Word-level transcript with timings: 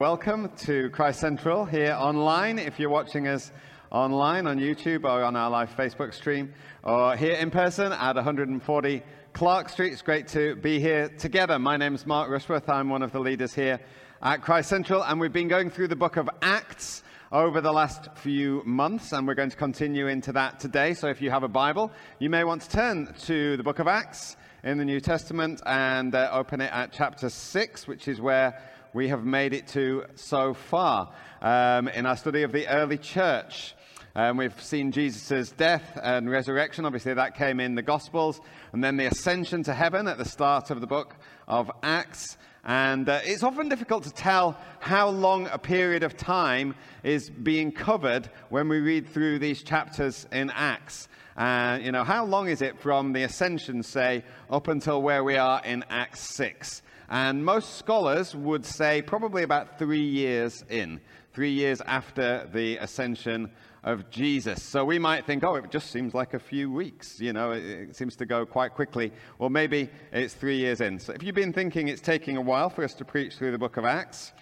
Welcome 0.00 0.52
to 0.58 0.90
Christ 0.90 1.18
Central 1.18 1.64
here 1.64 1.92
online. 1.92 2.60
If 2.60 2.78
you're 2.78 2.88
watching 2.88 3.26
us 3.26 3.50
online 3.90 4.46
on 4.46 4.60
YouTube 4.60 5.02
or 5.02 5.24
on 5.24 5.34
our 5.34 5.50
live 5.50 5.74
Facebook 5.74 6.14
stream, 6.14 6.54
or 6.84 7.16
here 7.16 7.34
in 7.34 7.50
person 7.50 7.90
at 7.90 8.14
140 8.14 9.02
Clark 9.32 9.68
Street, 9.68 9.92
it's 9.92 10.02
great 10.02 10.28
to 10.28 10.54
be 10.54 10.78
here 10.78 11.08
together. 11.08 11.58
My 11.58 11.76
name 11.76 11.96
is 11.96 12.06
Mark 12.06 12.30
Rushworth. 12.30 12.68
I'm 12.68 12.90
one 12.90 13.02
of 13.02 13.10
the 13.10 13.18
leaders 13.18 13.52
here 13.52 13.80
at 14.22 14.40
Christ 14.40 14.68
Central, 14.68 15.02
and 15.02 15.18
we've 15.18 15.32
been 15.32 15.48
going 15.48 15.68
through 15.68 15.88
the 15.88 15.96
book 15.96 16.16
of 16.16 16.30
Acts 16.42 17.02
over 17.32 17.60
the 17.60 17.72
last 17.72 18.08
few 18.18 18.62
months, 18.64 19.10
and 19.10 19.26
we're 19.26 19.34
going 19.34 19.50
to 19.50 19.56
continue 19.56 20.06
into 20.06 20.30
that 20.30 20.60
today. 20.60 20.94
So 20.94 21.08
if 21.08 21.20
you 21.20 21.30
have 21.30 21.42
a 21.42 21.48
Bible, 21.48 21.90
you 22.20 22.30
may 22.30 22.44
want 22.44 22.62
to 22.62 22.70
turn 22.70 23.12
to 23.22 23.56
the 23.56 23.64
book 23.64 23.80
of 23.80 23.88
Acts 23.88 24.36
in 24.62 24.78
the 24.78 24.84
New 24.84 25.00
Testament 25.00 25.60
and 25.66 26.14
uh, 26.14 26.30
open 26.32 26.60
it 26.60 26.72
at 26.72 26.92
chapter 26.92 27.28
6, 27.28 27.88
which 27.88 28.06
is 28.06 28.20
where 28.20 28.60
we 28.94 29.08
have 29.08 29.24
made 29.24 29.52
it 29.52 29.66
to 29.68 30.04
so 30.14 30.54
far 30.54 31.12
um, 31.42 31.88
in 31.88 32.06
our 32.06 32.16
study 32.16 32.42
of 32.42 32.52
the 32.52 32.66
early 32.68 32.98
church. 32.98 33.74
Um, 34.14 34.36
we've 34.36 34.60
seen 34.60 34.90
Jesus' 34.90 35.50
death 35.50 35.98
and 36.02 36.30
resurrection. 36.30 36.84
Obviously, 36.84 37.14
that 37.14 37.36
came 37.36 37.60
in 37.60 37.74
the 37.74 37.82
Gospels. 37.82 38.40
And 38.72 38.82
then 38.82 38.96
the 38.96 39.06
ascension 39.06 39.62
to 39.64 39.74
heaven 39.74 40.08
at 40.08 40.18
the 40.18 40.24
start 40.24 40.70
of 40.70 40.80
the 40.80 40.86
book 40.86 41.16
of 41.46 41.70
Acts. 41.82 42.38
And 42.64 43.08
uh, 43.08 43.20
it's 43.24 43.42
often 43.42 43.68
difficult 43.68 44.04
to 44.04 44.10
tell 44.10 44.58
how 44.80 45.08
long 45.10 45.46
a 45.52 45.58
period 45.58 46.02
of 46.02 46.16
time 46.16 46.74
is 47.02 47.30
being 47.30 47.70
covered 47.70 48.28
when 48.48 48.68
we 48.68 48.80
read 48.80 49.08
through 49.08 49.38
these 49.38 49.62
chapters 49.62 50.26
in 50.32 50.50
Acts. 50.50 51.08
Uh, 51.36 51.78
you 51.80 51.92
know, 51.92 52.02
how 52.02 52.24
long 52.24 52.48
is 52.48 52.62
it 52.62 52.80
from 52.80 53.12
the 53.12 53.22
ascension, 53.22 53.82
say, 53.82 54.24
up 54.50 54.66
until 54.66 55.00
where 55.00 55.22
we 55.22 55.36
are 55.36 55.62
in 55.64 55.84
Acts 55.88 56.34
6? 56.34 56.82
And 57.08 57.44
most 57.44 57.78
scholars 57.78 58.34
would 58.34 58.66
say 58.66 59.00
probably 59.00 59.42
about 59.42 59.78
three 59.78 60.04
years 60.04 60.64
in, 60.68 61.00
three 61.32 61.52
years 61.52 61.80
after 61.80 62.48
the 62.52 62.76
ascension 62.76 63.50
of 63.82 64.10
Jesus. 64.10 64.62
So 64.62 64.84
we 64.84 64.98
might 64.98 65.24
think, 65.24 65.42
oh, 65.42 65.54
it 65.54 65.70
just 65.70 65.90
seems 65.90 66.12
like 66.12 66.34
a 66.34 66.38
few 66.38 66.70
weeks. 66.70 67.18
You 67.18 67.32
know, 67.32 67.52
it, 67.52 67.64
it, 67.64 67.96
seems 67.96 68.14
to 68.16 68.26
go 68.26 68.44
quite 68.44 68.74
quickly. 68.74 69.10
Or 69.38 69.48
maybe 69.48 69.88
it's 70.12 70.34
three 70.34 70.58
years 70.58 70.82
in. 70.82 70.98
So 70.98 71.14
if 71.14 71.22
you've 71.22 71.34
been 71.34 71.52
thinking 71.52 71.88
it's 71.88 72.02
taking 72.02 72.36
a 72.36 72.42
while 72.42 72.68
for 72.68 72.84
us 72.84 72.92
to 72.94 73.04
preach 73.04 73.36
through 73.36 73.52
the 73.52 73.58
book 73.58 73.78
of 73.78 73.86
Acts, 73.86 74.32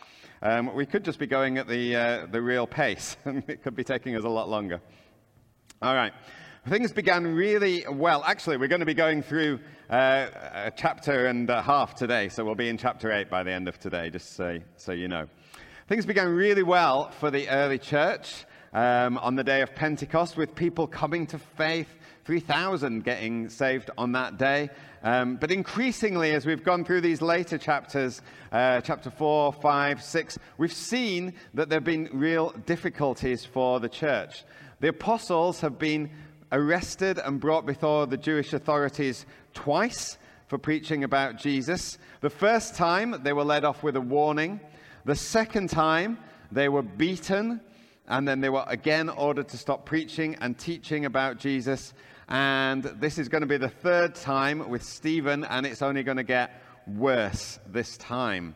um, 0.42 0.74
we 0.74 0.86
could 0.86 1.04
just 1.04 1.20
be 1.20 1.26
going 1.26 1.58
at 1.58 1.68
the, 1.68 1.94
uh, 1.94 2.26
the 2.26 2.42
real 2.42 2.66
pace, 2.66 3.16
and 3.24 3.44
it 3.48 3.62
could 3.62 3.76
be 3.76 3.84
taking 3.84 4.16
us 4.16 4.24
a 4.24 4.28
lot 4.28 4.48
longer. 4.48 4.80
All 5.80 5.94
right. 5.94 6.12
Things 6.68 6.90
began 6.90 7.24
really 7.32 7.84
well. 7.88 8.24
Actually, 8.26 8.56
we're 8.56 8.66
going 8.66 8.80
to 8.80 8.86
be 8.86 8.92
going 8.92 9.22
through 9.22 9.60
uh, 9.88 10.26
a 10.52 10.72
chapter 10.76 11.26
and 11.26 11.48
a 11.48 11.62
half 11.62 11.94
today, 11.94 12.28
so 12.28 12.44
we'll 12.44 12.56
be 12.56 12.68
in 12.68 12.76
chapter 12.76 13.12
8 13.12 13.30
by 13.30 13.44
the 13.44 13.52
end 13.52 13.68
of 13.68 13.78
today, 13.78 14.10
just 14.10 14.34
so, 14.34 14.58
so 14.76 14.90
you 14.90 15.06
know. 15.06 15.28
Things 15.86 16.04
began 16.04 16.26
really 16.26 16.64
well 16.64 17.12
for 17.20 17.30
the 17.30 17.48
early 17.50 17.78
church 17.78 18.46
um, 18.72 19.16
on 19.18 19.36
the 19.36 19.44
day 19.44 19.62
of 19.62 19.76
Pentecost 19.76 20.36
with 20.36 20.56
people 20.56 20.88
coming 20.88 21.24
to 21.28 21.38
faith, 21.38 21.86
3,000 22.24 23.04
getting 23.04 23.48
saved 23.48 23.90
on 23.96 24.10
that 24.12 24.36
day. 24.36 24.68
Um, 25.04 25.36
but 25.36 25.52
increasingly, 25.52 26.32
as 26.32 26.46
we've 26.46 26.64
gone 26.64 26.84
through 26.84 27.02
these 27.02 27.22
later 27.22 27.58
chapters, 27.58 28.22
uh, 28.50 28.80
chapter 28.80 29.12
4, 29.12 29.52
5, 29.52 30.02
6, 30.02 30.38
we've 30.58 30.72
seen 30.72 31.34
that 31.54 31.68
there 31.68 31.76
have 31.76 31.84
been 31.84 32.10
real 32.12 32.50
difficulties 32.66 33.44
for 33.44 33.78
the 33.78 33.88
church. 33.88 34.42
The 34.80 34.88
apostles 34.88 35.60
have 35.60 35.78
been 35.78 36.10
arrested 36.52 37.18
and 37.18 37.40
brought 37.40 37.66
before 37.66 38.06
the 38.06 38.16
Jewish 38.16 38.52
authorities 38.52 39.26
twice 39.54 40.18
for 40.48 40.58
preaching 40.58 41.04
about 41.04 41.38
Jesus. 41.38 41.98
The 42.20 42.30
first 42.30 42.74
time, 42.74 43.16
they 43.22 43.32
were 43.32 43.44
led 43.44 43.64
off 43.64 43.82
with 43.82 43.96
a 43.96 44.00
warning. 44.00 44.60
The 45.04 45.16
second 45.16 45.70
time, 45.70 46.18
they 46.52 46.68
were 46.68 46.82
beaten, 46.82 47.60
and 48.06 48.26
then 48.26 48.40
they 48.40 48.48
were 48.48 48.64
again 48.66 49.08
ordered 49.08 49.48
to 49.48 49.58
stop 49.58 49.84
preaching 49.84 50.36
and 50.40 50.56
teaching 50.56 51.04
about 51.04 51.38
Jesus. 51.38 51.94
And 52.28 52.82
this 52.82 53.18
is 53.18 53.28
going 53.28 53.42
to 53.42 53.46
be 53.46 53.56
the 53.56 53.68
third 53.68 54.14
time 54.14 54.68
with 54.68 54.82
Stephen, 54.82 55.44
and 55.44 55.66
it's 55.66 55.82
only 55.82 56.02
going 56.02 56.16
to 56.16 56.24
get 56.24 56.62
worse 56.86 57.58
this 57.66 57.96
time. 57.96 58.54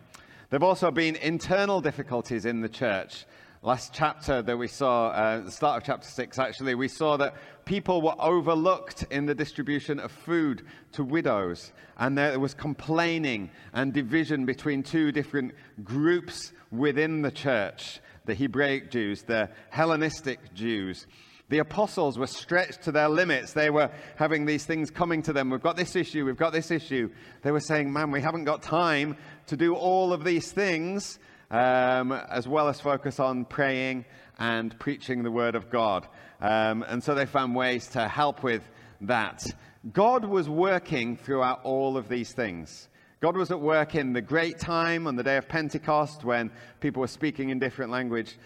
There 0.50 0.58
have 0.58 0.64
also 0.64 0.90
been 0.90 1.16
internal 1.16 1.80
difficulties 1.80 2.44
in 2.44 2.60
the 2.60 2.68
church 2.68 3.26
last 3.62 3.92
chapter 3.92 4.40
that 4.40 4.56
we 4.56 4.66
saw, 4.66 5.08
uh, 5.08 5.40
the 5.40 5.50
start 5.50 5.82
of 5.82 5.86
chapter 5.86 6.08
6 6.08 6.38
actually, 6.38 6.74
we 6.74 6.88
saw 6.88 7.16
that 7.18 7.34
people 7.66 8.00
were 8.00 8.14
overlooked 8.18 9.04
in 9.10 9.26
the 9.26 9.34
distribution 9.34 10.00
of 10.00 10.10
food 10.10 10.62
to 10.92 11.04
widows. 11.04 11.72
And 11.98 12.16
there 12.16 12.40
was 12.40 12.54
complaining 12.54 13.50
and 13.74 13.92
division 13.92 14.46
between 14.46 14.82
two 14.82 15.12
different 15.12 15.52
groups 15.84 16.52
within 16.70 17.22
the 17.22 17.30
church 17.30 18.00
the 18.26 18.34
Hebraic 18.34 18.90
Jews, 18.90 19.22
the 19.22 19.48
Hellenistic 19.70 20.54
Jews. 20.54 21.06
The 21.48 21.58
apostles 21.58 22.16
were 22.16 22.28
stretched 22.28 22.82
to 22.82 22.92
their 22.92 23.08
limits. 23.08 23.54
They 23.54 23.70
were 23.70 23.90
having 24.14 24.44
these 24.44 24.66
things 24.66 24.88
coming 24.90 25.22
to 25.22 25.32
them. 25.32 25.50
We've 25.50 25.60
got 25.60 25.76
this 25.76 25.96
issue, 25.96 26.24
we've 26.24 26.36
got 26.36 26.52
this 26.52 26.70
issue. 26.70 27.10
They 27.42 27.50
were 27.50 27.60
saying, 27.60 27.92
Man, 27.92 28.12
we 28.12 28.20
haven't 28.20 28.44
got 28.44 28.62
time 28.62 29.16
to 29.46 29.56
do 29.56 29.74
all 29.74 30.12
of 30.12 30.22
these 30.22 30.52
things 30.52 31.18
um, 31.50 32.12
as 32.12 32.46
well 32.46 32.68
as 32.68 32.80
focus 32.80 33.18
on 33.18 33.44
praying 33.44 34.04
and 34.38 34.78
preaching 34.78 35.22
the 35.22 35.30
word 35.30 35.54
of 35.54 35.70
God. 35.70 36.06
Um, 36.40 36.84
and 36.88 37.02
so 37.02 37.14
they 37.14 37.26
found 37.26 37.54
ways 37.54 37.88
to 37.88 38.08
help 38.08 38.42
with 38.42 38.62
that. 39.02 39.44
God 39.92 40.24
was 40.24 40.48
working 40.48 41.16
throughout 41.16 41.60
all 41.64 41.96
of 41.96 42.08
these 42.08 42.32
things. 42.32 42.88
God 43.20 43.36
was 43.36 43.50
at 43.50 43.60
work 43.60 43.94
in 43.94 44.14
the 44.14 44.22
great 44.22 44.58
time 44.58 45.06
on 45.06 45.16
the 45.16 45.22
day 45.22 45.36
of 45.36 45.48
Pentecost 45.48 46.24
when 46.24 46.50
people 46.80 47.00
were 47.00 47.06
speaking 47.06 47.50
in 47.50 47.58
different 47.58 47.90
language. 47.90 48.38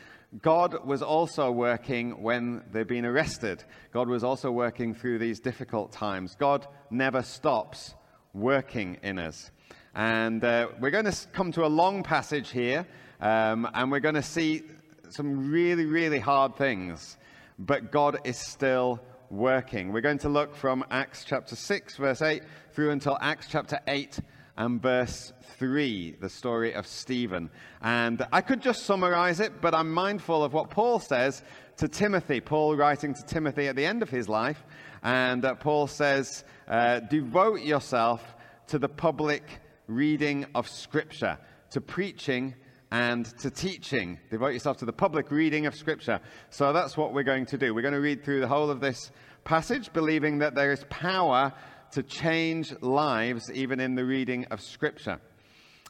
God 0.43 0.85
was 0.85 1.01
also 1.01 1.53
working 1.53 2.21
when 2.23 2.65
they've 2.73 2.87
been 2.87 3.05
arrested. 3.05 3.63
God 3.93 4.09
was 4.09 4.25
also 4.25 4.51
working 4.51 4.93
through 4.93 5.19
these 5.19 5.39
difficult 5.39 5.93
times. 5.93 6.35
God 6.35 6.67
never 6.91 7.23
stops 7.23 7.95
working 8.33 8.99
in 9.05 9.21
us. 9.21 9.53
And 9.95 10.43
uh, 10.43 10.69
we're 10.81 10.91
going 10.91 11.05
to 11.05 11.17
come 11.33 11.53
to 11.53 11.65
a 11.65 11.69
long 11.69 12.03
passage 12.03 12.51
here, 12.51 12.85
um, 13.21 13.69
and 13.75 13.93
we're 13.93 14.01
going 14.01 14.17
to 14.17 14.23
see 14.23 14.63
some 15.09 15.53
really, 15.53 15.85
really 15.85 16.19
hard 16.19 16.57
things. 16.57 17.17
But 17.61 17.93
God 17.93 18.19
is 18.25 18.37
still 18.37 19.01
working. 19.31 19.93
We're 19.93 20.01
going 20.01 20.19
to 20.19 20.29
look 20.29 20.57
from 20.57 20.85
Acts 20.91 21.25
chapter 21.25 21.55
6, 21.55 21.97
verse 21.97 22.23
8, 22.23 22.43
through 22.73 22.91
until 22.91 23.17
Acts 23.21 23.47
chapter 23.49 23.79
8 23.87 24.19
and 24.57 24.83
verse 24.83 25.33
3, 25.59 26.17
the 26.21 26.29
story 26.29 26.75
of 26.75 26.89
Stephen. 26.89 27.49
And 27.81 28.27
I 28.33 28.41
could 28.41 28.63
just 28.63 28.83
summarize 28.83 29.39
it, 29.39 29.61
but 29.61 29.77
I'm 29.77 29.93
mindful 29.93 30.43
of 30.43 30.53
what 30.53 30.71
Paul 30.71 30.99
says 30.99 31.45
to 31.77 31.87
Timothy. 31.87 32.41
Paul 32.41 32.75
writing 32.75 33.15
to 33.15 33.23
Timothy 33.23 33.69
at 33.69 33.77
the 33.77 33.87
end 33.87 34.03
of 34.03 34.11
his 34.11 34.29
life. 34.29 34.65
And 35.05 35.45
uh, 35.45 35.55
Paul 35.55 35.87
says, 35.87 36.43
uh, 36.67 36.99
Devote 36.99 37.61
yourself 37.61 38.35
to 38.69 38.79
the 38.81 38.89
public 38.89 39.61
reading 39.87 40.47
of 40.55 40.69
Scripture, 40.69 41.39
to 41.71 41.81
preaching 41.81 42.55
and 42.91 43.27
to 43.39 43.51
teaching. 43.51 44.19
Devote 44.31 44.49
yourself 44.53 44.79
to 44.79 44.85
the 44.85 44.93
public 44.93 45.31
reading 45.31 45.67
of 45.67 45.75
Scripture. 45.75 46.21
So 46.51 46.73
that's 46.73 46.97
what 46.97 47.13
we're 47.13 47.25
going 47.25 47.47
to 47.47 47.59
do. 47.59 47.75
We're 47.75 47.83
going 47.83 47.95
to 47.95 48.01
read 48.01 48.25
through 48.25 48.41
the 48.41 48.49
whole 48.49 48.71
of 48.71 48.81
this 48.81 49.11
passage, 49.45 49.93
believing 49.93 50.39
that 50.39 50.55
there 50.55 50.73
is 50.73 50.85
power 50.91 51.53
to 51.93 52.03
change 52.03 52.73
lives 52.81 53.51
even 53.53 53.81
in 53.81 53.95
the 53.95 54.05
reading 54.05 54.47
of 54.47 54.61
Scripture. 54.61 55.21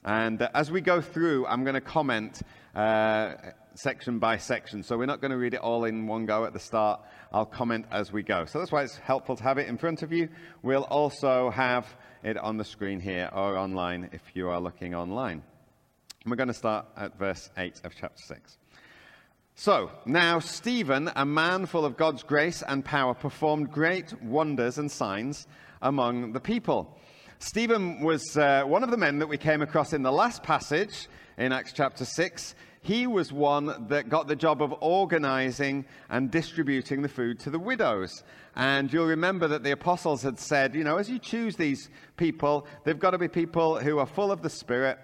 And 0.05 0.41
uh, 0.43 0.49
as 0.55 0.71
we 0.71 0.81
go 0.81 1.00
through, 1.00 1.47
I'm 1.47 1.65
going 1.65 1.75
to 1.75 1.81
comment 1.81 2.43
uh, 2.75 3.34
section 3.75 4.19
by 4.19 4.37
section. 4.37 4.82
So 4.82 4.97
we're 4.99 5.06
not 5.06 5.21
going 5.21 5.31
to 5.31 5.38
read 5.38 5.55
it 5.55 5.61
all 5.61 5.84
in 5.84 6.06
one 6.06 6.26
go 6.26 6.44
at 6.44 6.53
the 6.53 6.59
start. 6.59 7.00
I'll 7.32 7.47
comment 7.47 7.87
as 7.91 8.12
we 8.12 8.22
go. 8.22 8.44
So 8.44 8.59
that's 8.59 8.70
why 8.70 8.82
it's 8.82 8.97
helpful 8.97 9.37
to 9.37 9.43
have 9.43 9.58
it 9.58 9.69
in 9.69 9.79
front 9.79 10.02
of 10.02 10.12
you. 10.12 10.29
We'll 10.62 10.85
also 10.85 11.50
have 11.50 11.87
it 12.25 12.38
on 12.38 12.56
the 12.56 12.65
screen 12.65 13.00
here 13.00 13.29
or 13.32 13.56
online 13.56 14.09
if 14.12 14.23
you 14.35 14.49
are 14.49 14.59
looking 14.59 14.94
online. 14.94 15.43
we're 16.25 16.37
going 16.37 16.49
to 16.49 16.55
start 16.55 16.87
at 16.97 17.19
verse 17.19 17.50
8 17.59 17.82
of 17.85 17.93
chapter 17.94 18.23
6. 18.26 18.59
So, 19.56 19.91
now 20.06 20.41
Stephen, 20.41 21.11
a 21.15 21.26
man 21.26 21.67
full 21.67 21.85
of 21.85 21.99
God's 21.99 22.23
grace 22.23 22.62
and 22.67 22.82
power, 22.82 23.12
performed 23.12 23.71
great 23.71 24.21
wonders 24.23 24.79
and 24.79 24.91
signs 24.91 25.47
among 25.82 26.32
the 26.32 26.41
people. 26.41 26.99
Stephen 27.38 28.00
was 28.00 28.38
uh, 28.38 28.62
one 28.65 28.82
of 28.82 28.91
the 28.91 28.97
men 28.97 29.19
that 29.19 29.29
we 29.29 29.37
came 29.37 29.61
across 29.61 29.93
in 29.93 30.03
the 30.03 30.11
last 30.11 30.43
passage 30.43 31.09
in 31.37 31.53
Acts 31.53 31.75
chapter 31.75 32.06
6. 32.06 32.55
He 32.84 33.06
was 33.06 33.32
one 33.32 33.86
that 33.88 34.10
got 34.10 34.28
the 34.28 34.36
job 34.36 34.60
of 34.60 34.75
organizing 34.81 35.86
and 36.10 36.31
distributing 36.31 37.00
the 37.00 37.08
food 37.08 37.40
to 37.40 37.48
the 37.48 37.58
widows. 37.58 38.22
And 38.56 38.92
you'll 38.92 39.06
remember 39.06 39.48
that 39.48 39.64
the 39.64 39.70
apostles 39.70 40.20
had 40.20 40.38
said, 40.38 40.75
you 40.75 40.84
know, 40.84 40.98
as 40.98 41.08
you 41.08 41.19
choose 41.19 41.56
these 41.56 41.88
people, 42.19 42.66
they've 42.84 42.98
got 42.98 43.12
to 43.12 43.19
be 43.19 43.26
people 43.26 43.81
who 43.81 43.98
are 44.00 44.06
full 44.06 44.31
of 44.31 44.42
the 44.42 44.50
Spirit 44.50 44.98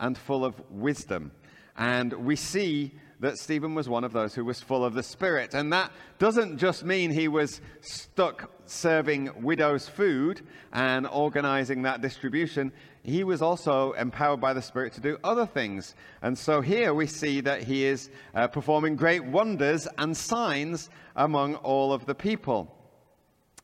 and 0.00 0.16
full 0.16 0.46
of 0.46 0.54
wisdom. 0.70 1.30
And 1.76 2.10
we 2.14 2.36
see 2.36 2.94
that 3.20 3.38
Stephen 3.38 3.74
was 3.74 3.88
one 3.88 4.04
of 4.04 4.12
those 4.12 4.34
who 4.34 4.44
was 4.44 4.60
full 4.60 4.84
of 4.84 4.94
the 4.94 5.02
Spirit. 5.02 5.54
And 5.54 5.72
that 5.72 5.90
doesn't 6.18 6.58
just 6.58 6.84
mean 6.84 7.10
he 7.10 7.28
was 7.28 7.60
stuck 7.80 8.50
serving 8.66 9.42
widows 9.42 9.88
food 9.88 10.42
and 10.72 11.06
organizing 11.06 11.82
that 11.82 12.02
distribution. 12.02 12.72
He 13.02 13.24
was 13.24 13.40
also 13.40 13.92
empowered 13.92 14.40
by 14.40 14.52
the 14.52 14.62
Spirit 14.62 14.92
to 14.94 15.00
do 15.00 15.18
other 15.24 15.46
things. 15.46 15.94
And 16.20 16.36
so 16.36 16.60
here 16.60 16.92
we 16.92 17.06
see 17.06 17.40
that 17.42 17.62
he 17.62 17.84
is 17.84 18.10
uh, 18.34 18.48
performing 18.48 18.96
great 18.96 19.24
wonders 19.24 19.88
and 19.96 20.16
signs 20.16 20.90
among 21.14 21.54
all 21.56 21.92
of 21.92 22.04
the 22.04 22.14
people. 22.14 22.75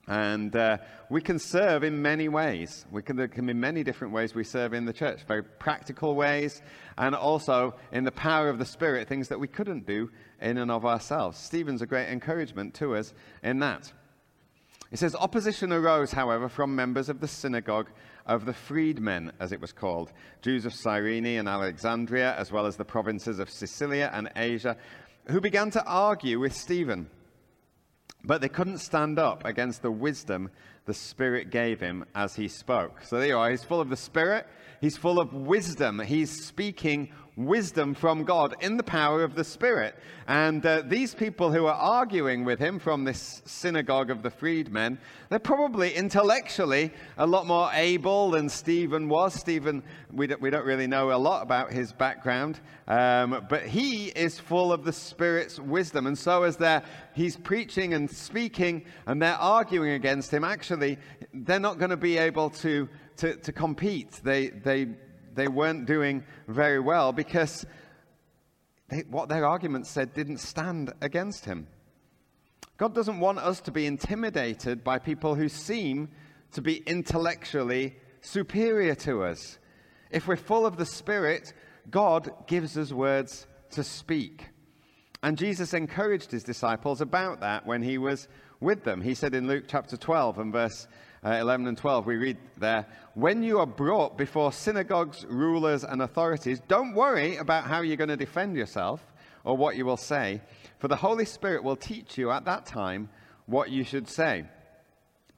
And 0.09 0.55
uh, 0.57 0.79
we 1.09 1.21
can 1.21 1.39
serve 1.39 1.85
in 1.85 2.03
many 2.03 2.29
ways. 2.29 2.85
We 2.91 3.03
can, 3.03 3.17
there 3.17 3.29
can 3.29 3.47
be 3.47 3.53
many 3.53 3.85
different 3.85 4.13
ways 4.13 4.35
we 4.35 4.43
serve 4.43 4.75
in 4.75 4.85
the 4.85 4.93
church, 4.93 5.21
very 5.29 5.45
practical 5.45 6.17
ways, 6.17 6.61
and 6.99 7.15
also 7.15 7.75
in 7.93 8.05
the 8.05 8.11
power 8.11 8.49
of 8.49 8.59
the 8.59 8.65
Spirit, 8.65 9.09
things 9.09 9.29
that 9.29 9.39
we 9.39 9.47
couldn't 9.47 9.87
do 9.87 10.11
in 10.41 10.59
and 10.59 10.71
of 10.71 10.85
ourselves. 10.85 11.39
Stephen's 11.39 11.83
a 11.83 11.87
great 11.87 12.09
encouragement 12.09 12.75
to 12.75 12.97
us 12.97 13.15
in 13.45 13.61
that. 13.61 13.93
It 14.91 14.99
says, 14.99 15.15
Opposition 15.15 15.73
arose, 15.73 16.13
however, 16.13 16.49
from 16.49 16.75
members 16.75 17.09
of 17.09 17.21
the 17.21 17.29
synagogue 17.29 17.89
of 18.27 18.45
the 18.45 18.53
freedmen, 18.53 19.33
as 19.41 19.53
it 19.53 19.61
was 19.61 19.73
called, 19.73 20.13
Jews 20.43 20.67
of 20.67 20.75
Cyrene 20.75 21.39
and 21.39 21.49
Alexandria, 21.49 22.35
as 22.37 22.53
well 22.53 22.67
as 22.67 22.77
the 22.77 22.85
provinces 22.85 23.39
of 23.39 23.49
Cilicia 23.49 24.11
and 24.13 24.31
Asia, 24.37 24.77
who 25.29 25.41
began 25.41 25.71
to 25.71 25.85
argue 25.85 26.39
with 26.39 26.55
Stephen. 26.55 27.09
But 28.25 28.41
they 28.41 28.49
couldn't 28.49 28.79
stand 28.79 29.19
up 29.19 29.45
against 29.45 29.83
the 29.83 29.91
wisdom 29.91 30.51
the 30.85 30.95
Spirit 30.95 31.51
gave 31.51 31.81
him 31.81 32.05
as 32.15 32.35
he 32.35 32.49
spoke. 32.49 33.03
So 33.03 33.19
there 33.19 33.29
you 33.29 33.39
are. 33.39 33.51
He's 33.51 33.65
full 33.65 33.81
of 33.81 33.89
the 33.89 33.97
Spirit. 33.97 34.47
He's 34.81 34.97
full 34.97 35.21
of 35.21 35.33
wisdom. 35.33 36.01
He's 36.01 36.45
speaking 36.45 37.13
wisdom 37.37 37.95
from 37.95 38.25
God 38.25 38.55
in 38.61 38.77
the 38.77 38.83
power 38.83 39.25
of 39.25 39.35
the 39.35 39.45
Spirit. 39.45 39.95
And 40.27 40.65
uh, 40.65 40.83
these 40.85 41.15
people 41.15 41.51
who 41.51 41.67
are 41.67 41.75
arguing 41.75 42.45
with 42.45 42.59
him 42.59 42.79
from 42.79 43.05
this 43.05 43.43
synagogue 43.47 44.11
of 44.11 44.23
the 44.23 44.31
freedmen, 44.31 44.99
they're 45.31 45.39
probably 45.39 45.95
intellectually 45.95 46.93
a 47.17 47.27
lot 47.27 47.47
more 47.47 47.71
able 47.73 48.31
than 48.31 48.49
Stephen 48.49 49.09
was. 49.09 49.35
Stephen, 49.35 49.83
we 50.13 50.27
don't, 50.27 50.43
we 50.43 50.51
don't 50.51 50.67
really 50.67 50.87
know 50.87 51.11
a 51.13 51.17
lot 51.17 51.43
about 51.43 51.73
his 51.73 51.93
background, 51.93 52.61
um, 52.87 53.47
but 53.49 53.63
he 53.63 54.09
is 54.09 54.39
full 54.39 54.73
of 54.73 54.85
the 54.85 54.93
Spirit's 54.93 55.59
wisdom. 55.59 56.07
And 56.07 56.19
so, 56.19 56.43
as 56.43 56.57
they're, 56.57 56.83
he's 57.15 57.37
preaching 57.37 57.95
and 57.95 58.11
speaking 58.11 58.85
and 59.07 59.23
they're 59.23 59.35
arguing 59.35 59.93
against 59.93 60.33
him, 60.33 60.45
actually, 60.45 60.99
they're 61.33 61.61
not 61.61 61.79
going 61.79 61.91
to 61.91 61.97
be 61.97 62.19
able 62.19 62.51
to, 62.51 62.89
to, 63.17 63.37
to 63.37 63.53
compete. 63.53 64.21
They, 64.23 64.49
they, 64.49 64.89
they 65.35 65.49
weren't 65.49 65.87
doing 65.87 66.25
very 66.49 66.81
well 66.81 67.13
because 67.13 67.67
they, 68.89 69.01
what 69.09 69.29
their 69.29 69.47
arguments 69.47 69.91
said 69.91 70.15
didn't 70.15 70.39
stand 70.39 70.93
against 71.01 71.45
him. 71.45 71.67
God 72.77 72.95
doesn't 72.95 73.21
want 73.21 73.39
us 73.39 73.61
to 73.63 73.71
be 73.71 73.87
intimidated 73.87 74.83
by 74.83 74.99
people 74.99 75.35
who 75.35 75.49
seem 75.49 76.09
to 76.53 76.61
be 76.61 76.83
intellectually 76.87 77.97
superior 78.21 78.95
to 78.97 79.25
us. 79.25 79.59
If 80.11 80.27
we're 80.27 80.37
full 80.37 80.67
of 80.67 80.77
the 80.77 80.87
Spirit, 80.87 81.55
God 81.91 82.33
gives 82.47 82.77
us 82.77 82.93
words 82.93 83.47
to 83.71 83.83
speak. 83.83 84.49
And 85.23 85.39
Jesus 85.39 85.75
encouraged 85.75 86.31
his 86.31 86.43
disciples 86.43 87.01
about 87.01 87.41
that 87.41 87.67
when 87.67 87.83
he 87.83 87.99
was 87.99 88.29
with 88.61 88.85
them. 88.85 89.01
He 89.01 89.15
said 89.15 89.35
in 89.35 89.47
Luke 89.47 89.65
chapter 89.69 89.97
12 89.97 90.39
and 90.39 90.53
verse 90.53 90.87
uh, 91.25 91.39
11 91.41 91.69
and 91.69 91.79
12, 91.79 92.07
we 92.07 92.17
read 92.17 92.37
there, 92.59 92.87
When 93.15 93.43
you 93.43 93.61
are 93.61 93.67
brought 93.67 94.19
before 94.19 94.53
synagogues, 94.53 95.25
rulers, 95.27 95.85
and 95.85 96.03
authorities, 96.03 96.61
don't 96.67 96.95
worry 96.95 97.37
about 97.37 97.65
how 97.65 97.83
you're 97.83 97.97
going 97.97 98.09
to 98.09 98.17
defend 98.17 98.57
yourself 98.57 99.01
or 99.45 99.57
what 99.57 99.77
you 99.77 99.85
will 99.85 99.97
say, 99.97 100.41
for 100.79 100.89
the 100.89 100.97
Holy 100.97 101.25
Spirit 101.25 101.63
will 101.63 101.77
teach 101.77 102.19
you 102.19 102.31
at 102.31 102.45
that 102.47 102.67
time 102.67 103.09
what 103.47 103.71
you 103.71 103.85
should 103.85 104.09
say. 104.09 104.45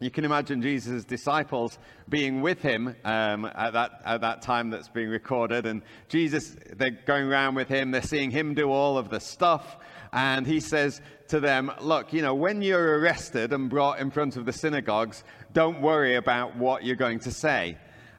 You 0.00 0.10
can 0.10 0.24
imagine 0.24 0.60
Jesus' 0.60 1.04
disciples 1.04 1.78
being 2.08 2.42
with 2.42 2.60
him 2.60 2.96
um, 3.04 3.44
at, 3.46 3.74
that, 3.74 4.02
at 4.04 4.20
that 4.22 4.42
time 4.42 4.68
that's 4.68 4.88
being 4.88 5.08
recorded. 5.08 5.66
And 5.66 5.82
Jesus, 6.08 6.56
they're 6.76 6.90
going 6.90 7.28
around 7.28 7.54
with 7.54 7.68
him, 7.68 7.90
they're 7.90 8.02
seeing 8.02 8.30
him 8.30 8.54
do 8.54 8.70
all 8.70 8.98
of 8.98 9.08
the 9.08 9.20
stuff. 9.20 9.78
And 10.12 10.46
he 10.46 10.60
says 10.60 11.00
to 11.28 11.40
them, 11.40 11.70
Look, 11.80 12.12
you 12.12 12.22
know, 12.22 12.34
when 12.34 12.60
you're 12.60 12.98
arrested 12.98 13.52
and 13.52 13.70
brought 13.70 14.00
in 14.00 14.10
front 14.10 14.36
of 14.36 14.44
the 14.44 14.52
synagogues, 14.52 15.24
don't 15.54 15.80
worry 15.80 16.16
about 16.16 16.56
what 16.56 16.84
you're 16.84 16.96
going 16.96 17.20
to 17.20 17.30
say. 17.30 17.78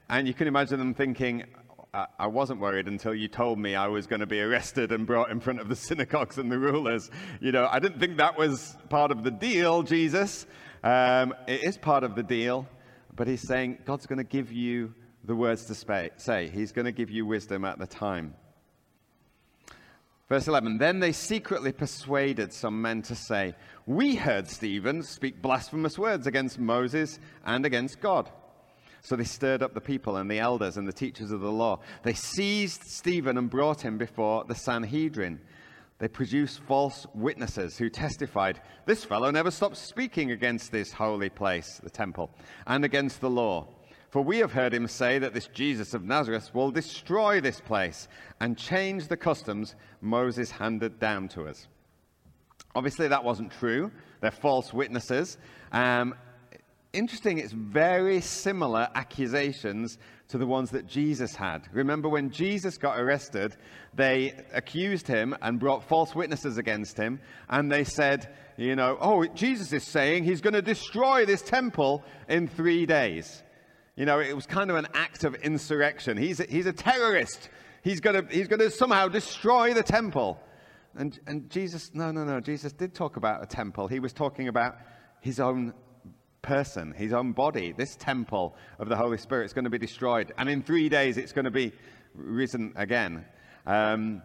And 0.09 0.27
you 0.27 0.33
can 0.33 0.47
imagine 0.47 0.79
them 0.79 0.93
thinking, 0.93 1.43
I 2.19 2.27
wasn't 2.27 2.59
worried 2.59 2.87
until 2.87 3.13
you 3.13 3.27
told 3.27 3.59
me 3.59 3.75
I 3.75 3.87
was 3.87 4.07
going 4.07 4.19
to 4.21 4.25
be 4.25 4.41
arrested 4.41 4.91
and 4.91 5.05
brought 5.05 5.31
in 5.31 5.39
front 5.39 5.59
of 5.59 5.69
the 5.69 5.75
synagogues 5.87 6.37
and 6.37 6.51
the 6.51 6.57
rulers. 6.57 7.11
You 7.39 7.51
know, 7.51 7.67
I 7.69 7.79
didn't 7.79 7.99
think 7.99 8.17
that 8.17 8.37
was 8.37 8.75
part 8.89 9.11
of 9.11 9.23
the 9.23 9.31
deal, 9.31 9.83
Jesus. 9.83 10.45
Um, 10.83 11.33
it 11.47 11.63
is 11.63 11.77
part 11.77 12.03
of 12.03 12.15
the 12.15 12.23
deal, 12.23 12.67
but 13.15 13.27
he's 13.27 13.41
saying 13.41 13.79
God's 13.85 14.05
going 14.05 14.17
to 14.17 14.25
give 14.25 14.51
you 14.51 14.93
the 15.23 15.35
words 15.35 15.65
to 15.65 16.11
say. 16.17 16.49
He's 16.49 16.71
going 16.71 16.85
to 16.85 16.91
give 16.91 17.09
you 17.09 17.25
wisdom 17.25 17.65
at 17.65 17.79
the 17.79 17.87
time. 17.87 18.35
Verse 20.27 20.47
11 20.47 20.77
Then 20.77 20.99
they 20.99 21.11
secretly 21.11 21.71
persuaded 21.71 22.51
some 22.51 22.81
men 22.81 23.01
to 23.03 23.15
say, 23.15 23.55
We 23.85 24.15
heard 24.15 24.47
Stephen 24.47 25.03
speak 25.03 25.41
blasphemous 25.41 25.99
words 25.99 26.27
against 26.27 26.59
Moses 26.59 27.19
and 27.45 27.65
against 27.65 28.01
God. 28.01 28.29
So 29.01 29.15
they 29.15 29.23
stirred 29.23 29.61
up 29.61 29.75
the 29.75 29.81
people 29.81 30.17
and 30.17 30.29
the 30.29 30.39
elders 30.39 30.77
and 30.77 30.87
the 30.87 30.93
teachers 30.93 31.29
of 31.29 31.41
the 31.41 31.51
law. 31.51 31.79
They 32.01 32.15
seized 32.15 32.83
Stephen 32.85 33.37
and 33.37 33.51
brought 33.51 33.81
him 33.81 33.99
before 33.99 34.45
the 34.45 34.55
Sanhedrin. 34.55 35.39
They 35.99 36.07
produced 36.07 36.59
false 36.61 37.05
witnesses 37.13 37.77
who 37.77 37.89
testified, 37.89 38.61
This 38.87 39.05
fellow 39.05 39.29
never 39.29 39.51
stops 39.51 39.79
speaking 39.79 40.31
against 40.31 40.71
this 40.71 40.91
holy 40.91 41.29
place, 41.29 41.79
the 41.83 41.89
temple, 41.89 42.31
and 42.65 42.83
against 42.83 43.21
the 43.21 43.29
law. 43.29 43.67
For 44.15 44.23
we 44.23 44.37
have 44.37 44.53
heard 44.53 44.73
him 44.73 44.87
say 44.87 45.19
that 45.19 45.33
this 45.33 45.47
Jesus 45.47 45.93
of 45.93 46.05
Nazareth 46.05 46.49
will 46.53 46.71
destroy 46.71 47.41
this 47.41 47.59
place 47.59 48.07
and 48.39 48.57
change 48.57 49.09
the 49.09 49.17
customs 49.17 49.75
Moses 49.99 50.49
handed 50.51 51.01
down 51.01 51.27
to 51.27 51.43
us. 51.49 51.67
Obviously, 52.75 53.09
that 53.09 53.25
wasn't 53.25 53.51
true. 53.51 53.91
They're 54.21 54.31
false 54.31 54.73
witnesses. 54.73 55.37
Um, 55.73 56.15
interesting, 56.93 57.39
it's 57.39 57.51
very 57.51 58.21
similar 58.21 58.87
accusations 58.95 59.97
to 60.29 60.37
the 60.37 60.47
ones 60.47 60.71
that 60.71 60.87
Jesus 60.87 61.35
had. 61.35 61.67
Remember 61.73 62.07
when 62.07 62.29
Jesus 62.29 62.77
got 62.77 62.97
arrested, 62.97 63.57
they 63.95 64.31
accused 64.53 65.07
him 65.07 65.35
and 65.41 65.59
brought 65.59 65.83
false 65.83 66.15
witnesses 66.15 66.57
against 66.57 66.95
him, 66.95 67.19
and 67.49 67.69
they 67.69 67.83
said, 67.83 68.33
you 68.55 68.77
know, 68.77 68.97
oh, 69.01 69.25
Jesus 69.25 69.73
is 69.73 69.83
saying 69.83 70.23
he's 70.23 70.39
going 70.39 70.53
to 70.53 70.61
destroy 70.61 71.25
this 71.25 71.41
temple 71.41 72.01
in 72.29 72.47
three 72.47 72.85
days. 72.85 73.43
You 73.95 74.05
know, 74.05 74.19
it 74.19 74.35
was 74.35 74.45
kind 74.45 74.69
of 74.69 74.75
an 74.75 74.87
act 74.93 75.23
of 75.23 75.35
insurrection. 75.35 76.17
He's 76.17 76.41
a, 76.41 76.43
he's 76.43 76.65
a 76.65 76.73
terrorist. 76.73 77.49
He's 77.81 78.01
going 78.01 78.27
he's 78.29 78.47
to 78.47 78.69
somehow 78.71 79.07
destroy 79.07 79.73
the 79.73 79.83
temple. 79.83 80.39
And, 80.95 81.17
and 81.27 81.49
Jesus, 81.49 81.91
no, 81.93 82.11
no, 82.11 82.23
no. 82.23 82.39
Jesus 82.39 82.73
did 82.73 82.93
talk 82.93 83.15
about 83.15 83.43
a 83.43 83.45
temple. 83.45 83.87
He 83.87 83.99
was 83.99 84.11
talking 84.11 84.47
about 84.47 84.77
his 85.21 85.39
own 85.39 85.73
person, 86.41 86.93
his 86.93 87.13
own 87.13 87.31
body. 87.31 87.71
This 87.71 87.95
temple 87.95 88.55
of 88.79 88.89
the 88.89 88.95
Holy 88.95 89.17
Spirit 89.17 89.45
is 89.45 89.53
going 89.53 89.65
to 89.65 89.69
be 89.69 89.77
destroyed. 89.77 90.33
And 90.37 90.49
in 90.49 90.61
three 90.61 90.89
days, 90.89 91.17
it's 91.17 91.31
going 91.31 91.45
to 91.45 91.51
be 91.51 91.71
risen 92.13 92.73
again. 92.75 93.25
Um, 93.65 94.21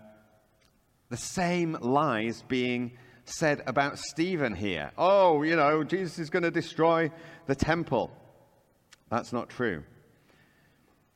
the 1.11 1.17
same 1.17 1.77
lies 1.81 2.43
being 2.49 2.93
said 3.25 3.63
about 3.67 3.99
Stephen 3.99 4.55
here. 4.55 4.91
Oh, 4.99 5.43
you 5.43 5.55
know, 5.55 5.85
Jesus 5.85 6.19
is 6.19 6.31
going 6.31 6.43
to 6.43 6.51
destroy 6.51 7.11
the 7.47 7.55
temple. 7.55 8.11
That's 9.11 9.33
not 9.33 9.51
true. 9.51 9.83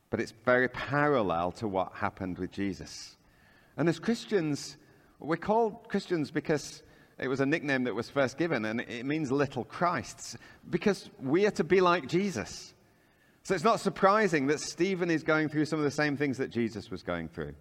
But 0.09 0.19
it's 0.19 0.33
very 0.45 0.67
parallel 0.69 1.51
to 1.53 1.67
what 1.67 1.93
happened 1.93 2.37
with 2.37 2.51
Jesus. 2.51 3.17
And 3.77 3.89
as 3.89 3.99
Christians, 3.99 4.77
we're 5.19 5.37
called 5.37 5.87
Christians 5.89 6.31
because 6.31 6.83
it 7.17 7.27
was 7.27 7.39
a 7.39 7.45
nickname 7.45 7.85
that 7.85 7.95
was 7.95 8.09
first 8.09 8.37
given, 8.37 8.65
and 8.65 8.81
it 8.81 9.05
means 9.05 9.31
little 9.31 9.63
Christs, 9.63 10.37
because 10.69 11.09
we 11.21 11.45
are 11.45 11.51
to 11.51 11.63
be 11.63 11.79
like 11.79 12.07
Jesus. 12.07 12.73
So 13.43 13.55
it's 13.55 13.63
not 13.63 13.79
surprising 13.79 14.47
that 14.47 14.59
Stephen 14.59 15.09
is 15.09 15.23
going 15.23 15.49
through 15.49 15.65
some 15.65 15.79
of 15.79 15.85
the 15.85 15.91
same 15.91 16.17
things 16.17 16.37
that 16.37 16.49
Jesus 16.49 16.91
was 16.91 17.03
going 17.03 17.29
through. 17.29 17.53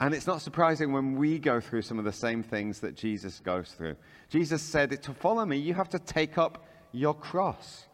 And 0.00 0.14
it's 0.14 0.26
not 0.26 0.42
surprising 0.42 0.92
when 0.92 1.16
we 1.16 1.38
go 1.38 1.60
through 1.60 1.82
some 1.82 1.98
of 1.98 2.04
the 2.04 2.12
same 2.12 2.42
things 2.42 2.80
that 2.80 2.94
Jesus 2.94 3.40
goes 3.40 3.72
through. 3.72 3.96
Jesus 4.28 4.62
said, 4.62 5.02
To 5.02 5.12
follow 5.12 5.44
me, 5.44 5.58
you 5.58 5.74
have 5.74 5.90
to 5.90 5.98
take 5.98 6.38
up 6.38 6.66
your 6.92 7.14
cross. 7.14 7.86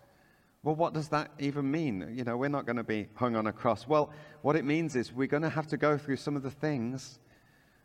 Well, 0.66 0.74
what 0.74 0.94
does 0.94 1.10
that 1.10 1.30
even 1.38 1.70
mean? 1.70 2.12
You 2.12 2.24
know, 2.24 2.36
we're 2.36 2.48
not 2.48 2.66
going 2.66 2.74
to 2.74 2.82
be 2.82 3.06
hung 3.14 3.36
on 3.36 3.46
a 3.46 3.52
cross. 3.52 3.86
Well, 3.86 4.10
what 4.42 4.56
it 4.56 4.64
means 4.64 4.96
is 4.96 5.12
we're 5.12 5.28
going 5.28 5.44
to 5.44 5.48
have 5.48 5.68
to 5.68 5.76
go 5.76 5.96
through 5.96 6.16
some 6.16 6.34
of 6.34 6.42
the 6.42 6.50
things 6.50 7.20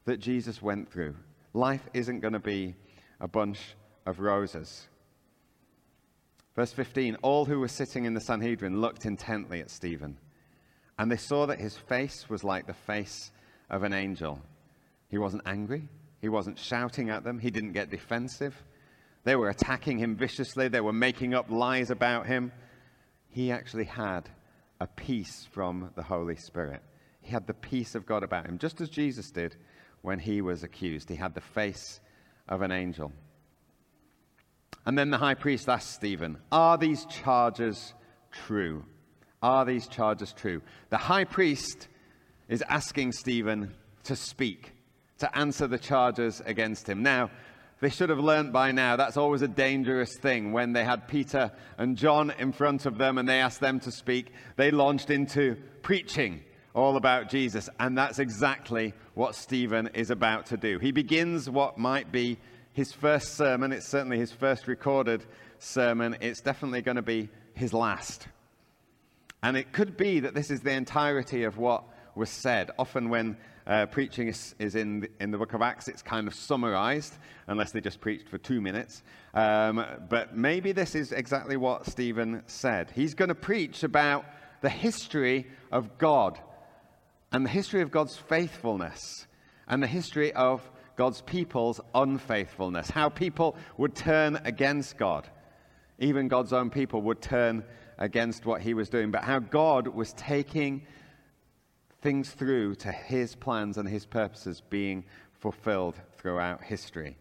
that 0.05 0.19
Jesus 0.19 0.63
went 0.63 0.91
through. 0.91 1.15
Life 1.53 1.87
isn't 1.93 2.21
going 2.21 2.33
to 2.33 2.39
be 2.39 2.73
a 3.19 3.27
bunch 3.27 3.59
of 4.07 4.19
roses. 4.19 4.87
Verse 6.55 6.71
15 6.71 7.17
All 7.21 7.45
who 7.45 7.59
were 7.59 7.67
sitting 7.67 8.05
in 8.05 8.15
the 8.15 8.19
Sanhedrin 8.19 8.81
looked 8.81 9.05
intently 9.05 9.61
at 9.61 9.69
Stephen, 9.69 10.17
and 10.97 11.11
they 11.11 11.17
saw 11.17 11.45
that 11.45 11.59
his 11.59 11.77
face 11.77 12.31
was 12.31 12.43
like 12.43 12.65
the 12.65 12.73
face 12.73 13.31
of 13.69 13.83
an 13.83 13.93
angel. 13.93 14.41
He 15.07 15.19
wasn't 15.19 15.43
angry. 15.45 15.87
He 16.19 16.29
wasn't 16.29 16.57
shouting 16.57 17.11
at 17.11 17.23
them. 17.23 17.37
He 17.37 17.51
didn't 17.51 17.73
get 17.73 17.91
defensive. 17.91 18.55
They 19.23 19.35
were 19.35 19.49
attacking 19.49 19.99
him 19.99 20.15
viciously. 20.15 20.67
They 20.67 20.81
were 20.81 20.91
making 20.91 21.35
up 21.35 21.51
lies 21.51 21.91
about 21.91 22.25
him. 22.25 22.51
He 23.31 23.51
actually 23.51 23.85
had 23.85 24.29
a 24.79 24.87
peace 24.87 25.47
from 25.51 25.91
the 25.95 26.03
Holy 26.03 26.35
Spirit. 26.35 26.81
He 27.21 27.31
had 27.31 27.47
the 27.47 27.53
peace 27.53 27.95
of 27.95 28.05
God 28.05 28.23
about 28.23 28.45
him, 28.45 28.57
just 28.57 28.81
as 28.81 28.89
Jesus 28.89 29.31
did 29.31 29.55
when 30.01 30.19
he 30.19 30.41
was 30.41 30.63
accused. 30.63 31.09
He 31.09 31.15
had 31.15 31.33
the 31.33 31.41
face 31.41 32.01
of 32.49 32.61
an 32.61 32.71
angel. 32.71 33.13
And 34.85 34.97
then 34.97 35.11
the 35.11 35.17
high 35.17 35.35
priest 35.35 35.69
asked 35.69 35.93
Stephen, 35.93 36.37
Are 36.51 36.77
these 36.77 37.05
charges 37.05 37.93
true? 38.31 38.83
Are 39.41 39.65
these 39.65 39.87
charges 39.87 40.33
true? 40.33 40.61
The 40.89 40.97
high 40.97 41.23
priest 41.23 41.87
is 42.49 42.63
asking 42.67 43.13
Stephen 43.13 43.73
to 44.03 44.15
speak, 44.15 44.73
to 45.19 45.37
answer 45.37 45.67
the 45.67 45.77
charges 45.77 46.41
against 46.45 46.89
him. 46.89 47.01
Now, 47.03 47.29
they 47.81 47.89
should 47.89 48.09
have 48.09 48.19
learned 48.19 48.53
by 48.53 48.71
now 48.71 48.95
that's 48.95 49.17
always 49.17 49.41
a 49.41 49.47
dangerous 49.47 50.15
thing. 50.15 50.53
When 50.53 50.71
they 50.71 50.83
had 50.83 51.07
Peter 51.07 51.51
and 51.77 51.97
John 51.97 52.31
in 52.37 52.51
front 52.51 52.85
of 52.85 52.97
them 52.97 53.17
and 53.17 53.27
they 53.27 53.41
asked 53.41 53.59
them 53.59 53.79
to 53.81 53.91
speak, 53.91 54.31
they 54.55 54.69
launched 54.71 55.09
into 55.09 55.57
preaching 55.81 56.43
all 56.73 56.95
about 56.95 57.29
Jesus. 57.29 57.69
And 57.79 57.97
that's 57.97 58.19
exactly 58.19 58.93
what 59.15 59.35
Stephen 59.35 59.87
is 59.93 60.11
about 60.11 60.45
to 60.47 60.57
do. 60.57 60.77
He 60.77 60.91
begins 60.91 61.49
what 61.49 61.79
might 61.79 62.11
be 62.11 62.37
his 62.73 62.93
first 62.93 63.35
sermon. 63.35 63.71
It's 63.71 63.87
certainly 63.87 64.19
his 64.19 64.31
first 64.31 64.67
recorded 64.67 65.25
sermon. 65.57 66.17
It's 66.21 66.41
definitely 66.41 66.83
going 66.83 66.95
to 66.95 67.01
be 67.01 67.29
his 67.55 67.73
last. 67.73 68.27
And 69.43 69.57
it 69.57 69.73
could 69.73 69.97
be 69.97 70.19
that 70.19 70.35
this 70.35 70.51
is 70.51 70.61
the 70.61 70.71
entirety 70.71 71.43
of 71.43 71.57
what 71.57 71.83
was 72.13 72.29
said. 72.29 72.69
Often, 72.77 73.09
when 73.09 73.37
uh, 73.67 73.85
preaching 73.85 74.27
is, 74.27 74.55
is 74.59 74.75
in, 74.75 75.01
the, 75.01 75.09
in 75.19 75.31
the 75.31 75.37
book 75.37 75.53
of 75.53 75.61
Acts, 75.61 75.87
it's 75.87 76.01
kind 76.01 76.27
of 76.27 76.33
summarized, 76.33 77.13
unless 77.47 77.71
they 77.71 77.81
just 77.81 78.01
preached 78.01 78.29
for 78.29 78.37
two 78.37 78.61
minutes. 78.61 79.03
Um, 79.33 79.85
but 80.09 80.35
maybe 80.35 80.71
this 80.71 80.95
is 80.95 81.11
exactly 81.11 81.57
what 81.57 81.85
Stephen 81.85 82.43
said. 82.47 82.91
He's 82.93 83.13
going 83.13 83.29
to 83.29 83.35
preach 83.35 83.83
about 83.83 84.25
the 84.61 84.69
history 84.69 85.47
of 85.71 85.97
God 85.97 86.39
and 87.31 87.45
the 87.45 87.49
history 87.49 87.81
of 87.81 87.91
God's 87.91 88.17
faithfulness 88.17 89.27
and 89.67 89.81
the 89.81 89.87
history 89.87 90.33
of 90.33 90.69
God's 90.95 91.21
people's 91.21 91.79
unfaithfulness, 91.95 92.89
how 92.89 93.09
people 93.09 93.55
would 93.77 93.95
turn 93.95 94.39
against 94.43 94.97
God. 94.97 95.27
Even 95.99 96.27
God's 96.27 96.53
own 96.53 96.69
people 96.69 97.01
would 97.03 97.21
turn 97.21 97.63
against 97.97 98.45
what 98.45 98.61
he 98.61 98.73
was 98.73 98.89
doing, 98.89 99.11
but 99.11 99.23
how 99.23 99.39
God 99.39 99.87
was 99.87 100.13
taking 100.13 100.81
things 102.01 102.29
through 102.31 102.75
to 102.75 102.91
his 102.91 103.35
plans 103.35 103.77
and 103.77 103.87
his 103.87 104.05
purposes 104.05 104.61
being 104.69 105.03
fulfilled 105.33 105.95
throughout 106.17 106.63
history. 106.63 107.17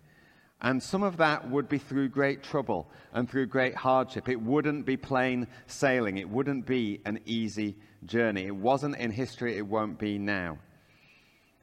And 0.62 0.82
some 0.82 1.02
of 1.02 1.16
that 1.18 1.48
would 1.50 1.68
be 1.68 1.78
through 1.78 2.10
great 2.10 2.42
trouble 2.42 2.90
and 3.14 3.28
through 3.28 3.46
great 3.46 3.74
hardship. 3.74 4.28
It 4.28 4.40
wouldn't 4.40 4.84
be 4.84 4.96
plain 4.96 5.46
sailing. 5.66 6.18
It 6.18 6.28
wouldn't 6.28 6.66
be 6.66 7.00
an 7.06 7.20
easy 7.24 7.76
journey. 8.04 8.44
It 8.46 8.56
wasn't 8.56 8.96
in 8.96 9.10
history. 9.10 9.56
It 9.56 9.66
won't 9.66 9.98
be 9.98 10.18
now. 10.18 10.58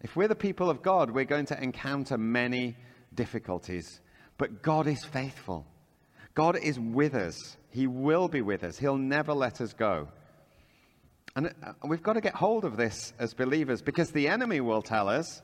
If 0.01 0.15
we're 0.15 0.27
the 0.27 0.35
people 0.35 0.69
of 0.69 0.81
God, 0.81 1.11
we're 1.11 1.25
going 1.25 1.45
to 1.47 1.61
encounter 1.61 2.17
many 2.17 2.75
difficulties. 3.13 3.99
But 4.37 4.61
God 4.63 4.87
is 4.87 5.03
faithful. 5.03 5.65
God 6.33 6.57
is 6.57 6.79
with 6.79 7.13
us. 7.13 7.57
He 7.69 7.87
will 7.87 8.27
be 8.27 8.41
with 8.41 8.63
us. 8.63 8.77
He'll 8.77 8.97
never 8.97 9.33
let 9.33 9.61
us 9.61 9.73
go. 9.73 10.07
And 11.37 11.53
uh, 11.63 11.73
we've 11.87 12.01
got 12.01 12.13
to 12.13 12.21
get 12.21 12.33
hold 12.33 12.65
of 12.65 12.77
this 12.77 13.13
as 13.19 13.35
believers 13.35 13.83
because 13.83 14.09
the 14.09 14.27
enemy 14.27 14.59
will 14.59 14.81
tell 14.81 15.07
us, 15.07 15.43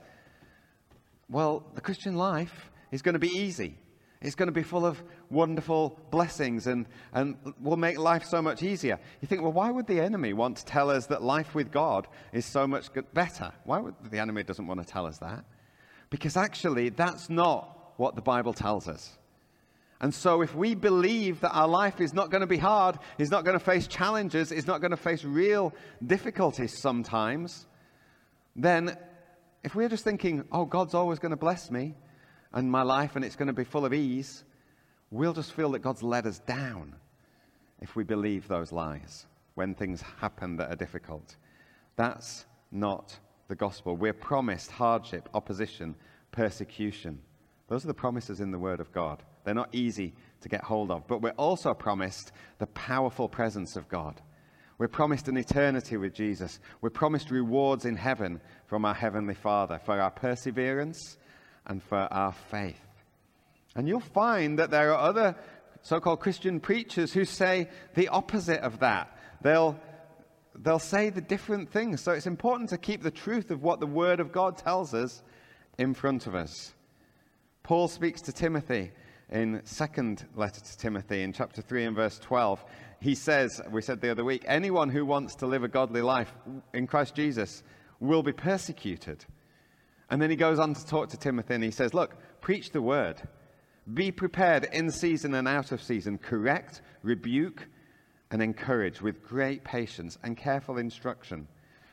well, 1.29 1.63
the 1.75 1.81
Christian 1.81 2.15
life 2.15 2.71
is 2.91 3.03
going 3.03 3.13
to 3.13 3.19
be 3.19 3.29
easy. 3.29 3.77
It's 4.19 4.33
going 4.33 4.47
to 4.47 4.53
be 4.53 4.63
full 4.63 4.87
of 4.87 5.03
wonderful 5.29 5.99
blessings 6.09 6.65
and, 6.65 6.87
and 7.13 7.37
will 7.61 7.77
make 7.77 7.99
life 7.99 8.23
so 8.25 8.41
much 8.41 8.63
easier. 8.63 8.97
You 9.21 9.27
think, 9.27 9.43
well, 9.43 9.51
why 9.51 9.69
would 9.69 9.85
the 9.85 10.01
enemy 10.01 10.33
want 10.33 10.57
to 10.57 10.65
tell 10.65 10.89
us 10.89 11.05
that 11.07 11.21
life 11.21 11.53
with 11.53 11.71
God 11.71 12.07
is 12.31 12.47
so 12.47 12.65
much 12.65 12.87
better? 13.13 13.51
Why 13.63 13.79
would 13.79 13.93
the 14.09 14.17
enemy 14.17 14.41
doesn't 14.41 14.65
want 14.65 14.81
to 14.81 14.87
tell 14.91 15.05
us 15.05 15.19
that? 15.19 15.45
Because 16.09 16.35
actually, 16.37 16.89
that's 16.89 17.29
not 17.29 17.93
what 17.97 18.15
the 18.15 18.21
Bible 18.21 18.53
tells 18.53 18.87
us. 18.87 19.15
And 20.03 20.13
so, 20.13 20.41
if 20.41 20.53
we 20.53 20.75
believe 20.75 21.39
that 21.39 21.53
our 21.53 21.67
life 21.67 22.01
is 22.01 22.13
not 22.13 22.29
going 22.29 22.41
to 22.41 22.47
be 22.47 22.57
hard, 22.57 22.99
is 23.17 23.31
not 23.31 23.45
going 23.45 23.57
to 23.57 23.63
face 23.63 23.87
challenges, 23.87 24.51
is 24.51 24.67
not 24.67 24.81
going 24.81 24.91
to 24.91 24.97
face 24.97 25.23
real 25.23 25.73
difficulties 26.05 26.77
sometimes, 26.77 27.67
then 28.53 28.97
if 29.63 29.75
we're 29.75 29.87
just 29.87 30.03
thinking, 30.03 30.43
oh, 30.51 30.65
God's 30.65 30.93
always 30.93 31.19
going 31.19 31.29
to 31.29 31.37
bless 31.37 31.71
me, 31.71 31.95
and 32.51 32.69
my 32.69 32.81
life 32.81 33.15
and 33.15 33.23
it's 33.23 33.37
going 33.37 33.47
to 33.47 33.53
be 33.53 33.63
full 33.63 33.85
of 33.85 33.93
ease, 33.93 34.43
we'll 35.09 35.31
just 35.31 35.53
feel 35.53 35.71
that 35.71 35.79
God's 35.79 36.03
let 36.03 36.25
us 36.25 36.39
down 36.39 36.97
if 37.79 37.95
we 37.95 38.03
believe 38.03 38.45
those 38.49 38.73
lies 38.73 39.25
when 39.55 39.73
things 39.73 40.03
happen 40.19 40.57
that 40.57 40.69
are 40.69 40.75
difficult. 40.75 41.37
That's 41.95 42.45
not 42.73 43.17
the 43.47 43.55
gospel. 43.55 43.95
We're 43.95 44.11
promised 44.11 44.69
hardship, 44.69 45.29
opposition, 45.33 45.95
persecution. 46.33 47.21
Those 47.69 47.85
are 47.85 47.87
the 47.87 47.93
promises 47.93 48.41
in 48.41 48.51
the 48.51 48.59
Word 48.59 48.81
of 48.81 48.91
God. 48.91 49.23
They're 49.43 49.53
not 49.53 49.73
easy 49.73 50.13
to 50.41 50.49
get 50.49 50.63
hold 50.63 50.91
of, 50.91 51.07
but 51.07 51.21
we're 51.21 51.31
also 51.31 51.73
promised 51.73 52.31
the 52.59 52.67
powerful 52.67 53.27
presence 53.27 53.75
of 53.75 53.87
God. 53.87 54.21
We're 54.77 54.87
promised 54.87 55.27
an 55.27 55.37
eternity 55.37 55.97
with 55.97 56.13
Jesus. 56.13 56.59
We're 56.81 56.89
promised 56.89 57.31
rewards 57.31 57.85
in 57.85 57.95
heaven 57.95 58.41
from 58.65 58.85
our 58.85 58.93
Heavenly 58.93 59.35
Father 59.35 59.79
for 59.85 59.99
our 59.99 60.11
perseverance 60.11 61.17
and 61.65 61.81
for 61.81 61.99
our 61.99 62.33
faith. 62.33 62.81
And 63.75 63.87
you'll 63.87 63.99
find 63.99 64.59
that 64.59 64.71
there 64.71 64.93
are 64.93 65.09
other 65.09 65.35
so 65.81 65.99
called 65.99 66.21
Christian 66.21 66.59
preachers 66.59 67.13
who 67.13 67.25
say 67.25 67.69
the 67.93 68.07
opposite 68.07 68.61
of 68.61 68.79
that. 68.79 69.17
They'll, 69.41 69.79
they'll 70.55 70.79
say 70.79 71.09
the 71.09 71.21
different 71.21 71.71
things. 71.71 72.01
So 72.01 72.13
it's 72.13 72.27
important 72.27 72.69
to 72.69 72.77
keep 72.77 73.03
the 73.03 73.11
truth 73.11 73.51
of 73.51 73.61
what 73.61 73.79
the 73.79 73.87
Word 73.87 74.19
of 74.19 74.31
God 74.31 74.57
tells 74.57 74.93
us 74.93 75.21
in 75.77 75.93
front 75.93 76.25
of 76.27 76.35
us. 76.35 76.73
Paul 77.63 77.87
speaks 77.87 78.21
to 78.23 78.33
Timothy 78.33 78.91
in 79.33 79.59
second 79.65 80.27
letter 80.35 80.61
to 80.61 80.77
Timothy 80.77 81.23
in 81.23 81.33
chapter 81.33 81.61
3 81.61 81.85
and 81.85 81.95
verse 81.95 82.19
12. 82.19 82.63
He 83.01 83.15
says, 83.15 83.59
we 83.71 83.81
said 83.81 83.99
the 83.99 84.11
other 84.11 84.23
week, 84.23 84.45
anyone 84.47 84.89
who 84.89 85.05
wants 85.05 85.35
to 85.35 85.47
live 85.47 85.63
a 85.63 85.67
godly 85.67 86.01
life 86.01 86.31
in 86.73 86.85
Christ 86.85 87.15
Jesus 87.15 87.63
will 87.99 88.21
be 88.21 88.31
persecuted. 88.31 89.25
And 90.09 90.21
then 90.21 90.29
he 90.29 90.35
goes 90.35 90.59
on 90.59 90.75
to 90.75 90.85
talk 90.85 91.09
to 91.09 91.17
Timothy 91.17 91.55
and 91.55 91.63
he 91.63 91.71
says, 91.71 91.95
Look, 91.95 92.15
preach 92.41 92.71
the 92.71 92.81
word. 92.81 93.21
Be 93.91 94.11
prepared 94.11 94.69
in 94.71 94.91
season 94.91 95.33
and 95.33 95.47
out 95.47 95.71
of 95.71 95.81
season. 95.81 96.19
Correct, 96.19 96.81
rebuke, 97.01 97.67
and 98.29 98.41
encourage 98.41 99.01
with 99.01 99.23
great 99.23 99.63
patience 99.63 100.17
and 100.23 100.37
careful 100.37 100.77
instruction. 100.77 101.47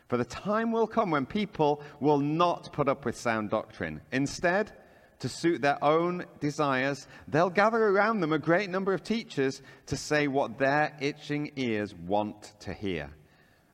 For 0.09 0.19
the 0.19 0.25
time 0.25 0.73
will 0.73 0.87
come 0.87 1.11
when 1.11 1.25
people 1.25 1.83
will 2.01 2.19
not 2.19 2.73
put 2.73 2.89
up 2.89 3.05
with 3.05 3.17
sound 3.17 3.51
doctrine. 3.51 4.03
Instead, 4.13 4.73
to 5.21 5.29
suit 5.29 5.63
their 5.63 5.83
own 5.85 6.25
desires, 6.41 7.07
they'll 7.29 7.51
gather 7.51 7.83
around 7.83 8.21
them 8.21 8.33
a 8.33 8.39
great 8.39 8.71
number 8.71 8.93
of 8.93 9.03
teachers 9.03 9.63
to 9.87 9.97
say 9.97 10.27
what 10.27 10.59
their 10.59 10.97
itching 11.01 11.53
ears 11.57 11.95
want 11.95 12.55
to 12.61 12.73
hear. 12.73 13.11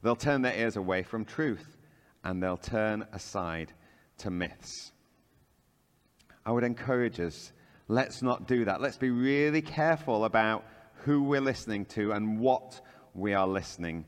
They'll 0.03 0.17
turn 0.17 0.43
their 0.43 0.57
ears 0.57 0.77
away 0.77 1.03
from 1.03 1.25
truth 1.25 1.77
and 2.25 2.43
they'll 2.43 2.57
turn 2.57 3.07
aside 3.13 3.73
to 4.19 4.31
myths. 4.31 4.93
I 6.45 6.53
would 6.53 6.65
encourage 6.65 7.21
us, 7.21 7.53
let's 7.89 8.23
not 8.23 8.47
do 8.47 8.65
that. 8.65 8.81
Let's 8.81 8.99
be 8.99 9.11
really 9.11 9.63
careful 9.63 10.25
about 10.25 10.65
who 11.05 11.23
we're 11.23 11.41
listening 11.41 11.85
to 11.87 12.13
and 12.13 12.41
what 12.41 12.81
we 13.15 13.35
are 13.35 13.47
listening 13.47 14.05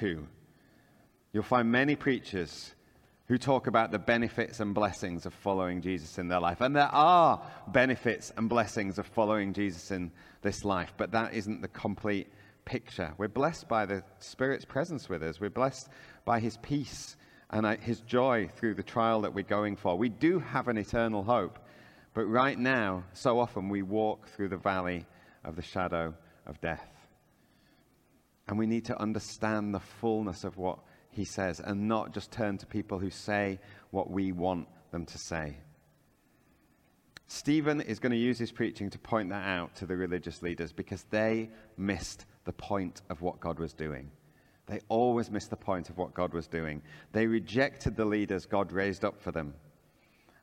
to. 0.00 0.26
You'll 1.32 1.42
find 1.42 1.70
many 1.70 1.96
preachers 1.96 2.74
who 3.28 3.38
talk 3.38 3.66
about 3.66 3.90
the 3.90 3.98
benefits 3.98 4.60
and 4.60 4.74
blessings 4.74 5.26
of 5.26 5.34
following 5.34 5.80
Jesus 5.80 6.18
in 6.18 6.28
their 6.28 6.40
life. 6.40 6.60
And 6.60 6.74
there 6.74 6.84
are 6.84 7.42
benefits 7.68 8.32
and 8.36 8.48
blessings 8.48 8.98
of 8.98 9.06
following 9.06 9.52
Jesus 9.52 9.90
in 9.90 10.10
this 10.42 10.64
life, 10.64 10.92
but 10.96 11.12
that 11.12 11.34
isn't 11.34 11.60
the 11.60 11.68
complete 11.68 12.28
picture. 12.64 13.12
We're 13.18 13.28
blessed 13.28 13.68
by 13.68 13.86
the 13.86 14.02
Spirit's 14.18 14.64
presence 14.64 15.08
with 15.08 15.22
us, 15.22 15.40
we're 15.40 15.50
blessed 15.50 15.88
by 16.24 16.40
His 16.40 16.56
peace 16.58 17.16
and 17.50 17.64
uh, 17.64 17.76
his 17.76 18.00
joy 18.00 18.48
through 18.56 18.74
the 18.74 18.82
trial 18.82 19.22
that 19.22 19.34
we're 19.34 19.42
going 19.42 19.76
for. 19.76 19.96
We 19.96 20.08
do 20.08 20.38
have 20.38 20.68
an 20.68 20.76
eternal 20.76 21.22
hope, 21.22 21.58
but 22.14 22.24
right 22.26 22.58
now, 22.58 23.04
so 23.12 23.38
often 23.38 23.68
we 23.68 23.82
walk 23.82 24.28
through 24.28 24.48
the 24.48 24.56
valley 24.56 25.06
of 25.44 25.56
the 25.56 25.62
shadow 25.62 26.14
of 26.46 26.60
death. 26.60 26.86
And 28.46 28.58
we 28.58 28.66
need 28.66 28.86
to 28.86 29.00
understand 29.00 29.74
the 29.74 29.80
fullness 29.80 30.44
of 30.44 30.56
what 30.56 30.78
he 31.10 31.24
says 31.24 31.60
and 31.60 31.88
not 31.88 32.12
just 32.12 32.30
turn 32.30 32.58
to 32.58 32.66
people 32.66 32.98
who 32.98 33.10
say 33.10 33.58
what 33.90 34.10
we 34.10 34.32
want 34.32 34.68
them 34.90 35.04
to 35.06 35.18
say. 35.18 35.56
Stephen 37.26 37.80
is 37.80 37.98
going 37.98 38.12
to 38.12 38.18
use 38.18 38.38
his 38.38 38.50
preaching 38.52 38.88
to 38.88 38.98
point 38.98 39.28
that 39.28 39.46
out 39.46 39.74
to 39.76 39.84
the 39.86 39.96
religious 39.96 40.42
leaders 40.42 40.72
because 40.72 41.04
they 41.10 41.50
missed 41.76 42.24
the 42.44 42.52
point 42.52 43.02
of 43.10 43.20
what 43.20 43.38
God 43.38 43.58
was 43.58 43.74
doing. 43.74 44.10
They 44.66 44.80
always 44.88 45.30
missed 45.30 45.50
the 45.50 45.56
point 45.56 45.90
of 45.90 45.98
what 45.98 46.14
God 46.14 46.32
was 46.32 46.46
doing. 46.46 46.82
They 47.12 47.26
rejected 47.26 47.96
the 47.96 48.04
leaders 48.04 48.46
God 48.46 48.72
raised 48.72 49.04
up 49.04 49.20
for 49.20 49.32
them. 49.32 49.54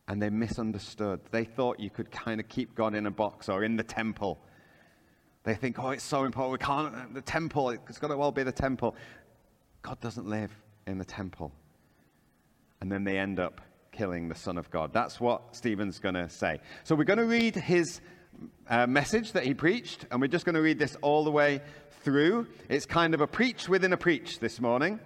and 0.07 0.21
they 0.21 0.29
misunderstood. 0.29 1.19
They 1.31 1.43
thought 1.45 1.79
you 1.79 1.89
could 1.89 2.11
kind 2.11 2.39
of 2.39 2.47
keep 2.47 2.75
God 2.75 2.93
in 2.93 3.05
a 3.07 3.11
box 3.11 3.49
or 3.49 3.63
in 3.63 3.75
the 3.75 3.83
temple. 3.83 4.39
They 5.43 5.55
think, 5.55 5.79
oh, 5.79 5.89
it's 5.89 6.03
so 6.03 6.23
important. 6.25 6.59
We 6.59 6.65
can't, 6.65 7.13
the 7.13 7.21
temple, 7.21 7.69
it's 7.69 7.97
got 7.97 8.07
to 8.07 8.17
well 8.17 8.31
be 8.31 8.43
the 8.43 8.51
temple. 8.51 8.95
God 9.85 9.99
doesn't 9.99 10.25
live 10.25 10.51
in 10.87 10.97
the 10.97 11.05
temple. 11.05 11.51
And 12.81 12.91
then 12.91 13.03
they 13.03 13.19
end 13.19 13.39
up 13.39 13.61
killing 13.91 14.29
the 14.29 14.33
Son 14.33 14.57
of 14.57 14.71
God. 14.71 14.91
That's 14.91 15.19
what 15.19 15.55
Stephen's 15.55 15.99
going 15.99 16.15
to 16.15 16.27
say. 16.27 16.59
So 16.85 16.95
we're 16.95 17.03
going 17.03 17.19
to 17.19 17.25
read 17.25 17.53
his 17.53 18.01
uh, 18.67 18.87
message 18.87 19.33
that 19.33 19.43
he 19.43 19.53
preached, 19.53 20.07
and 20.09 20.19
we're 20.19 20.25
just 20.27 20.43
going 20.43 20.55
to 20.55 20.61
read 20.61 20.79
this 20.79 20.97
all 21.03 21.23
the 21.23 21.29
way 21.29 21.61
through. 22.03 22.47
It's 22.67 22.87
kind 22.87 23.13
of 23.13 23.21
a 23.21 23.27
preach 23.27 23.69
within 23.69 23.93
a 23.93 23.97
preach 23.97 24.39
this 24.39 24.59
morning. 24.59 24.99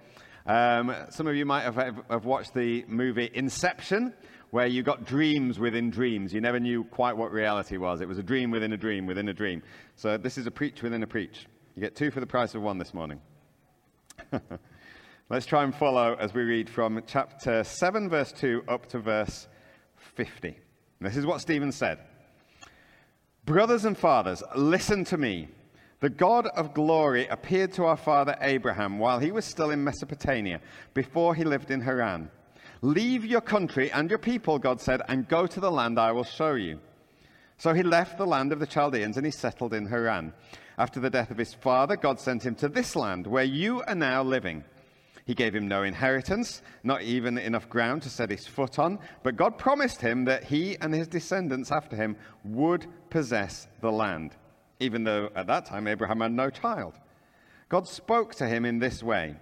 Um, 0.46 0.96
some 1.10 1.26
of 1.26 1.36
you 1.36 1.44
might 1.44 1.64
have, 1.64 1.76
have 2.08 2.24
watched 2.24 2.54
the 2.54 2.86
movie 2.88 3.30
Inception, 3.34 4.14
where 4.48 4.66
you 4.66 4.82
got 4.82 5.04
dreams 5.04 5.58
within 5.58 5.90
dreams. 5.90 6.32
You 6.32 6.40
never 6.40 6.58
knew 6.58 6.84
quite 6.84 7.18
what 7.18 7.32
reality 7.32 7.76
was. 7.76 8.00
It 8.00 8.08
was 8.08 8.16
a 8.16 8.22
dream 8.22 8.50
within 8.50 8.72
a 8.72 8.78
dream 8.78 9.04
within 9.04 9.28
a 9.28 9.34
dream. 9.34 9.62
So 9.96 10.16
this 10.16 10.38
is 10.38 10.46
a 10.46 10.50
preach 10.50 10.82
within 10.82 11.02
a 11.02 11.06
preach. 11.06 11.44
You 11.76 11.82
get 11.82 11.96
two 11.96 12.10
for 12.10 12.20
the 12.20 12.26
price 12.26 12.54
of 12.54 12.62
one 12.62 12.78
this 12.78 12.94
morning. 12.94 13.20
Let's 15.32 15.46
try 15.46 15.62
and 15.62 15.72
follow 15.72 16.16
as 16.18 16.34
we 16.34 16.42
read 16.42 16.68
from 16.68 17.00
chapter 17.06 17.62
7, 17.62 18.08
verse 18.08 18.32
2, 18.32 18.64
up 18.66 18.86
to 18.86 18.98
verse 18.98 19.46
50. 20.16 20.58
This 21.00 21.16
is 21.16 21.24
what 21.24 21.40
Stephen 21.40 21.70
said 21.70 22.00
Brothers 23.44 23.84
and 23.84 23.96
fathers, 23.96 24.42
listen 24.56 25.04
to 25.04 25.16
me. 25.16 25.46
The 26.00 26.10
God 26.10 26.48
of 26.56 26.74
glory 26.74 27.28
appeared 27.28 27.72
to 27.74 27.84
our 27.84 27.96
father 27.96 28.36
Abraham 28.40 28.98
while 28.98 29.20
he 29.20 29.30
was 29.30 29.44
still 29.44 29.70
in 29.70 29.84
Mesopotamia, 29.84 30.60
before 30.94 31.36
he 31.36 31.44
lived 31.44 31.70
in 31.70 31.80
Haran. 31.80 32.28
Leave 32.82 33.24
your 33.24 33.40
country 33.40 33.88
and 33.92 34.10
your 34.10 34.18
people, 34.18 34.58
God 34.58 34.80
said, 34.80 35.00
and 35.06 35.28
go 35.28 35.46
to 35.46 35.60
the 35.60 35.70
land 35.70 35.96
I 35.96 36.10
will 36.10 36.24
show 36.24 36.54
you. 36.54 36.80
So 37.56 37.72
he 37.72 37.84
left 37.84 38.18
the 38.18 38.26
land 38.26 38.50
of 38.50 38.58
the 38.58 38.66
Chaldeans 38.66 39.16
and 39.16 39.24
he 39.24 39.30
settled 39.30 39.74
in 39.74 39.86
Haran. 39.86 40.32
After 40.76 40.98
the 40.98 41.08
death 41.08 41.30
of 41.30 41.38
his 41.38 41.54
father, 41.54 41.94
God 41.94 42.18
sent 42.18 42.44
him 42.44 42.56
to 42.56 42.68
this 42.68 42.96
land 42.96 43.28
where 43.28 43.44
you 43.44 43.84
are 43.86 43.94
now 43.94 44.24
living. 44.24 44.64
He 45.24 45.34
gave 45.34 45.54
him 45.54 45.68
no 45.68 45.82
inheritance, 45.82 46.62
not 46.82 47.02
even 47.02 47.38
enough 47.38 47.68
ground 47.68 48.02
to 48.02 48.10
set 48.10 48.30
his 48.30 48.46
foot 48.46 48.78
on, 48.78 48.98
but 49.22 49.36
God 49.36 49.58
promised 49.58 50.00
him 50.00 50.24
that 50.24 50.44
he 50.44 50.76
and 50.80 50.94
his 50.94 51.08
descendants 51.08 51.70
after 51.70 51.96
him 51.96 52.16
would 52.44 52.86
possess 53.10 53.68
the 53.80 53.92
land, 53.92 54.34
even 54.80 55.04
though 55.04 55.30
at 55.34 55.46
that 55.46 55.66
time 55.66 55.86
Abraham 55.86 56.20
had 56.20 56.32
no 56.32 56.50
child. 56.50 56.94
God 57.68 57.86
spoke 57.86 58.34
to 58.36 58.48
him 58.48 58.64
in 58.64 58.78
this 58.78 59.02
way 59.02 59.36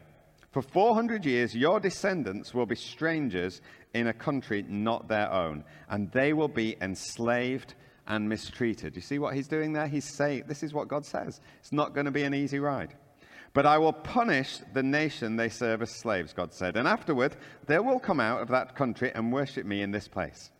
For 0.50 0.62
400 0.62 1.24
years, 1.24 1.54
your 1.54 1.80
descendants 1.80 2.52
will 2.52 2.66
be 2.66 2.74
strangers 2.74 3.60
in 3.94 4.08
a 4.08 4.12
country 4.12 4.64
not 4.68 5.08
their 5.08 5.30
own, 5.32 5.64
and 5.88 6.10
they 6.12 6.32
will 6.32 6.48
be 6.48 6.76
enslaved 6.80 7.74
and 8.06 8.28
mistreated. 8.28 8.96
You 8.96 9.02
see 9.02 9.18
what 9.18 9.34
he's 9.34 9.48
doing 9.48 9.72
there? 9.72 9.86
He's 9.86 10.16
saying, 10.16 10.44
This 10.46 10.62
is 10.62 10.72
what 10.72 10.88
God 10.88 11.04
says. 11.04 11.40
It's 11.60 11.72
not 11.72 11.94
going 11.94 12.06
to 12.06 12.10
be 12.10 12.24
an 12.24 12.34
easy 12.34 12.58
ride. 12.58 12.94
But 13.58 13.66
I 13.66 13.78
will 13.78 13.92
punish 13.92 14.60
the 14.72 14.84
nation 14.84 15.34
they 15.34 15.48
serve 15.48 15.82
as 15.82 15.90
slaves, 15.90 16.32
God 16.32 16.54
said. 16.54 16.76
And 16.76 16.86
afterward, 16.86 17.34
they 17.66 17.80
will 17.80 17.98
come 17.98 18.20
out 18.20 18.40
of 18.40 18.46
that 18.50 18.76
country 18.76 19.10
and 19.12 19.32
worship 19.32 19.66
me 19.66 19.82
in 19.82 19.90
this 19.90 20.06
place. 20.06 20.52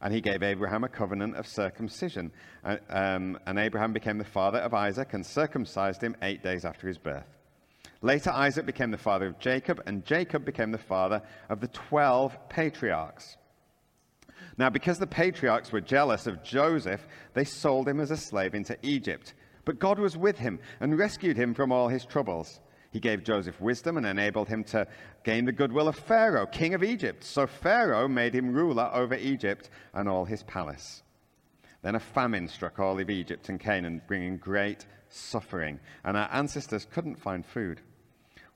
And 0.00 0.14
he 0.14 0.20
gave 0.20 0.44
Abraham 0.44 0.84
a 0.84 0.88
covenant 0.88 1.34
of 1.34 1.48
circumcision. 1.48 2.30
Uh, 2.64 2.76
um, 2.88 3.36
and 3.48 3.58
Abraham 3.58 3.92
became 3.92 4.16
the 4.16 4.22
father 4.22 4.58
of 4.58 4.74
Isaac 4.74 5.12
and 5.12 5.26
circumcised 5.26 6.04
him 6.04 6.14
eight 6.22 6.40
days 6.40 6.64
after 6.64 6.86
his 6.86 6.98
birth. 6.98 7.26
Later, 8.00 8.30
Isaac 8.30 8.64
became 8.64 8.92
the 8.92 8.96
father 8.96 9.26
of 9.26 9.40
Jacob, 9.40 9.82
and 9.86 10.06
Jacob 10.06 10.44
became 10.44 10.70
the 10.70 10.78
father 10.78 11.22
of 11.48 11.60
the 11.60 11.66
12 11.66 12.48
patriarchs. 12.48 13.38
Now, 14.56 14.70
because 14.70 15.00
the 15.00 15.06
patriarchs 15.08 15.72
were 15.72 15.80
jealous 15.80 16.28
of 16.28 16.44
Joseph, 16.44 17.04
they 17.34 17.42
sold 17.42 17.88
him 17.88 17.98
as 17.98 18.12
a 18.12 18.16
slave 18.16 18.54
into 18.54 18.76
Egypt. 18.86 19.34
But 19.70 19.78
God 19.78 20.00
was 20.00 20.16
with 20.16 20.36
him 20.36 20.58
and 20.80 20.98
rescued 20.98 21.36
him 21.36 21.54
from 21.54 21.70
all 21.70 21.86
his 21.86 22.04
troubles. 22.04 22.58
He 22.90 22.98
gave 22.98 23.22
Joseph 23.22 23.60
wisdom 23.60 23.98
and 23.98 24.04
enabled 24.04 24.48
him 24.48 24.64
to 24.64 24.88
gain 25.22 25.44
the 25.44 25.52
goodwill 25.52 25.86
of 25.86 25.94
Pharaoh, 25.94 26.46
king 26.46 26.74
of 26.74 26.82
Egypt. 26.82 27.22
So 27.22 27.46
Pharaoh 27.46 28.08
made 28.08 28.34
him 28.34 28.52
ruler 28.52 28.90
over 28.92 29.14
Egypt 29.14 29.70
and 29.94 30.08
all 30.08 30.24
his 30.24 30.42
palace. 30.42 31.04
Then 31.82 31.94
a 31.94 32.00
famine 32.00 32.48
struck 32.48 32.80
all 32.80 32.98
of 32.98 33.08
Egypt 33.08 33.48
and 33.48 33.60
Canaan, 33.60 34.02
bringing 34.08 34.38
great 34.38 34.86
suffering, 35.08 35.78
and 36.02 36.16
our 36.16 36.28
ancestors 36.32 36.84
couldn't 36.92 37.22
find 37.22 37.46
food. 37.46 37.80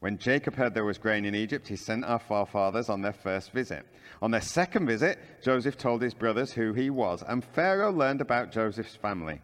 When 0.00 0.18
Jacob 0.18 0.56
heard 0.56 0.74
there 0.74 0.84
was 0.84 0.98
grain 0.98 1.24
in 1.24 1.36
Egypt, 1.36 1.68
he 1.68 1.76
sent 1.76 2.04
our 2.06 2.18
forefathers 2.18 2.88
on 2.88 3.02
their 3.02 3.12
first 3.12 3.52
visit. 3.52 3.86
On 4.20 4.32
their 4.32 4.40
second 4.40 4.88
visit, 4.88 5.20
Joseph 5.44 5.78
told 5.78 6.02
his 6.02 6.12
brothers 6.12 6.50
who 6.50 6.72
he 6.72 6.90
was, 6.90 7.22
and 7.22 7.44
Pharaoh 7.44 7.92
learned 7.92 8.20
about 8.20 8.50
Joseph's 8.50 8.96
family. 8.96 9.40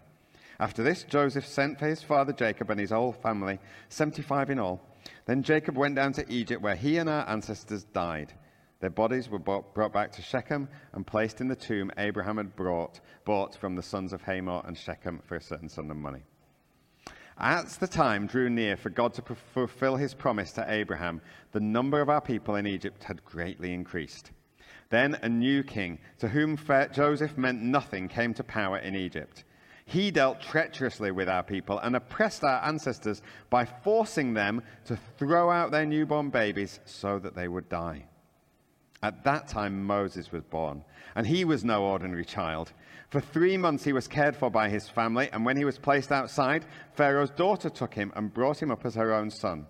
After 0.60 0.82
this, 0.82 1.04
Joseph 1.04 1.46
sent 1.46 1.78
for 1.78 1.86
his 1.86 2.02
father 2.02 2.34
Jacob 2.34 2.68
and 2.68 2.78
his 2.78 2.90
whole 2.90 3.14
family, 3.14 3.58
75 3.88 4.50
in 4.50 4.58
all. 4.58 4.78
Then 5.24 5.42
Jacob 5.42 5.78
went 5.78 5.94
down 5.94 6.12
to 6.12 6.30
Egypt, 6.30 6.60
where 6.60 6.76
he 6.76 6.98
and 6.98 7.08
our 7.08 7.26
ancestors 7.26 7.84
died. 7.84 8.34
Their 8.80 8.90
bodies 8.90 9.30
were 9.30 9.38
brought 9.38 9.92
back 9.94 10.12
to 10.12 10.22
Shechem 10.22 10.68
and 10.92 11.06
placed 11.06 11.40
in 11.40 11.48
the 11.48 11.56
tomb 11.56 11.90
Abraham 11.96 12.36
had 12.36 12.54
brought, 12.56 13.00
bought 13.24 13.56
from 13.56 13.74
the 13.74 13.82
sons 13.82 14.12
of 14.12 14.20
Hamor 14.22 14.60
and 14.66 14.76
Shechem 14.76 15.22
for 15.24 15.36
a 15.36 15.40
certain 15.40 15.70
sum 15.70 15.90
of 15.90 15.96
money. 15.96 16.24
As 17.38 17.78
the 17.78 17.88
time 17.88 18.26
drew 18.26 18.50
near 18.50 18.76
for 18.76 18.90
God 18.90 19.14
to 19.14 19.34
fulfill 19.54 19.96
his 19.96 20.12
promise 20.12 20.52
to 20.52 20.70
Abraham, 20.70 21.22
the 21.52 21.60
number 21.60 22.02
of 22.02 22.10
our 22.10 22.20
people 22.20 22.56
in 22.56 22.66
Egypt 22.66 23.04
had 23.04 23.24
greatly 23.24 23.72
increased. 23.72 24.30
Then 24.90 25.18
a 25.22 25.28
new 25.28 25.62
king, 25.62 26.00
to 26.18 26.28
whom 26.28 26.58
Joseph 26.92 27.38
meant 27.38 27.62
nothing, 27.62 28.08
came 28.08 28.34
to 28.34 28.44
power 28.44 28.76
in 28.76 28.94
Egypt. 28.94 29.44
He 29.90 30.12
dealt 30.12 30.40
treacherously 30.40 31.10
with 31.10 31.28
our 31.28 31.42
people 31.42 31.80
and 31.80 31.96
oppressed 31.96 32.44
our 32.44 32.64
ancestors 32.64 33.22
by 33.50 33.64
forcing 33.64 34.34
them 34.34 34.62
to 34.84 34.96
throw 35.18 35.50
out 35.50 35.72
their 35.72 35.84
newborn 35.84 36.30
babies 36.30 36.78
so 36.84 37.18
that 37.18 37.34
they 37.34 37.48
would 37.48 37.68
die. 37.68 38.04
At 39.02 39.24
that 39.24 39.48
time, 39.48 39.84
Moses 39.84 40.30
was 40.30 40.44
born, 40.44 40.84
and 41.16 41.26
he 41.26 41.44
was 41.44 41.64
no 41.64 41.82
ordinary 41.82 42.24
child. 42.24 42.72
For 43.08 43.20
three 43.20 43.56
months, 43.56 43.82
he 43.82 43.92
was 43.92 44.06
cared 44.06 44.36
for 44.36 44.48
by 44.48 44.68
his 44.68 44.88
family, 44.88 45.28
and 45.32 45.44
when 45.44 45.56
he 45.56 45.64
was 45.64 45.76
placed 45.76 46.12
outside, 46.12 46.66
Pharaoh's 46.92 47.30
daughter 47.30 47.68
took 47.68 47.94
him 47.94 48.12
and 48.14 48.32
brought 48.32 48.62
him 48.62 48.70
up 48.70 48.86
as 48.86 48.94
her 48.94 49.12
own 49.12 49.28
son. 49.28 49.66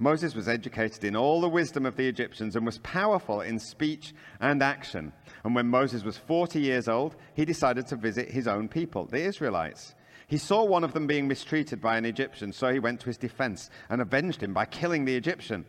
Moses 0.00 0.34
was 0.34 0.48
educated 0.48 1.04
in 1.04 1.14
all 1.14 1.42
the 1.42 1.48
wisdom 1.48 1.84
of 1.84 1.94
the 1.94 2.08
Egyptians 2.08 2.56
and 2.56 2.64
was 2.64 2.78
powerful 2.78 3.42
in 3.42 3.58
speech 3.58 4.14
and 4.40 4.62
action. 4.62 5.12
And 5.44 5.54
when 5.54 5.66
Moses 5.66 6.04
was 6.04 6.16
40 6.16 6.58
years 6.58 6.88
old, 6.88 7.16
he 7.34 7.44
decided 7.44 7.86
to 7.88 7.96
visit 7.96 8.30
his 8.30 8.48
own 8.48 8.66
people, 8.66 9.04
the 9.04 9.20
Israelites. 9.20 9.94
He 10.26 10.38
saw 10.38 10.64
one 10.64 10.84
of 10.84 10.94
them 10.94 11.06
being 11.06 11.28
mistreated 11.28 11.82
by 11.82 11.98
an 11.98 12.06
Egyptian, 12.06 12.50
so 12.50 12.72
he 12.72 12.78
went 12.78 13.00
to 13.00 13.06
his 13.06 13.18
defense 13.18 13.68
and 13.90 14.00
avenged 14.00 14.42
him 14.42 14.54
by 14.54 14.64
killing 14.64 15.04
the 15.04 15.16
Egyptian. 15.16 15.66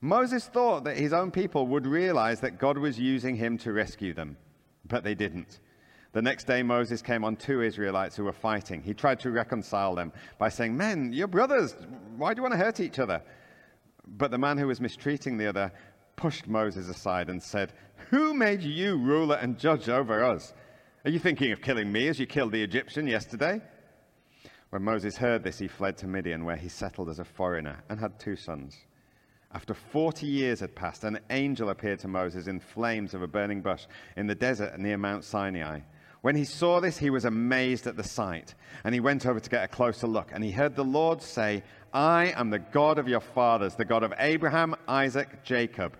Moses 0.00 0.46
thought 0.46 0.84
that 0.84 0.96
his 0.96 1.12
own 1.12 1.32
people 1.32 1.66
would 1.66 1.88
realize 1.88 2.38
that 2.40 2.58
God 2.58 2.78
was 2.78 3.00
using 3.00 3.34
him 3.34 3.58
to 3.58 3.72
rescue 3.72 4.14
them, 4.14 4.36
but 4.86 5.02
they 5.02 5.16
didn't. 5.16 5.58
The 6.12 6.22
next 6.22 6.44
day, 6.44 6.62
Moses 6.62 7.02
came 7.02 7.24
on 7.24 7.34
two 7.34 7.62
Israelites 7.62 8.16
who 8.16 8.24
were 8.24 8.32
fighting. 8.32 8.80
He 8.82 8.94
tried 8.94 9.18
to 9.20 9.30
reconcile 9.30 9.96
them 9.96 10.12
by 10.38 10.50
saying, 10.50 10.76
Men, 10.76 11.12
you're 11.12 11.28
brothers. 11.28 11.74
Why 12.16 12.32
do 12.32 12.38
you 12.38 12.42
want 12.42 12.54
to 12.54 12.64
hurt 12.64 12.80
each 12.80 12.98
other? 13.00 13.22
But 14.10 14.30
the 14.30 14.38
man 14.38 14.58
who 14.58 14.66
was 14.66 14.80
mistreating 14.80 15.38
the 15.38 15.46
other 15.46 15.72
pushed 16.16 16.48
Moses 16.48 16.88
aside 16.88 17.30
and 17.30 17.42
said, 17.42 17.72
Who 18.10 18.34
made 18.34 18.62
you 18.62 18.96
ruler 18.96 19.36
and 19.36 19.58
judge 19.58 19.88
over 19.88 20.24
us? 20.24 20.52
Are 21.04 21.10
you 21.10 21.18
thinking 21.18 21.52
of 21.52 21.62
killing 21.62 21.90
me 21.90 22.08
as 22.08 22.18
you 22.18 22.26
killed 22.26 22.52
the 22.52 22.62
Egyptian 22.62 23.06
yesterday? 23.06 23.62
When 24.70 24.82
Moses 24.82 25.16
heard 25.16 25.42
this, 25.42 25.58
he 25.58 25.68
fled 25.68 25.96
to 25.98 26.06
Midian, 26.06 26.44
where 26.44 26.56
he 26.56 26.68
settled 26.68 27.08
as 27.08 27.18
a 27.18 27.24
foreigner 27.24 27.82
and 27.88 27.98
had 27.98 28.18
two 28.18 28.36
sons. 28.36 28.76
After 29.52 29.74
40 29.74 30.26
years 30.26 30.60
had 30.60 30.76
passed, 30.76 31.02
an 31.04 31.18
angel 31.30 31.70
appeared 31.70 31.98
to 32.00 32.08
Moses 32.08 32.46
in 32.46 32.60
flames 32.60 33.14
of 33.14 33.22
a 33.22 33.26
burning 33.26 33.62
bush 33.62 33.86
in 34.16 34.26
the 34.26 34.34
desert 34.34 34.78
near 34.78 34.96
Mount 34.96 35.24
Sinai. 35.24 35.80
When 36.20 36.36
he 36.36 36.44
saw 36.44 36.80
this, 36.80 36.98
he 36.98 37.10
was 37.10 37.24
amazed 37.24 37.86
at 37.86 37.96
the 37.96 38.04
sight, 38.04 38.54
and 38.84 38.94
he 38.94 39.00
went 39.00 39.26
over 39.26 39.40
to 39.40 39.50
get 39.50 39.64
a 39.64 39.68
closer 39.68 40.06
look, 40.06 40.30
and 40.32 40.44
he 40.44 40.50
heard 40.50 40.76
the 40.76 40.84
Lord 40.84 41.22
say, 41.22 41.62
I 41.92 42.32
am 42.36 42.50
the 42.50 42.60
God 42.60 42.98
of 42.98 43.08
your 43.08 43.20
fathers, 43.20 43.74
the 43.74 43.84
God 43.84 44.04
of 44.04 44.14
Abraham, 44.18 44.76
Isaac, 44.86 45.42
Jacob. 45.42 45.96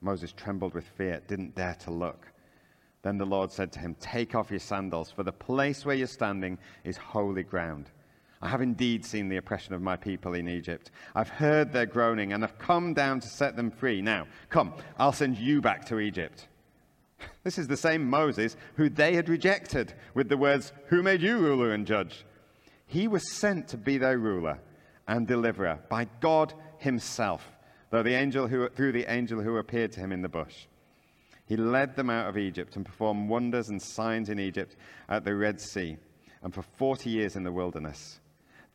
Moses 0.00 0.32
trembled 0.32 0.74
with 0.74 0.84
fear, 0.84 1.22
didn't 1.28 1.54
dare 1.54 1.76
to 1.84 1.92
look. 1.92 2.26
Then 3.02 3.16
the 3.16 3.24
Lord 3.24 3.52
said 3.52 3.70
to 3.72 3.78
him, 3.78 3.94
Take 4.00 4.34
off 4.34 4.50
your 4.50 4.58
sandals, 4.58 5.12
for 5.12 5.22
the 5.22 5.32
place 5.32 5.86
where 5.86 5.94
you're 5.94 6.08
standing 6.08 6.58
is 6.82 6.96
holy 6.96 7.44
ground. 7.44 7.90
I 8.42 8.48
have 8.48 8.60
indeed 8.60 9.04
seen 9.04 9.28
the 9.28 9.36
oppression 9.36 9.72
of 9.72 9.82
my 9.82 9.96
people 9.96 10.34
in 10.34 10.48
Egypt. 10.48 10.90
I've 11.14 11.28
heard 11.28 11.72
their 11.72 11.86
groaning 11.86 12.32
and 12.32 12.42
have 12.42 12.58
come 12.58 12.92
down 12.92 13.20
to 13.20 13.28
set 13.28 13.54
them 13.54 13.70
free. 13.70 14.02
Now, 14.02 14.26
come, 14.48 14.74
I'll 14.98 15.12
send 15.12 15.38
you 15.38 15.60
back 15.60 15.84
to 15.86 16.00
Egypt. 16.00 16.48
This 17.44 17.58
is 17.58 17.68
the 17.68 17.76
same 17.76 18.08
Moses 18.08 18.56
who 18.76 18.88
they 18.88 19.14
had 19.14 19.28
rejected 19.28 19.94
with 20.14 20.28
the 20.28 20.36
words, 20.36 20.72
Who 20.86 21.02
made 21.02 21.22
you 21.22 21.38
ruler 21.38 21.72
and 21.72 21.86
judge? 21.86 22.24
He 22.86 23.08
was 23.08 23.30
sent 23.30 23.68
to 23.68 23.76
be 23.76 23.96
their 23.98 24.18
ruler 24.18 24.58
and 25.10 25.26
deliverer 25.26 25.80
by 25.88 26.06
God 26.20 26.54
himself, 26.78 27.44
though 27.90 28.04
the 28.04 28.14
angel 28.14 28.46
who, 28.46 28.68
through 28.68 28.92
the 28.92 29.12
angel 29.12 29.42
who 29.42 29.56
appeared 29.56 29.90
to 29.92 30.00
him 30.00 30.12
in 30.12 30.22
the 30.22 30.28
bush. 30.28 30.66
He 31.46 31.56
led 31.56 31.96
them 31.96 32.08
out 32.08 32.28
of 32.28 32.38
Egypt 32.38 32.76
and 32.76 32.86
performed 32.86 33.28
wonders 33.28 33.70
and 33.70 33.82
signs 33.82 34.28
in 34.28 34.38
Egypt 34.38 34.76
at 35.08 35.24
the 35.24 35.34
Red 35.34 35.60
Sea 35.60 35.96
and 36.44 36.54
for 36.54 36.62
40 36.62 37.10
years 37.10 37.34
in 37.34 37.42
the 37.42 37.50
wilderness. 37.50 38.20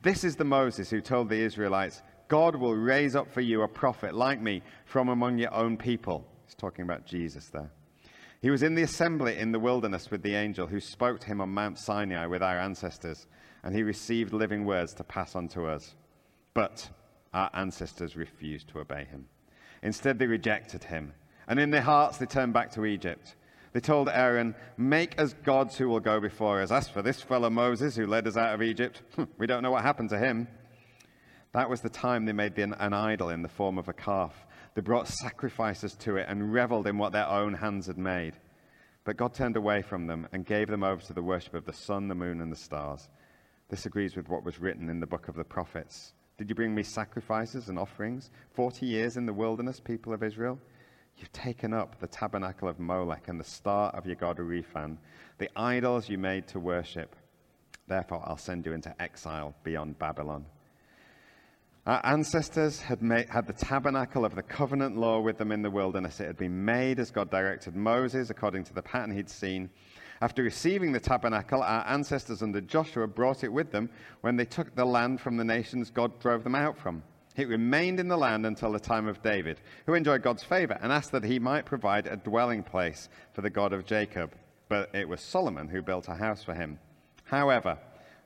This 0.02 0.26
is 0.26 0.36
the 0.36 0.44
Moses 0.44 0.90
who 0.90 1.00
told 1.00 1.30
the 1.30 1.40
Israelites, 1.40 2.04
God 2.28 2.58
will 2.58 2.76
raise 2.76 3.16
up 3.16 3.32
for 3.32 3.40
you 3.40 3.62
a 3.62 3.68
prophet 3.68 4.14
like 4.14 4.42
me 4.42 4.62
from 4.84 5.08
among 5.08 5.38
your 5.38 5.54
own 5.54 5.78
people. 5.78 6.28
He's 6.46 6.54
talking 6.54 6.84
about 6.84 7.06
Jesus 7.06 7.48
there. 7.48 7.72
He 8.42 8.50
was 8.50 8.62
in 8.62 8.76
the 8.76 8.84
assembly 8.84 9.38
in 9.38 9.54
the 9.54 9.60
wilderness 9.60 10.12
with 10.12 10.22
the 10.22 10.36
angel 10.36 10.68
who 10.68 10.82
spoke 10.82 11.22
to 11.22 11.28
him 11.28 11.40
on 11.40 11.50
Mount 11.50 11.80
Sinai 11.80 12.26
with 12.26 12.44
our 12.44 12.60
ancestors, 12.60 13.26
and 13.64 13.74
he 13.74 13.84
received 13.84 14.34
living 14.34 14.66
words 14.66 14.94
to 14.96 15.06
pass 15.06 15.34
on 15.34 15.48
to 15.48 15.66
us. 15.66 15.96
But 16.56 16.90
our 17.34 17.52
ancestors 17.54 18.16
refused 18.16 18.70
to 18.70 18.80
obey 18.80 19.04
him. 19.04 19.28
Instead, 19.84 20.18
they 20.18 20.26
rejected 20.26 20.86
him, 20.86 21.14
and 21.48 21.60
in 21.60 21.70
their 21.70 21.82
hearts 21.82 22.18
they 22.18 22.26
turned 22.26 22.54
back 22.54 22.72
to 22.72 22.86
Egypt. 22.86 23.36
They 23.74 23.82
told 23.82 24.08
Aaron, 24.08 24.56
Make 24.78 25.20
us 25.22 25.36
gods 25.44 25.78
who 25.78 25.90
will 25.90 26.00
go 26.00 26.22
before 26.22 26.62
us. 26.62 26.72
As 26.72 26.88
for 26.88 27.02
this 27.02 27.22
fellow 27.22 27.50
Moses 27.50 27.98
who 27.98 28.08
led 28.08 28.26
us 28.26 28.38
out 28.38 28.56
of 28.56 28.62
Egypt, 28.64 29.02
we 29.38 29.46
don't 29.46 29.62
know 29.62 29.72
what 29.72 29.84
happened 29.84 30.10
to 30.12 30.18
him. 30.18 30.48
That 31.52 31.70
was 31.70 31.82
the 31.82 31.90
time 31.90 32.26
they 32.26 32.32
made 32.32 32.58
an, 32.58 32.74
an 32.80 32.94
idol 32.94 33.30
in 33.30 33.42
the 33.42 33.50
form 33.50 33.78
of 33.78 33.90
a 33.90 33.94
calf. 33.94 34.48
They 34.76 34.82
brought 34.82 35.10
sacrifices 35.10 35.94
to 35.98 36.16
it 36.16 36.28
and 36.30 36.54
reveled 36.54 36.88
in 36.88 36.98
what 36.98 37.12
their 37.12 37.28
own 37.28 37.54
hands 37.54 37.88
had 37.88 37.98
made. 37.98 38.34
But 39.04 39.18
God 39.18 39.34
turned 39.34 39.58
away 39.58 39.82
from 39.82 40.08
them 40.08 40.28
and 40.32 40.46
gave 40.46 40.70
them 40.70 40.84
over 40.84 41.02
to 41.02 41.14
the 41.14 41.22
worship 41.22 41.54
of 41.54 41.66
the 41.66 41.74
sun, 41.74 42.08
the 42.08 42.16
moon, 42.16 42.40
and 42.40 42.52
the 42.52 42.58
stars. 42.58 43.10
This 43.70 43.86
agrees 43.86 44.16
with 44.16 44.30
what 44.30 44.46
was 44.46 44.60
written 44.60 44.90
in 44.90 45.02
the 45.02 45.06
book 45.06 45.28
of 45.28 45.36
the 45.36 45.44
prophets. 45.44 46.14
Did 46.38 46.50
you 46.50 46.56
bring 46.56 46.76
me 46.76 46.84
sacrifices 46.84 47.70
and 47.70 47.80
offerings? 47.80 48.30
Forty 48.52 48.86
years 48.86 49.16
in 49.16 49.26
the 49.26 49.34
wilderness, 49.34 49.80
people 49.80 50.14
of 50.14 50.22
Israel? 50.22 50.60
You've 51.18 51.32
taken 51.32 51.74
up 51.74 51.98
the 52.00 52.08
tabernacle 52.08 52.68
of 52.68 52.78
Molech 52.78 53.30
and 53.30 53.40
the 53.40 53.46
star 53.46 53.90
of 53.92 54.06
your 54.06 54.16
god 54.16 54.38
Rephan, 54.38 54.98
the 55.38 55.50
idols 55.56 56.10
you 56.10 56.18
made 56.18 56.46
to 56.50 56.60
worship. 56.60 57.16
Therefore, 57.88 58.22
I'll 58.26 58.38
send 58.38 58.66
you 58.66 58.74
into 58.74 58.94
exile 59.02 59.56
beyond 59.64 59.98
Babylon. 59.98 60.46
Our 61.86 62.02
ancestors 62.04 62.82
had, 62.82 63.02
made, 63.02 63.30
had 63.30 63.46
the 63.46 63.54
tabernacle 63.54 64.26
of 64.26 64.34
the 64.34 64.42
covenant 64.42 64.98
law 64.98 65.22
with 65.22 65.38
them 65.38 65.52
in 65.52 65.62
the 65.62 65.70
wilderness. 65.70 66.20
It 66.20 66.26
had 66.26 66.38
been 66.38 66.66
made 66.66 67.00
as 67.00 67.12
God 67.12 67.30
directed 67.30 67.76
Moses, 67.76 68.32
according 68.32 68.64
to 68.66 68.74
the 68.74 68.82
pattern 68.82 69.16
he'd 69.16 69.30
seen. 69.30 69.70
After 70.22 70.44
receiving 70.44 70.92
the 70.92 71.00
tabernacle, 71.00 71.62
our 71.62 71.86
ancestors 71.88 72.42
under 72.42 72.62
Joshua 72.62 73.08
brought 73.08 73.44
it 73.44 73.52
with 73.52 73.72
them 73.72 73.90
when 74.22 74.38
they 74.38 74.46
took 74.46 74.74
the 74.76 74.86
land 74.86 75.20
from 75.20 75.38
the 75.38 75.44
nations 75.44 75.90
God 75.90 76.20
drove 76.20 76.44
them 76.44 76.56
out 76.56 76.78
from. 76.78 77.04
It 77.36 77.50
remained 77.50 78.00
in 78.00 78.08
the 78.08 78.18
land 78.18 78.46
until 78.46 78.72
the 78.72 78.80
time 78.80 79.08
of 79.08 79.22
David, 79.22 79.60
who 79.86 79.94
enjoyed 79.94 80.22
God's 80.22 80.44
favor 80.44 80.78
and 80.82 80.92
asked 80.92 81.12
that 81.12 81.26
he 81.26 81.38
might 81.38 81.66
provide 81.66 82.08
a 82.08 82.16
dwelling 82.16 82.64
place 82.64 83.10
for 83.34 83.42
the 83.42 83.50
God 83.50 83.74
of 83.74 83.86
Jacob. 83.86 84.34
But 84.70 84.96
it 84.96 85.10
was 85.10 85.20
Solomon 85.20 85.68
who 85.68 85.82
built 85.82 86.08
a 86.08 86.16
house 86.16 86.44
for 86.44 86.54
him. 86.54 86.80
However, 87.26 87.78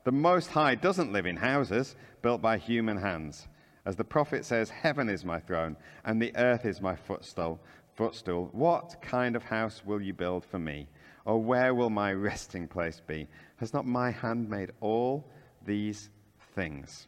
the 0.04 0.12
Most 0.12 0.50
High 0.50 0.76
doesn't 0.76 1.12
live 1.12 1.26
in 1.26 1.36
houses 1.36 1.96
built 2.22 2.40
by 2.40 2.56
human 2.56 2.98
hands. 2.98 3.48
As 3.84 3.96
the 3.96 4.04
prophet 4.04 4.44
says, 4.44 4.70
Heaven 4.70 5.08
is 5.08 5.24
my 5.24 5.40
throne, 5.40 5.76
and 6.04 6.22
the 6.22 6.34
earth 6.36 6.64
is 6.64 6.80
my 6.80 6.94
footstool. 6.94 7.60
footstool. 7.94 8.48
What 8.52 9.02
kind 9.02 9.34
of 9.34 9.42
house 9.42 9.82
will 9.84 10.00
you 10.00 10.14
build 10.14 10.44
for 10.44 10.58
me? 10.58 10.86
Or 11.24 11.42
where 11.42 11.74
will 11.74 11.90
my 11.90 12.12
resting 12.30 12.68
place 12.68 13.00
be? 13.06 13.28
Has 13.56 13.72
not 13.72 13.86
my 13.86 14.10
hand 14.10 14.48
made 14.48 14.70
all 14.80 15.26
these 15.64 16.08
things? 16.54 17.06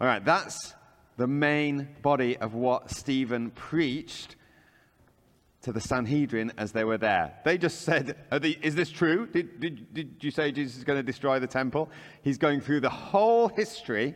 All 0.00 0.06
right, 0.06 0.24
that's 0.24 0.74
the 1.16 1.26
main 1.26 1.88
body 2.02 2.36
of 2.36 2.54
what 2.54 2.90
Stephen 2.90 3.50
preached 3.50 4.36
to 5.62 5.72
the 5.72 5.80
Sanhedrin 5.80 6.52
as 6.58 6.72
they 6.72 6.84
were 6.84 6.98
there. 6.98 7.34
They 7.44 7.58
just 7.58 7.80
said, 7.80 8.16
Is 8.30 8.74
this 8.74 8.90
true? 8.90 9.26
Did, 9.26 9.58
did, 9.58 9.94
did 9.94 10.16
you 10.20 10.30
say 10.30 10.52
Jesus 10.52 10.76
is 10.76 10.84
going 10.84 10.98
to 10.98 11.02
destroy 11.02 11.40
the 11.40 11.46
temple? 11.48 11.90
He's 12.22 12.38
going 12.38 12.60
through 12.60 12.80
the 12.80 12.90
whole 12.90 13.48
history 13.48 14.14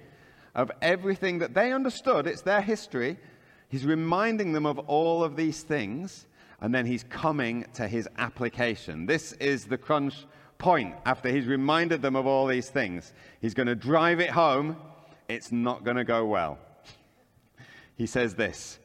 of 0.55 0.71
everything 0.81 1.39
that 1.39 1.55
they 1.55 1.73
understood. 1.73 2.27
It's 2.27 2.43
their 2.43 2.61
history. 2.61 3.19
He's 3.69 3.85
reminding 3.85 4.53
them 4.53 4.67
of 4.67 4.79
all 4.79 5.25
of 5.25 5.35
these 5.35 5.63
things, 5.63 6.27
and 6.61 6.75
then 6.75 6.87
he's 6.87 7.05
coming 7.05 7.65
to 7.75 7.89
his 7.89 8.09
application. 8.19 9.07
This 9.07 9.33
is 9.35 9.65
the 9.65 9.79
crunch 9.79 10.27
point. 10.59 10.95
After 11.07 11.31
he's 11.31 11.47
reminded 11.47 12.03
them 12.03 12.17
of 12.17 12.27
all 12.27 12.47
these 12.47 12.69
things, 12.69 13.13
he's 13.41 13.55
going 13.55 13.67
to 13.67 13.75
drive 13.75 14.21
it 14.21 14.31
home. 14.31 14.77
It's 15.29 15.51
not 15.53 15.85
going 15.85 15.97
to 15.97 16.05
go 16.05 16.27
well. 16.27 16.59
He 17.97 18.07
says 18.07 18.35
this 18.35 18.79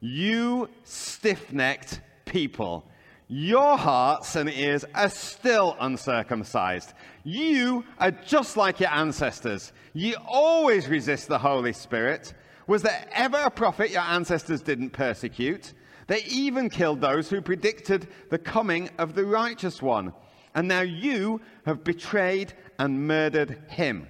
You 0.00 0.68
stiff 0.84 1.52
necked 1.52 2.00
people. 2.24 2.86
Your 3.28 3.78
hearts 3.78 4.36
and 4.36 4.50
ears 4.50 4.84
are 4.94 5.08
still 5.08 5.74
uncircumcised. 5.80 6.92
You 7.24 7.82
are 7.98 8.10
just 8.10 8.58
like 8.58 8.78
your 8.78 8.90
ancestors. 8.90 9.72
You 9.94 10.16
always 10.28 10.86
resist 10.86 11.28
the 11.28 11.38
Holy 11.38 11.72
Spirit. 11.72 12.34
Was 12.66 12.82
there 12.82 13.06
ever 13.12 13.38
a 13.38 13.50
prophet 13.50 13.90
your 13.90 14.02
ancestors 14.02 14.60
didn't 14.60 14.90
persecute? 14.90 15.72
They 16.06 16.24
even 16.24 16.68
killed 16.68 17.00
those 17.00 17.28
who 17.30 17.40
predicted 17.40 18.08
the 18.30 18.38
coming 18.38 18.90
of 18.98 19.14
the 19.14 19.24
righteous 19.24 19.80
one. 19.80 20.12
And 20.54 20.68
now 20.68 20.82
you 20.82 21.40
have 21.64 21.84
betrayed 21.84 22.52
and 22.78 23.06
murdered 23.06 23.58
him, 23.68 24.08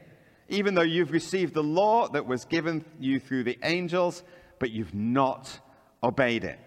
even 0.48 0.74
though 0.74 0.83
you've 0.83 1.12
received 1.12 1.55
the 1.55 1.62
law 1.62 2.09
that 2.09 2.26
was 2.26 2.44
given 2.44 2.85
you 2.98 3.20
through 3.20 3.44
the 3.44 3.59
angels, 3.62 4.22
but 4.59 4.70
you've 4.70 4.94
not 4.94 5.61
obeyed 6.02 6.44
it. 6.44 6.59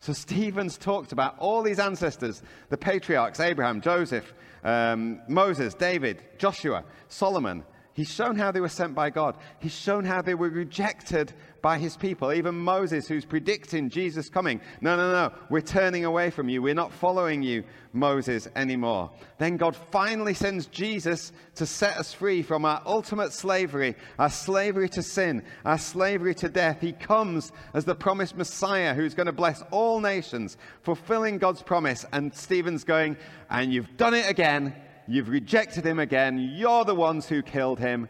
So 0.00 0.12
Stephen's 0.12 0.76
talked 0.76 1.12
about 1.12 1.38
all 1.38 1.62
these 1.62 1.78
ancestors, 1.78 2.42
the 2.68 2.76
patriarchs, 2.76 3.40
Abraham, 3.40 3.80
Joseph, 3.80 4.34
um, 4.62 5.22
Moses, 5.28 5.72
David, 5.72 6.22
Joshua, 6.36 6.84
Solomon. 7.08 7.64
He's 7.94 8.12
shown 8.12 8.36
how 8.36 8.50
they 8.50 8.60
were 8.60 8.68
sent 8.68 8.94
by 8.94 9.10
God. 9.10 9.36
He's 9.60 9.74
shown 9.74 10.04
how 10.04 10.20
they 10.20 10.34
were 10.34 10.48
rejected 10.48 11.32
by 11.62 11.78
his 11.78 11.96
people. 11.96 12.32
Even 12.32 12.56
Moses, 12.56 13.06
who's 13.06 13.24
predicting 13.24 13.88
Jesus 13.88 14.28
coming. 14.28 14.60
No, 14.80 14.96
no, 14.96 15.12
no. 15.12 15.32
We're 15.48 15.60
turning 15.60 16.04
away 16.04 16.30
from 16.30 16.48
you. 16.48 16.60
We're 16.60 16.74
not 16.74 16.92
following 16.92 17.44
you, 17.44 17.62
Moses, 17.92 18.48
anymore. 18.56 19.12
Then 19.38 19.56
God 19.56 19.76
finally 19.76 20.34
sends 20.34 20.66
Jesus 20.66 21.30
to 21.54 21.66
set 21.66 21.96
us 21.96 22.12
free 22.12 22.42
from 22.42 22.64
our 22.64 22.82
ultimate 22.84 23.32
slavery, 23.32 23.94
our 24.18 24.28
slavery 24.28 24.88
to 24.88 25.02
sin, 25.02 25.44
our 25.64 25.78
slavery 25.78 26.34
to 26.34 26.48
death. 26.48 26.80
He 26.80 26.92
comes 26.92 27.52
as 27.74 27.84
the 27.84 27.94
promised 27.94 28.36
Messiah 28.36 28.92
who's 28.92 29.14
going 29.14 29.26
to 29.26 29.32
bless 29.32 29.62
all 29.70 30.00
nations, 30.00 30.56
fulfilling 30.82 31.38
God's 31.38 31.62
promise. 31.62 32.04
And 32.12 32.34
Stephen's 32.34 32.82
going, 32.82 33.16
and 33.50 33.72
you've 33.72 33.96
done 33.96 34.14
it 34.14 34.28
again. 34.28 34.74
You've 35.06 35.28
rejected 35.28 35.84
him 35.84 35.98
again. 35.98 36.38
You're 36.54 36.84
the 36.84 36.94
ones 36.94 37.28
who 37.28 37.42
killed 37.42 37.78
him. 37.78 38.08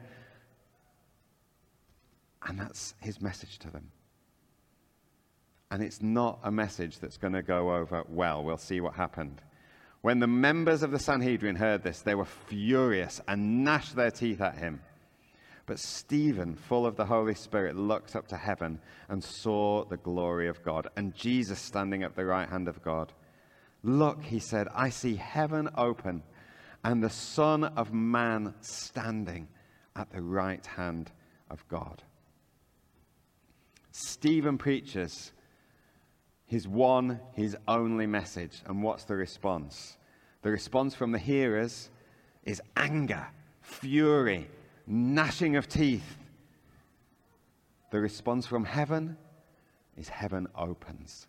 And 2.47 2.59
that's 2.59 2.95
his 3.01 3.21
message 3.21 3.59
to 3.61 3.71
them. 3.71 3.91
And 5.71 5.83
it's 5.83 6.03
not 6.03 6.39
a 6.45 6.53
message 6.53 6.99
that's 6.99 7.17
going 7.17 7.33
to 7.33 7.43
go 7.43 7.75
over 7.75 8.05
well. 8.09 8.45
We'll 8.45 8.59
see 8.59 8.81
what 8.81 8.95
happened. 8.95 9.43
When 10.03 10.21
the 10.21 10.27
members 10.27 10.83
of 10.83 10.91
the 10.91 10.99
Sanhedrin 10.99 11.57
heard 11.57 11.83
this, 11.83 12.03
they 12.03 12.15
were 12.15 12.27
furious 12.27 13.21
and 13.27 13.65
gnashed 13.65 13.97
their 13.97 14.11
teeth 14.11 14.41
at 14.41 14.59
him. 14.59 14.83
But 15.67 15.79
Stephen, 15.79 16.57
full 16.57 16.85
of 16.87 16.97
the 16.97 17.07
Holy 17.07 17.35
Spirit, 17.35 17.75
looked 17.75 18.15
up 18.15 18.29
to 18.29 18.37
heaven 18.37 18.81
and 19.09 19.25
saw 19.25 19.85
the 19.85 19.97
glory 19.97 20.47
of 20.47 20.63
God 20.63 20.89
and 20.95 21.15
Jesus 21.15 21.59
standing 21.59 22.03
at 22.03 22.15
the 22.15 22.27
right 22.27 22.49
hand 22.49 22.69
of 22.69 22.83
God. 22.83 23.13
Look, 23.83 24.25
he 24.25 24.41
said, 24.41 24.69
I 24.75 24.91
see 24.91 25.17
heaven 25.17 25.71
open 25.77 26.23
and 26.85 27.03
the 27.03 27.11
Son 27.11 27.65
of 27.65 27.93
Man 27.93 28.55
standing 28.61 29.49
at 29.97 30.13
the 30.13 30.21
right 30.21 30.65
hand 30.65 31.11
of 31.51 31.67
God. 31.69 32.03
Stephen 33.91 34.59
preaches 34.59 35.33
his 36.47 36.69
one, 36.69 37.21
his 37.33 37.57
only 37.67 38.07
message. 38.07 38.63
And 38.67 38.83
what's 38.83 39.05
the 39.05 39.17
response? 39.17 39.97
The 40.43 40.51
response 40.51 40.95
from 40.95 41.13
the 41.13 41.19
hearers 41.19 41.89
is 42.45 42.61
anger, 42.77 43.27
fury, 43.63 44.49
gnashing 44.87 45.57
of 45.57 45.69
teeth. 45.69 46.19
The 47.91 48.01
response 48.01 48.47
from 48.47 48.65
heaven 48.65 49.17
is 49.97 50.09
heaven 50.09 50.49
opens. 50.55 51.29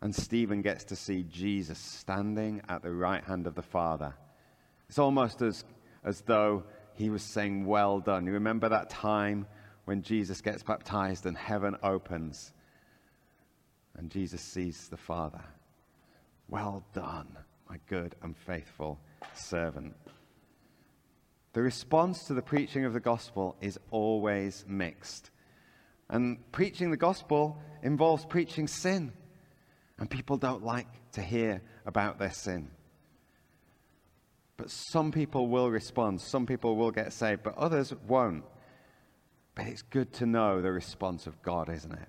And 0.00 0.14
Stephen 0.14 0.62
gets 0.62 0.84
to 0.84 0.96
see 0.96 1.24
Jesus 1.24 1.78
standing 1.78 2.62
at 2.68 2.82
the 2.82 2.92
right 2.92 3.24
hand 3.24 3.46
of 3.46 3.54
the 3.54 3.62
Father. 3.62 4.14
It's 4.88 4.98
almost 4.98 5.42
as, 5.42 5.64
as 6.04 6.20
though 6.22 6.64
he 6.94 7.10
was 7.10 7.22
saying, 7.22 7.66
Well 7.66 8.00
done. 8.00 8.26
You 8.26 8.32
remember 8.32 8.68
that 8.68 8.90
time 8.90 9.46
when 9.84 10.02
Jesus 10.02 10.40
gets 10.40 10.62
baptized 10.62 11.26
and 11.26 11.36
heaven 11.36 11.76
opens 11.82 12.52
and 13.96 14.10
Jesus 14.10 14.42
sees 14.42 14.88
the 14.88 14.96
Father. 14.96 15.42
Well 16.48 16.84
done, 16.92 17.36
my 17.68 17.78
good 17.88 18.14
and 18.22 18.36
faithful 18.36 19.00
servant. 19.34 19.94
The 21.54 21.62
response 21.62 22.24
to 22.24 22.34
the 22.34 22.42
preaching 22.42 22.84
of 22.84 22.92
the 22.92 23.00
gospel 23.00 23.56
is 23.60 23.78
always 23.90 24.64
mixed. 24.68 25.30
And 26.10 26.38
preaching 26.52 26.90
the 26.90 26.96
gospel 26.96 27.58
involves 27.82 28.24
preaching 28.26 28.68
sin. 28.68 29.12
And 29.98 30.10
people 30.10 30.36
don't 30.36 30.64
like 30.64 30.88
to 31.12 31.22
hear 31.22 31.62
about 31.86 32.18
their 32.18 32.32
sin. 32.32 32.70
But 34.56 34.70
some 34.70 35.12
people 35.12 35.48
will 35.48 35.70
respond, 35.70 36.20
some 36.20 36.46
people 36.46 36.76
will 36.76 36.90
get 36.90 37.12
saved, 37.12 37.42
but 37.42 37.56
others 37.56 37.92
won't. 38.06 38.44
But 39.54 39.66
it's 39.66 39.82
good 39.82 40.12
to 40.14 40.26
know 40.26 40.60
the 40.60 40.72
response 40.72 41.26
of 41.26 41.40
God, 41.42 41.68
isn't 41.68 41.92
it? 41.92 42.08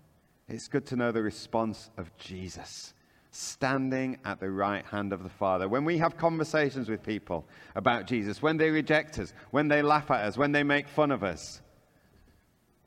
It's 0.49 0.67
good 0.67 0.85
to 0.87 0.95
know 0.95 1.11
the 1.11 1.23
response 1.23 1.89
of 1.97 2.15
Jesus 2.17 2.93
standing 3.31 4.17
at 4.25 4.39
the 4.39 4.49
right 4.49 4.85
hand 4.85 5.13
of 5.13 5.23
the 5.23 5.29
Father. 5.29 5.67
When 5.67 5.85
we 5.85 5.97
have 5.97 6.17
conversations 6.17 6.89
with 6.89 7.03
people 7.03 7.45
about 7.75 8.07
Jesus, 8.07 8.41
when 8.41 8.57
they 8.57 8.69
reject 8.69 9.19
us, 9.19 9.33
when 9.51 9.67
they 9.67 9.81
laugh 9.81 10.09
at 10.09 10.25
us, 10.25 10.37
when 10.37 10.51
they 10.51 10.63
make 10.63 10.87
fun 10.87 11.11
of 11.11 11.23
us, 11.23 11.61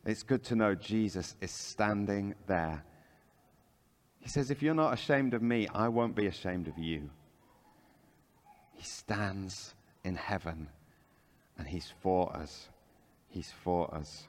it's 0.05 0.23
good 0.23 0.43
to 0.45 0.57
know 0.57 0.75
Jesus 0.75 1.37
is 1.41 1.51
standing 1.51 2.35
there. 2.47 2.83
He 4.21 4.29
says, 4.29 4.51
If 4.51 4.63
you're 4.63 4.75
not 4.75 4.93
ashamed 4.93 5.35
of 5.35 5.43
me, 5.43 5.69
I 5.75 5.89
won't 5.89 6.15
be 6.15 6.27
ashamed 6.27 6.69
of 6.69 6.79
you. 6.79 7.11
He 8.75 8.85
stands 8.85 9.75
in 10.05 10.15
heaven 10.15 10.69
and 11.59 11.67
he's 11.67 11.93
for 12.01 12.35
us. 12.35 12.69
He's 13.29 13.53
for 13.65 13.93
us. 13.95 14.27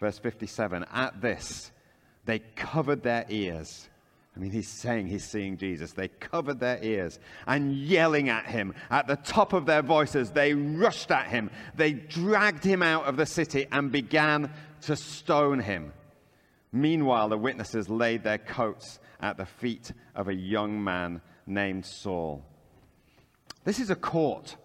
Verse 0.00 0.18
57 0.18 0.84
At 0.92 1.20
this, 1.20 1.72
they 2.24 2.40
covered 2.56 3.02
their 3.02 3.24
ears 3.28 3.88
I 4.34 4.40
mean, 4.40 4.50
he's 4.50 4.68
saying 4.68 5.08
he's 5.08 5.24
seeing 5.24 5.58
Jesus. 5.58 5.92
They 5.92 6.08
covered 6.08 6.58
their 6.58 6.82
ears 6.82 7.18
and 7.46 7.74
yelling 7.74 8.30
at 8.30 8.46
him 8.46 8.74
at 8.90 9.06
the 9.06 9.16
top 9.16 9.52
of 9.52 9.66
their 9.66 9.82
voices. 9.82 10.30
They 10.30 10.54
rushed 10.54 11.10
at 11.10 11.26
him. 11.28 11.50
They 11.74 11.92
dragged 11.92 12.64
him 12.64 12.82
out 12.82 13.04
of 13.04 13.16
the 13.18 13.26
city 13.26 13.66
and 13.70 13.92
began 13.92 14.50
to 14.82 14.96
stone 14.96 15.60
him. 15.60 15.92
Meanwhile, 16.72 17.28
the 17.28 17.38
witnesses 17.38 17.88
laid 17.90 18.22
their 18.24 18.38
coats 18.38 18.98
at 19.20 19.36
the 19.36 19.46
feet 19.46 19.92
of 20.14 20.28
a 20.28 20.34
young 20.34 20.82
man 20.82 21.20
named 21.46 21.84
Saul. 21.84 22.42
This 23.64 23.78
is 23.78 23.90
a 23.90 23.96
court. 23.96 24.56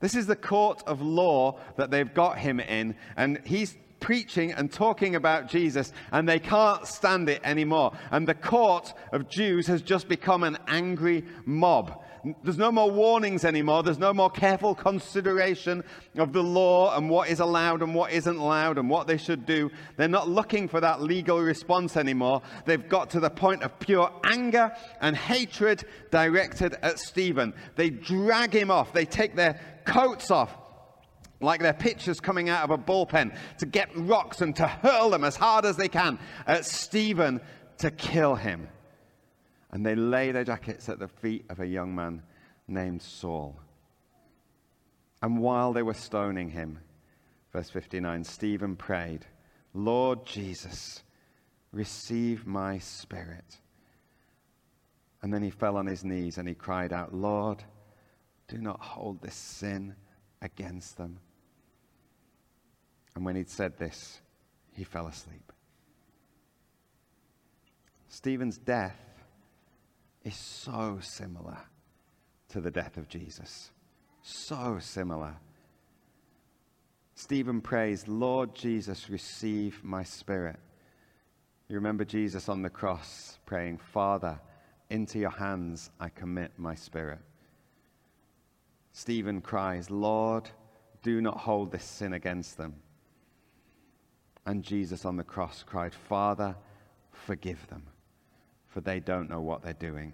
This 0.00 0.16
is 0.16 0.26
the 0.26 0.36
court 0.36 0.82
of 0.86 1.00
law 1.00 1.58
that 1.76 1.90
they've 1.90 2.12
got 2.12 2.38
him 2.38 2.60
in, 2.60 2.96
and 3.16 3.40
he's 3.44 3.76
preaching 4.00 4.52
and 4.52 4.70
talking 4.70 5.14
about 5.14 5.48
Jesus, 5.48 5.92
and 6.12 6.28
they 6.28 6.38
can't 6.38 6.86
stand 6.86 7.28
it 7.30 7.40
anymore. 7.42 7.92
And 8.10 8.28
the 8.28 8.34
court 8.34 8.92
of 9.12 9.30
Jews 9.30 9.66
has 9.68 9.80
just 9.80 10.08
become 10.08 10.42
an 10.42 10.58
angry 10.66 11.24
mob. 11.46 12.03
There's 12.42 12.58
no 12.58 12.72
more 12.72 12.90
warnings 12.90 13.44
anymore. 13.44 13.82
There's 13.82 13.98
no 13.98 14.14
more 14.14 14.30
careful 14.30 14.74
consideration 14.74 15.84
of 16.16 16.32
the 16.32 16.42
law 16.42 16.96
and 16.96 17.10
what 17.10 17.28
is 17.28 17.40
allowed 17.40 17.82
and 17.82 17.94
what 17.94 18.12
isn't 18.12 18.36
allowed 18.36 18.78
and 18.78 18.88
what 18.88 19.06
they 19.06 19.16
should 19.16 19.44
do. 19.44 19.70
They're 19.96 20.08
not 20.08 20.28
looking 20.28 20.68
for 20.68 20.80
that 20.80 21.02
legal 21.02 21.40
response 21.40 21.96
anymore. 21.96 22.42
They've 22.64 22.88
got 22.88 23.10
to 23.10 23.20
the 23.20 23.30
point 23.30 23.62
of 23.62 23.78
pure 23.78 24.10
anger 24.24 24.72
and 25.00 25.16
hatred 25.16 25.84
directed 26.10 26.76
at 26.82 26.98
Stephen. 26.98 27.52
They 27.76 27.90
drag 27.90 28.54
him 28.54 28.70
off. 28.70 28.92
They 28.92 29.04
take 29.04 29.36
their 29.36 29.60
coats 29.84 30.30
off 30.30 30.56
like 31.40 31.60
they're 31.60 31.72
pitchers 31.72 32.20
coming 32.20 32.48
out 32.48 32.64
of 32.64 32.70
a 32.70 32.78
bullpen 32.78 33.36
to 33.58 33.66
get 33.66 33.90
rocks 33.94 34.40
and 34.40 34.56
to 34.56 34.66
hurl 34.66 35.10
them 35.10 35.24
as 35.24 35.36
hard 35.36 35.64
as 35.64 35.76
they 35.76 35.88
can 35.88 36.18
at 36.46 36.64
Stephen 36.64 37.40
to 37.78 37.90
kill 37.90 38.34
him. 38.34 38.68
And 39.74 39.84
they 39.84 39.96
lay 39.96 40.30
their 40.30 40.44
jackets 40.44 40.88
at 40.88 41.00
the 41.00 41.08
feet 41.08 41.46
of 41.50 41.58
a 41.58 41.66
young 41.66 41.96
man 41.96 42.22
named 42.68 43.02
Saul. 43.02 43.58
And 45.20 45.40
while 45.40 45.72
they 45.72 45.82
were 45.82 45.94
stoning 45.94 46.48
him, 46.48 46.78
verse 47.52 47.70
59, 47.70 48.22
Stephen 48.22 48.76
prayed, 48.76 49.26
Lord 49.74 50.24
Jesus, 50.24 51.02
receive 51.72 52.46
my 52.46 52.78
spirit. 52.78 53.58
And 55.22 55.34
then 55.34 55.42
he 55.42 55.50
fell 55.50 55.76
on 55.76 55.86
his 55.86 56.04
knees 56.04 56.38
and 56.38 56.46
he 56.48 56.54
cried 56.54 56.92
out, 56.92 57.12
Lord, 57.12 57.64
do 58.46 58.58
not 58.58 58.80
hold 58.80 59.20
this 59.22 59.34
sin 59.34 59.96
against 60.40 60.96
them. 60.98 61.18
And 63.16 63.24
when 63.24 63.34
he'd 63.34 63.50
said 63.50 63.76
this, 63.76 64.20
he 64.76 64.84
fell 64.84 65.08
asleep. 65.08 65.52
Stephen's 68.06 68.58
death 68.58 69.13
is 70.24 70.34
so 70.34 70.98
similar 71.00 71.58
to 72.48 72.60
the 72.60 72.70
death 72.70 72.96
of 72.96 73.08
Jesus. 73.08 73.70
So 74.22 74.78
similar. 74.80 75.36
Stephen 77.14 77.60
prays, 77.60 78.08
Lord 78.08 78.54
Jesus, 78.54 79.08
receive 79.08 79.82
my 79.84 80.02
spirit. 80.02 80.58
You 81.68 81.76
remember 81.76 82.04
Jesus 82.04 82.48
on 82.48 82.62
the 82.62 82.70
cross 82.70 83.38
praying, 83.46 83.78
Father, 83.78 84.40
into 84.90 85.18
your 85.18 85.30
hands 85.30 85.90
I 86.00 86.08
commit 86.08 86.52
my 86.56 86.74
spirit. 86.74 87.20
Stephen 88.92 89.40
cries, 89.40 89.90
Lord, 89.90 90.48
do 91.02 91.20
not 91.20 91.38
hold 91.38 91.72
this 91.72 91.84
sin 91.84 92.12
against 92.12 92.56
them. 92.56 92.74
And 94.46 94.62
Jesus 94.62 95.04
on 95.04 95.16
the 95.16 95.24
cross 95.24 95.64
cried, 95.66 95.94
Father, 95.94 96.54
forgive 97.10 97.66
them, 97.68 97.84
for 98.74 98.80
they 98.80 98.98
don't 98.98 99.30
know 99.30 99.40
what 99.40 99.62
they're 99.62 99.72
doing. 99.72 100.12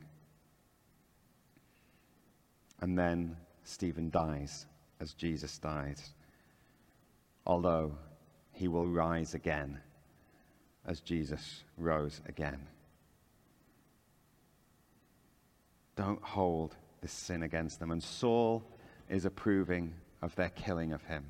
And 2.82 2.96
then 2.96 3.38
Stephen 3.64 4.10
dies 4.10 4.66
as 5.00 5.14
Jesus 5.14 5.56
died, 5.56 5.96
although 7.46 7.96
he 8.52 8.68
will 8.68 8.86
rise 8.86 9.32
again 9.32 9.80
as 10.86 11.00
Jesus 11.00 11.64
rose 11.78 12.20
again. 12.28 12.60
Don't 15.96 16.22
hold 16.22 16.76
this 17.00 17.12
sin 17.12 17.42
against 17.42 17.80
them. 17.80 17.90
And 17.90 18.02
Saul 18.02 18.62
is 19.08 19.24
approving 19.24 19.94
of 20.20 20.34
their 20.36 20.50
killing 20.50 20.92
of 20.92 21.02
him. 21.04 21.24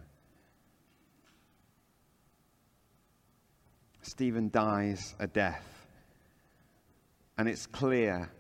Stephen 4.03 4.51
dies 4.51 5.15
a 5.21 5.29
death. 5.29 5.80
And 7.41 7.49
it's 7.49 7.65
clear 7.65 8.31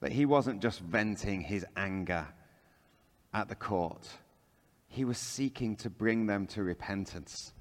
that 0.00 0.10
he 0.10 0.26
wasn't 0.26 0.60
just 0.60 0.80
venting 0.80 1.42
his 1.42 1.64
anger 1.76 2.26
at 3.32 3.48
the 3.48 3.54
court, 3.54 4.08
he 4.88 5.04
was 5.04 5.16
seeking 5.16 5.76
to 5.76 5.90
bring 5.90 6.26
them 6.26 6.48
to 6.48 6.64
repentance. 6.64 7.52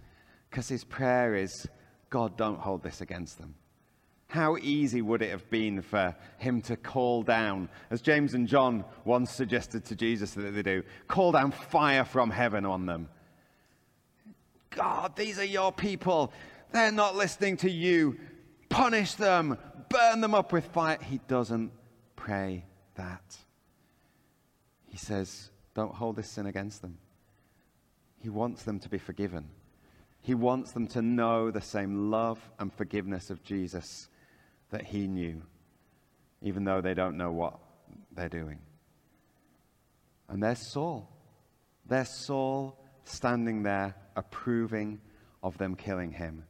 Because 0.50 0.68
his 0.68 0.84
prayer 0.84 1.36
is, 1.36 1.68
God, 2.10 2.36
don't 2.36 2.58
hold 2.58 2.82
this 2.82 3.00
against 3.00 3.38
them. 3.38 3.54
How 4.26 4.58
easy 4.58 5.04
would 5.04 5.22
it 5.22 5.30
have 5.30 5.48
been 5.52 5.84
for 5.84 6.16
him 6.40 6.64
to 6.64 6.76
call 6.76 7.22
down, 7.22 7.70
as 7.92 8.02
James 8.02 8.34
and 8.34 8.48
John 8.48 8.86
once 9.04 9.30
suggested 9.30 9.86
to 9.86 9.96
Jesus 9.96 10.32
that 10.32 10.50
they 10.50 10.64
do, 10.64 10.82
call 11.08 11.32
down 11.32 11.52
fire 11.52 12.06
from 12.06 12.32
heaven 12.32 12.66
on 12.66 12.88
them? 12.88 13.08
God, 14.72 15.16
these 15.16 15.38
are 15.38 15.46
your 15.46 15.72
people. 15.72 16.34
They're 16.72 16.92
not 16.92 17.16
listening 17.16 17.58
to 17.58 17.70
you. 17.70 18.18
Punish 18.68 19.14
them, 19.14 19.60
burn 19.90 20.22
them 20.22 20.34
up 20.34 20.52
with 20.52 20.66
fire. 20.68 20.98
He 21.02 21.20
doesn't 21.28 21.72
pray 22.16 22.66
that. 22.96 23.38
He 24.88 24.98
says, 24.98 25.50
Don't 25.74 25.94
hold 25.94 26.16
this 26.16 26.32
sin 26.32 26.46
against 26.46 26.82
them. 26.82 26.98
He 28.20 28.30
wants 28.30 28.64
them 28.64 28.80
to 28.80 28.90
be 28.90 28.98
forgiven. 28.98 29.50
He 30.22 30.34
wants 30.34 30.72
them 30.72 30.88
to 30.88 31.02
know 31.02 31.52
the 31.52 31.62
same 31.62 32.10
love 32.10 32.40
and 32.58 32.74
forgiveness 32.74 33.30
of 33.30 33.44
Jesus 33.44 34.08
that 34.72 34.86
he 34.86 35.08
knew, 35.08 35.44
even 36.42 36.64
though 36.64 36.82
they 36.82 36.96
don't 36.96 37.18
know 37.18 37.32
what 37.32 37.60
they're 38.12 38.30
doing. 38.30 38.60
And 40.28 40.42
there's 40.42 40.72
Saul. 40.74 41.08
There's 41.86 42.10
Saul 42.26 42.80
standing 43.04 43.62
there 43.62 43.96
approving 44.16 45.00
of 45.44 45.58
them 45.58 45.76
killing 45.76 46.12
him. 46.12 46.46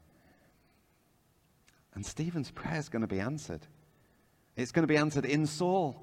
And 1.95 2.05
Stephen's 2.05 2.51
prayer 2.51 2.77
is 2.77 2.89
going 2.89 3.01
to 3.01 3.07
be 3.07 3.19
answered. 3.19 3.65
It's 4.55 4.71
going 4.71 4.83
to 4.83 4.87
be 4.87 4.97
answered 4.97 5.25
in 5.25 5.47
Saul. 5.47 6.01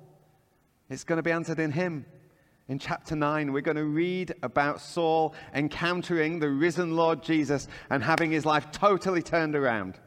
It's 0.90 1.04
going 1.04 1.18
to 1.18 1.22
be 1.22 1.30
answered 1.30 1.58
in 1.58 1.70
him. 1.70 2.06
In 2.68 2.78
chapter 2.78 3.14
9, 3.14 3.52
we're 3.52 3.60
going 3.60 3.76
to 3.76 3.84
read 3.84 4.34
about 4.42 4.80
Saul 4.80 5.34
encountering 5.54 6.38
the 6.38 6.48
risen 6.48 6.96
Lord 6.96 7.22
Jesus 7.22 7.68
and 7.90 8.02
having 8.02 8.30
his 8.30 8.46
life 8.46 8.70
totally 8.70 9.22
turned 9.22 9.54
around. 9.54 9.98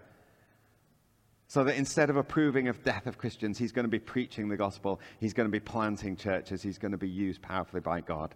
So 1.48 1.64
that 1.64 1.76
instead 1.76 2.10
of 2.10 2.18
approving 2.18 2.68
of 2.68 2.84
death 2.84 3.06
of 3.06 3.18
Christians, 3.18 3.58
he's 3.58 3.72
going 3.72 3.86
to 3.86 3.90
be 3.90 4.00
preaching 4.00 4.50
the 4.50 4.58
gospel. 4.58 5.00
He's 5.20 5.34
going 5.34 5.48
to 5.48 5.52
be 5.52 5.60
planting 5.60 6.16
churches. 6.16 6.64
He's 6.64 6.80
going 6.80 6.94
to 6.94 6.98
be 6.98 7.10
used 7.10 7.42
powerfully 7.42 7.82
by 7.82 8.02
God. 8.02 8.34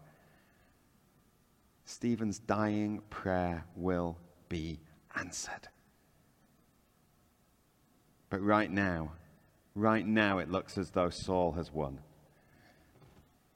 Stephen's 1.86 2.38
dying 2.38 3.02
prayer 3.10 3.66
will 3.76 4.18
be 4.48 4.80
answered. 5.16 5.68
But 8.30 8.42
right 8.42 8.70
now, 8.70 9.14
right 9.76 10.06
now, 10.06 10.38
it 10.38 10.50
looks 10.50 10.78
as 10.78 10.92
though 10.92 11.10
Saul 11.10 11.54
has 11.54 11.72
won. 11.72 12.00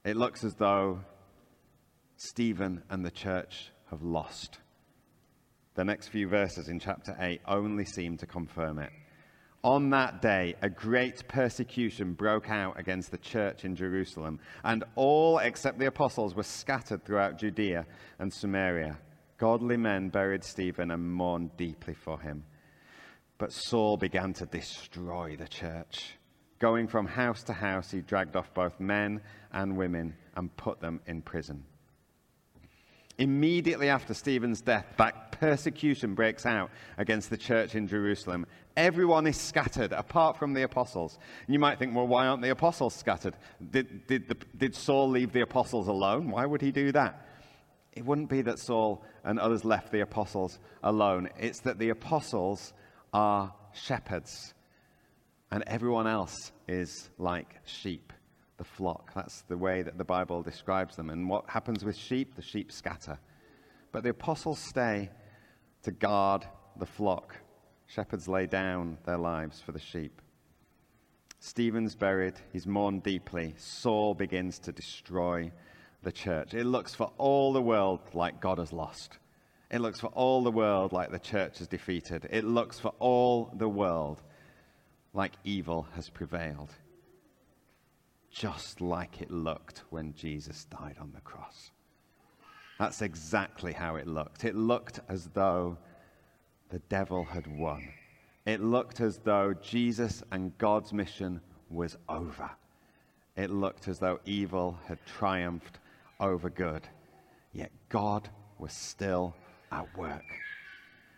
It 0.04 0.16
looks 0.16 0.44
as 0.44 0.54
though 0.54 1.00
Stephen 2.16 2.82
and 2.90 3.04
the 3.04 3.10
church 3.10 3.70
have 3.90 4.02
lost. 4.02 4.58
The 5.74 5.84
next 5.84 6.08
few 6.08 6.28
verses 6.28 6.68
in 6.68 6.78
chapter 6.78 7.16
8 7.18 7.40
only 7.46 7.84
seem 7.84 8.16
to 8.18 8.26
confirm 8.26 8.78
it. 8.78 8.90
On 9.64 9.88
that 9.90 10.20
day, 10.20 10.54
a 10.60 10.68
great 10.68 11.26
persecution 11.26 12.12
broke 12.12 12.50
out 12.50 12.78
against 12.78 13.10
the 13.10 13.18
church 13.18 13.64
in 13.64 13.74
Jerusalem, 13.74 14.38
and 14.62 14.84
all 14.94 15.38
except 15.38 15.78
the 15.78 15.86
apostles 15.86 16.34
were 16.34 16.42
scattered 16.42 17.02
throughout 17.04 17.38
Judea 17.38 17.86
and 18.18 18.32
Samaria. 18.32 18.98
Godly 19.38 19.78
men 19.78 20.10
buried 20.10 20.44
Stephen 20.44 20.90
and 20.90 21.10
mourned 21.10 21.56
deeply 21.56 21.94
for 21.94 22.20
him. 22.20 22.44
But 23.38 23.52
Saul 23.52 23.96
began 23.96 24.32
to 24.34 24.46
destroy 24.46 25.36
the 25.36 25.48
church. 25.48 26.16
Going 26.58 26.86
from 26.86 27.06
house 27.06 27.42
to 27.44 27.52
house, 27.52 27.90
he 27.90 28.00
dragged 28.00 28.36
off 28.36 28.54
both 28.54 28.78
men 28.78 29.20
and 29.52 29.76
women 29.76 30.16
and 30.36 30.56
put 30.56 30.80
them 30.80 31.00
in 31.06 31.20
prison. 31.22 31.64
Immediately 33.18 33.88
after 33.88 34.12
Stephen's 34.12 34.60
death, 34.60 34.86
that 34.98 35.32
persecution 35.32 36.14
breaks 36.14 36.46
out 36.46 36.70
against 36.98 37.30
the 37.30 37.36
church 37.36 37.74
in 37.74 37.86
Jerusalem. 37.86 38.46
Everyone 38.76 39.26
is 39.26 39.36
scattered 39.36 39.92
apart 39.92 40.36
from 40.36 40.52
the 40.52 40.62
apostles. 40.62 41.18
You 41.46 41.60
might 41.60 41.78
think, 41.78 41.94
well, 41.94 42.08
why 42.08 42.26
aren't 42.26 42.42
the 42.42 42.50
apostles 42.50 42.94
scattered? 42.94 43.36
Did, 43.70 44.06
did, 44.08 44.28
the, 44.28 44.36
did 44.56 44.74
Saul 44.74 45.10
leave 45.10 45.32
the 45.32 45.42
apostles 45.42 45.86
alone? 45.86 46.30
Why 46.30 46.44
would 46.44 46.60
he 46.60 46.72
do 46.72 46.90
that? 46.92 47.24
It 47.92 48.04
wouldn't 48.04 48.28
be 48.30 48.42
that 48.42 48.58
Saul 48.58 49.04
and 49.22 49.38
others 49.38 49.64
left 49.64 49.92
the 49.92 50.00
apostles 50.00 50.58
alone. 50.82 51.28
It's 51.38 51.60
that 51.60 51.78
the 51.78 51.90
apostles 51.90 52.72
are 53.14 53.54
shepherds, 53.72 54.52
and 55.50 55.64
everyone 55.66 56.06
else 56.06 56.52
is 56.68 57.08
like 57.16 57.60
sheep 57.64 58.12
the 58.56 58.64
flock. 58.64 59.12
That's 59.14 59.42
the 59.42 59.56
way 59.56 59.82
that 59.82 59.98
the 59.98 60.04
Bible 60.04 60.42
describes 60.42 60.96
them. 60.96 61.10
And 61.10 61.28
what 61.28 61.48
happens 61.48 61.84
with 61.84 61.96
sheep? 61.96 62.34
The 62.34 62.42
sheep 62.42 62.70
scatter. 62.70 63.18
But 63.92 64.02
the 64.02 64.10
apostles 64.10 64.58
stay 64.58 65.10
to 65.82 65.92
guard 65.92 66.44
the 66.76 66.86
flock. 66.86 67.36
Shepherds 67.86 68.28
lay 68.28 68.46
down 68.46 68.98
their 69.04 69.18
lives 69.18 69.60
for 69.60 69.72
the 69.72 69.80
sheep. 69.80 70.20
Stephen's 71.38 71.94
buried. 71.94 72.34
He's 72.52 72.66
mourned 72.66 73.02
deeply. 73.02 73.54
Saul 73.56 74.14
begins 74.14 74.58
to 74.60 74.72
destroy 74.72 75.52
the 76.02 76.12
church. 76.12 76.54
It 76.54 76.64
looks 76.64 76.94
for 76.94 77.12
all 77.18 77.52
the 77.52 77.62
world 77.62 78.00
like 78.12 78.40
God 78.40 78.58
has 78.58 78.72
lost. 78.72 79.18
It 79.74 79.80
looks 79.80 79.98
for 79.98 80.06
all 80.06 80.44
the 80.44 80.52
world 80.52 80.92
like 80.92 81.10
the 81.10 81.18
church 81.18 81.60
is 81.60 81.66
defeated. 81.66 82.28
It 82.30 82.44
looks 82.44 82.78
for 82.78 82.92
all 83.00 83.50
the 83.56 83.68
world 83.68 84.22
like 85.12 85.32
evil 85.42 85.88
has 85.96 86.08
prevailed 86.08 86.70
just 88.30 88.80
like 88.80 89.20
it 89.20 89.32
looked 89.32 89.82
when 89.90 90.14
Jesus 90.14 90.66
died 90.66 90.94
on 91.00 91.10
the 91.12 91.20
cross. 91.22 91.72
That's 92.78 93.02
exactly 93.02 93.72
how 93.72 93.96
it 93.96 94.06
looked. 94.06 94.44
It 94.44 94.54
looked 94.54 95.00
as 95.08 95.26
though 95.34 95.76
the 96.70 96.78
devil 96.88 97.24
had 97.24 97.48
won. 97.58 97.88
It 98.46 98.60
looked 98.60 99.00
as 99.00 99.18
though 99.18 99.54
Jesus 99.54 100.22
and 100.30 100.56
God's 100.56 100.92
mission 100.92 101.40
was 101.68 101.96
over. 102.08 102.48
It 103.36 103.50
looked 103.50 103.88
as 103.88 103.98
though 103.98 104.20
evil 104.24 104.78
had 104.86 105.04
triumphed 105.04 105.80
over 106.20 106.48
good. 106.48 106.86
Yet 107.52 107.72
God 107.88 108.28
was 108.60 108.72
still 108.72 109.34
at 109.74 109.96
work. 109.96 110.24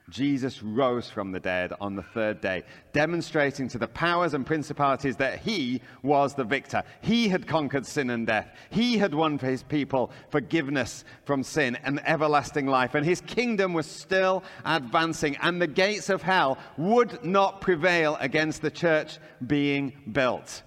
Jesus 0.08 0.62
rose 0.62 1.10
from 1.10 1.32
the 1.32 1.40
dead 1.40 1.72
on 1.80 1.96
the 1.96 2.02
third 2.02 2.40
day, 2.40 2.62
demonstrating 2.92 3.66
to 3.68 3.78
the 3.78 3.88
powers 3.88 4.34
and 4.34 4.46
principalities 4.46 5.16
that 5.16 5.40
he 5.40 5.82
was 6.02 6.34
the 6.34 6.44
victor. 6.44 6.84
He 7.00 7.28
had 7.28 7.48
conquered 7.48 7.84
sin 7.84 8.10
and 8.10 8.24
death. 8.24 8.48
He 8.70 8.98
had 8.98 9.14
won 9.14 9.36
for 9.36 9.46
his 9.46 9.64
people 9.64 10.12
forgiveness 10.30 11.04
from 11.24 11.42
sin 11.42 11.76
and 11.82 12.00
everlasting 12.06 12.66
life. 12.66 12.94
And 12.94 13.04
his 13.04 13.20
kingdom 13.20 13.72
was 13.72 13.86
still 13.86 14.44
advancing, 14.64 15.36
and 15.42 15.60
the 15.60 15.66
gates 15.66 16.08
of 16.08 16.22
hell 16.22 16.58
would 16.76 17.24
not 17.24 17.60
prevail 17.60 18.16
against 18.20 18.62
the 18.62 18.70
church 18.70 19.18
being 19.44 19.92
built. 20.12 20.62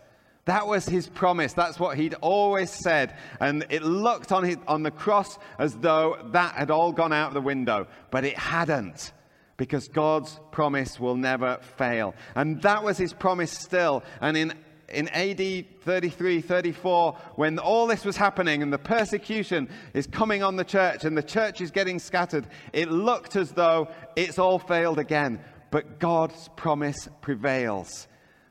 That 0.50 0.66
was 0.66 0.90
his 0.90 1.08
promise. 1.08 1.54
That's 1.54 1.80
what 1.80 1.96
he'd 1.96 2.16
always 2.22 2.72
said. 2.72 3.16
And 3.40 3.68
it 3.70 3.84
looked 3.84 4.32
on, 4.32 4.44
his, 4.44 4.58
on 4.68 4.82
the 4.82 4.90
cross 4.90 5.38
as 5.60 5.76
though 5.76 6.18
that 6.32 6.56
had 6.56 6.72
all 6.72 6.92
gone 6.92 7.14
out 7.14 7.36
the 7.36 7.40
window, 7.40 7.86
but 8.10 8.26
it 8.26 8.36
hadn't 8.36 9.14
because 9.58 9.88
God's 9.88 10.40
promise 10.50 11.00
will 11.00 11.16
never 11.16 11.60
fail. 11.78 12.16
And 12.34 12.60
that 12.64 12.84
was 12.84 12.98
his 12.98 13.14
promise 13.14 13.52
still. 13.52 14.04
And 14.22 14.36
in, 14.36 14.54
in 14.92 15.08
AD 15.10 15.82
33, 15.82 16.42
34, 16.42 17.16
when 17.36 17.60
all 17.60 17.86
this 17.86 18.04
was 18.04 18.18
happening 18.18 18.64
and 18.64 18.74
the 18.74 18.80
persecution 18.80 19.70
is 19.94 20.08
coming 20.08 20.42
on 20.42 20.56
the 20.56 20.64
church 20.64 21.04
and 21.04 21.16
the 21.16 21.22
church 21.22 21.62
is 21.62 21.70
getting 21.70 22.00
scattered, 22.00 22.48
it 22.74 22.90
looked 22.90 23.36
as 23.36 23.52
though 23.52 23.88
it's 24.16 24.40
all 24.40 24.58
failed 24.58 24.98
again. 24.98 25.42
But 25.70 26.00
God's 26.00 26.50
promise 26.56 27.08
prevails. 27.22 28.08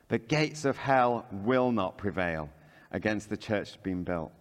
The 0.09 0.19
gates 0.19 0.65
of 0.65 0.77
hell 0.77 1.25
will 1.31 1.71
not 1.71 1.97
prevail 1.97 2.49
against 2.91 3.29
the 3.29 3.37
church 3.37 3.81
being 3.83 4.03
built. 4.03 4.31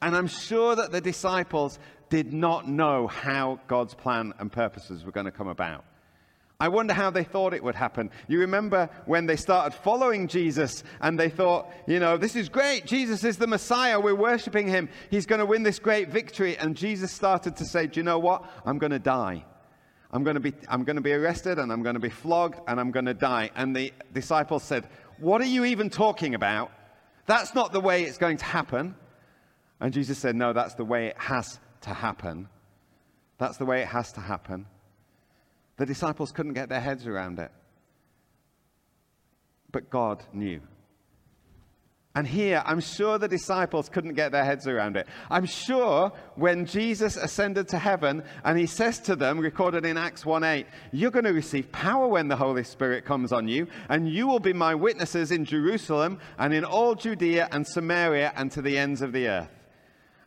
And 0.00 0.16
I'm 0.16 0.28
sure 0.28 0.76
that 0.76 0.92
the 0.92 1.00
disciples 1.00 1.78
did 2.08 2.32
not 2.32 2.68
know 2.68 3.06
how 3.06 3.60
God's 3.66 3.94
plan 3.94 4.32
and 4.38 4.50
purposes 4.50 5.04
were 5.04 5.12
going 5.12 5.26
to 5.26 5.32
come 5.32 5.48
about. 5.48 5.84
I 6.60 6.68
wonder 6.68 6.92
how 6.92 7.10
they 7.10 7.22
thought 7.22 7.54
it 7.54 7.62
would 7.62 7.76
happen. 7.76 8.10
You 8.26 8.40
remember 8.40 8.90
when 9.06 9.26
they 9.26 9.36
started 9.36 9.76
following 9.76 10.26
Jesus 10.26 10.82
and 11.00 11.18
they 11.18 11.28
thought, 11.28 11.70
you 11.86 12.00
know, 12.00 12.16
this 12.16 12.34
is 12.34 12.48
great. 12.48 12.84
Jesus 12.84 13.22
is 13.22 13.36
the 13.36 13.46
Messiah. 13.46 14.00
We're 14.00 14.16
worshiping 14.16 14.66
him. 14.66 14.88
He's 15.08 15.26
going 15.26 15.38
to 15.38 15.46
win 15.46 15.62
this 15.62 15.78
great 15.78 16.08
victory. 16.08 16.58
And 16.58 16.76
Jesus 16.76 17.12
started 17.12 17.56
to 17.56 17.64
say, 17.64 17.86
do 17.86 18.00
you 18.00 18.04
know 18.04 18.18
what? 18.18 18.44
I'm 18.66 18.78
going 18.78 18.90
to 18.90 18.98
die. 18.98 19.44
I'm 20.10 20.24
going 20.24 20.34
to 20.34 20.40
be, 20.40 20.54
I'm 20.68 20.84
going 20.84 20.96
to 20.96 21.02
be 21.02 21.12
arrested 21.12 21.58
and 21.58 21.70
I'm 21.70 21.82
going 21.82 21.94
to 21.94 22.00
be 22.00 22.08
flogged 22.08 22.60
and 22.66 22.80
I'm 22.80 22.90
going 22.90 23.04
to 23.06 23.14
die. 23.14 23.50
And 23.54 23.76
the 23.76 23.92
disciples 24.12 24.62
said, 24.62 24.88
What 25.18 25.40
are 25.40 25.46
you 25.46 25.64
even 25.64 25.90
talking 25.90 26.34
about? 26.34 26.72
That's 27.26 27.54
not 27.54 27.72
the 27.72 27.80
way 27.80 28.04
it's 28.04 28.16
going 28.16 28.38
to 28.38 28.44
happen. 28.44 28.94
And 29.80 29.92
Jesus 29.92 30.18
said, 30.18 30.34
No, 30.34 30.52
that's 30.52 30.74
the 30.74 30.84
way 30.84 31.08
it 31.08 31.18
has 31.18 31.60
to 31.82 31.90
happen. 31.90 32.48
That's 33.36 33.58
the 33.58 33.66
way 33.66 33.82
it 33.82 33.88
has 33.88 34.12
to 34.12 34.20
happen. 34.20 34.66
The 35.76 35.86
disciples 35.86 36.32
couldn't 36.32 36.54
get 36.54 36.68
their 36.68 36.80
heads 36.80 37.06
around 37.06 37.38
it. 37.38 37.52
But 39.70 39.90
God 39.90 40.24
knew. 40.32 40.60
And 42.18 42.26
here, 42.26 42.64
I'm 42.66 42.80
sure 42.80 43.16
the 43.16 43.28
disciples 43.28 43.88
couldn't 43.88 44.14
get 44.14 44.32
their 44.32 44.44
heads 44.44 44.66
around 44.66 44.96
it. 44.96 45.06
I'm 45.30 45.46
sure 45.46 46.10
when 46.34 46.66
Jesus 46.66 47.14
ascended 47.16 47.68
to 47.68 47.78
heaven 47.78 48.24
and 48.42 48.58
he 48.58 48.66
says 48.66 48.98
to 49.02 49.14
them, 49.14 49.38
recorded 49.38 49.86
in 49.86 49.96
Acts 49.96 50.26
1 50.26 50.42
8, 50.42 50.66
you're 50.90 51.12
going 51.12 51.26
to 51.26 51.32
receive 51.32 51.70
power 51.70 52.08
when 52.08 52.26
the 52.26 52.34
Holy 52.34 52.64
Spirit 52.64 53.04
comes 53.04 53.30
on 53.30 53.46
you, 53.46 53.68
and 53.88 54.08
you 54.08 54.26
will 54.26 54.40
be 54.40 54.52
my 54.52 54.74
witnesses 54.74 55.30
in 55.30 55.44
Jerusalem 55.44 56.18
and 56.40 56.52
in 56.52 56.64
all 56.64 56.96
Judea 56.96 57.50
and 57.52 57.64
Samaria 57.64 58.32
and 58.34 58.50
to 58.50 58.62
the 58.62 58.76
ends 58.76 59.00
of 59.00 59.12
the 59.12 59.28
earth. 59.28 59.50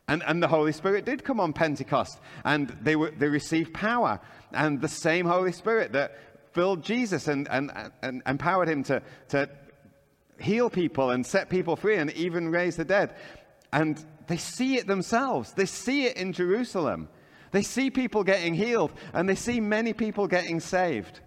And, 0.08 0.22
and 0.26 0.42
the 0.42 0.48
Holy 0.48 0.72
Spirit 0.72 1.04
did 1.04 1.22
come 1.24 1.40
on 1.40 1.52
Pentecost, 1.52 2.18
and 2.42 2.70
they, 2.80 2.96
were, 2.96 3.10
they 3.10 3.28
received 3.28 3.74
power. 3.74 4.18
And 4.54 4.80
the 4.80 4.88
same 4.88 5.26
Holy 5.26 5.52
Spirit 5.52 5.92
that 5.92 6.18
filled 6.52 6.82
Jesus 6.84 7.28
and, 7.28 7.46
and, 7.50 7.70
and 8.00 8.22
empowered 8.26 8.70
him 8.70 8.82
to, 8.84 9.02
to 9.28 9.50
heal 10.42 10.68
people 10.70 11.10
and 11.10 11.24
set 11.24 11.48
people 11.48 11.76
free 11.76 11.96
and 11.96 12.10
even 12.12 12.48
raise 12.48 12.76
the 12.76 12.84
dead. 12.84 13.14
And 13.72 14.04
they 14.26 14.36
see 14.36 14.76
it 14.76 14.86
themselves, 14.86 15.52
they 15.52 15.66
see 15.66 16.04
it 16.06 16.16
in 16.16 16.32
Jerusalem. 16.32 17.08
They 17.52 17.62
see 17.62 17.90
people 17.90 18.24
getting 18.24 18.54
healed, 18.54 18.92
and 19.12 19.28
they 19.28 19.34
see 19.34 19.60
many 19.60 19.92
people 19.92 20.26
getting 20.26 20.58
saved. 20.58 21.20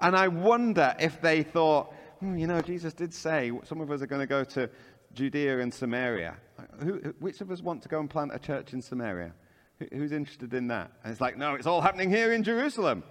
And 0.00 0.16
I 0.16 0.28
wonder 0.28 0.94
if 1.00 1.20
they 1.20 1.42
thought, 1.42 1.92
hmm, 2.20 2.38
you 2.38 2.46
know, 2.46 2.60
Jesus 2.60 2.94
did 2.94 3.12
say 3.12 3.50
some 3.64 3.80
of 3.80 3.90
us 3.90 4.00
are 4.00 4.06
going 4.06 4.20
to 4.20 4.26
go 4.26 4.44
to 4.44 4.70
Judea 5.14 5.58
and 5.58 5.74
Samaria. 5.74 6.36
Who, 6.80 7.14
which 7.18 7.40
of 7.40 7.50
us 7.50 7.60
want 7.60 7.82
to 7.82 7.88
go 7.88 7.98
and 7.98 8.08
plant 8.08 8.32
a 8.32 8.38
church 8.38 8.72
in 8.72 8.80
Samaria? 8.80 9.32
Who, 9.80 9.86
who's 9.92 10.12
interested 10.12 10.54
in 10.54 10.68
that? 10.68 10.92
And 11.02 11.10
it's 11.10 11.20
like, 11.20 11.36
no, 11.36 11.56
it's 11.56 11.66
all 11.66 11.80
happening 11.80 12.08
here 12.08 12.32
in 12.32 12.44
Jerusalem. 12.44 13.02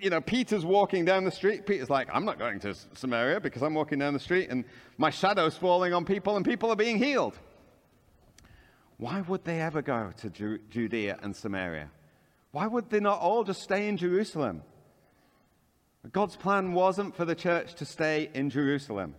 You 0.00 0.10
know, 0.10 0.20
Peter's 0.20 0.64
walking 0.64 1.04
down 1.04 1.24
the 1.24 1.30
street. 1.30 1.64
Peter's 1.64 1.90
like, 1.90 2.08
I'm 2.12 2.24
not 2.24 2.38
going 2.38 2.58
to 2.60 2.74
Samaria 2.94 3.40
because 3.40 3.62
I'm 3.62 3.74
walking 3.74 4.00
down 4.00 4.14
the 4.14 4.20
street 4.20 4.48
and 4.50 4.64
my 4.98 5.10
shadow's 5.10 5.56
falling 5.56 5.94
on 5.94 6.04
people 6.04 6.36
and 6.36 6.44
people 6.44 6.70
are 6.70 6.76
being 6.76 6.98
healed. 6.98 7.38
Why 8.96 9.20
would 9.20 9.44
they 9.44 9.60
ever 9.60 9.82
go 9.82 10.12
to 10.18 10.30
Ju- 10.30 10.58
Judea 10.70 11.18
and 11.22 11.36
Samaria? 11.36 11.90
Why 12.50 12.66
would 12.66 12.90
they 12.90 13.00
not 13.00 13.20
all 13.20 13.44
just 13.44 13.62
stay 13.62 13.86
in 13.86 13.96
Jerusalem? 13.96 14.62
God's 16.12 16.36
plan 16.36 16.72
wasn't 16.72 17.14
for 17.14 17.24
the 17.24 17.34
church 17.34 17.74
to 17.74 17.84
stay 17.84 18.30
in 18.32 18.50
Jerusalem. 18.50 19.14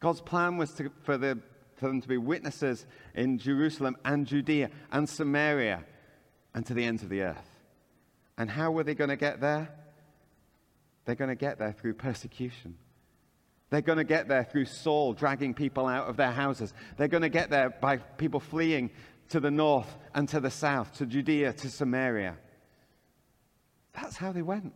God's 0.00 0.20
plan 0.20 0.56
was 0.56 0.72
to, 0.74 0.90
for, 1.02 1.18
the, 1.18 1.38
for 1.76 1.88
them 1.88 2.00
to 2.00 2.08
be 2.08 2.16
witnesses 2.16 2.86
in 3.14 3.38
Jerusalem 3.38 3.96
and 4.04 4.26
Judea 4.26 4.70
and 4.90 5.08
Samaria 5.08 5.84
and 6.54 6.64
to 6.66 6.74
the 6.74 6.84
ends 6.84 7.02
of 7.02 7.08
the 7.08 7.22
earth. 7.22 7.49
And 8.40 8.48
how 8.48 8.70
were 8.70 8.84
they 8.84 8.94
going 8.94 9.10
to 9.10 9.16
get 9.16 9.42
there? 9.42 9.68
They're 11.04 11.14
going 11.14 11.28
to 11.28 11.34
get 11.34 11.58
there 11.58 11.72
through 11.72 11.92
persecution. 11.92 12.74
They're 13.68 13.82
going 13.82 13.98
to 13.98 14.04
get 14.04 14.28
there 14.28 14.44
through 14.44 14.64
Saul 14.64 15.12
dragging 15.12 15.52
people 15.52 15.86
out 15.86 16.08
of 16.08 16.16
their 16.16 16.32
houses. 16.32 16.72
They're 16.96 17.06
going 17.06 17.20
to 17.20 17.28
get 17.28 17.50
there 17.50 17.68
by 17.68 17.98
people 17.98 18.40
fleeing 18.40 18.92
to 19.28 19.40
the 19.40 19.50
north 19.50 19.94
and 20.14 20.26
to 20.30 20.40
the 20.40 20.50
south, 20.50 20.96
to 20.96 21.04
Judea, 21.04 21.52
to 21.52 21.68
Samaria. 21.68 22.38
That's 23.92 24.16
how 24.16 24.32
they 24.32 24.40
went. 24.40 24.72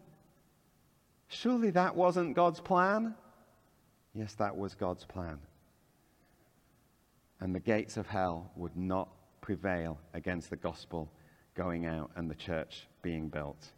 Surely 1.29 1.71
that 1.71 1.97
wasn't 1.97 2.37
God's 2.37 2.61
plan? 2.61 3.15
Yes, 4.15 4.35
that 4.35 4.59
was 4.59 4.75
God's 4.75 5.07
plan. 5.07 5.39
And 7.41 7.55
the 7.55 7.61
gates 7.61 7.97
of 7.97 8.09
hell 8.09 8.51
would 8.57 8.77
not 8.77 9.09
prevail 9.41 9.99
against 10.13 10.51
the 10.51 10.57
gospel 10.57 11.11
going 11.55 11.87
out 11.87 12.11
and 12.17 12.31
the 12.31 12.35
church 12.35 12.87
being 13.03 13.29
built. 13.29 13.73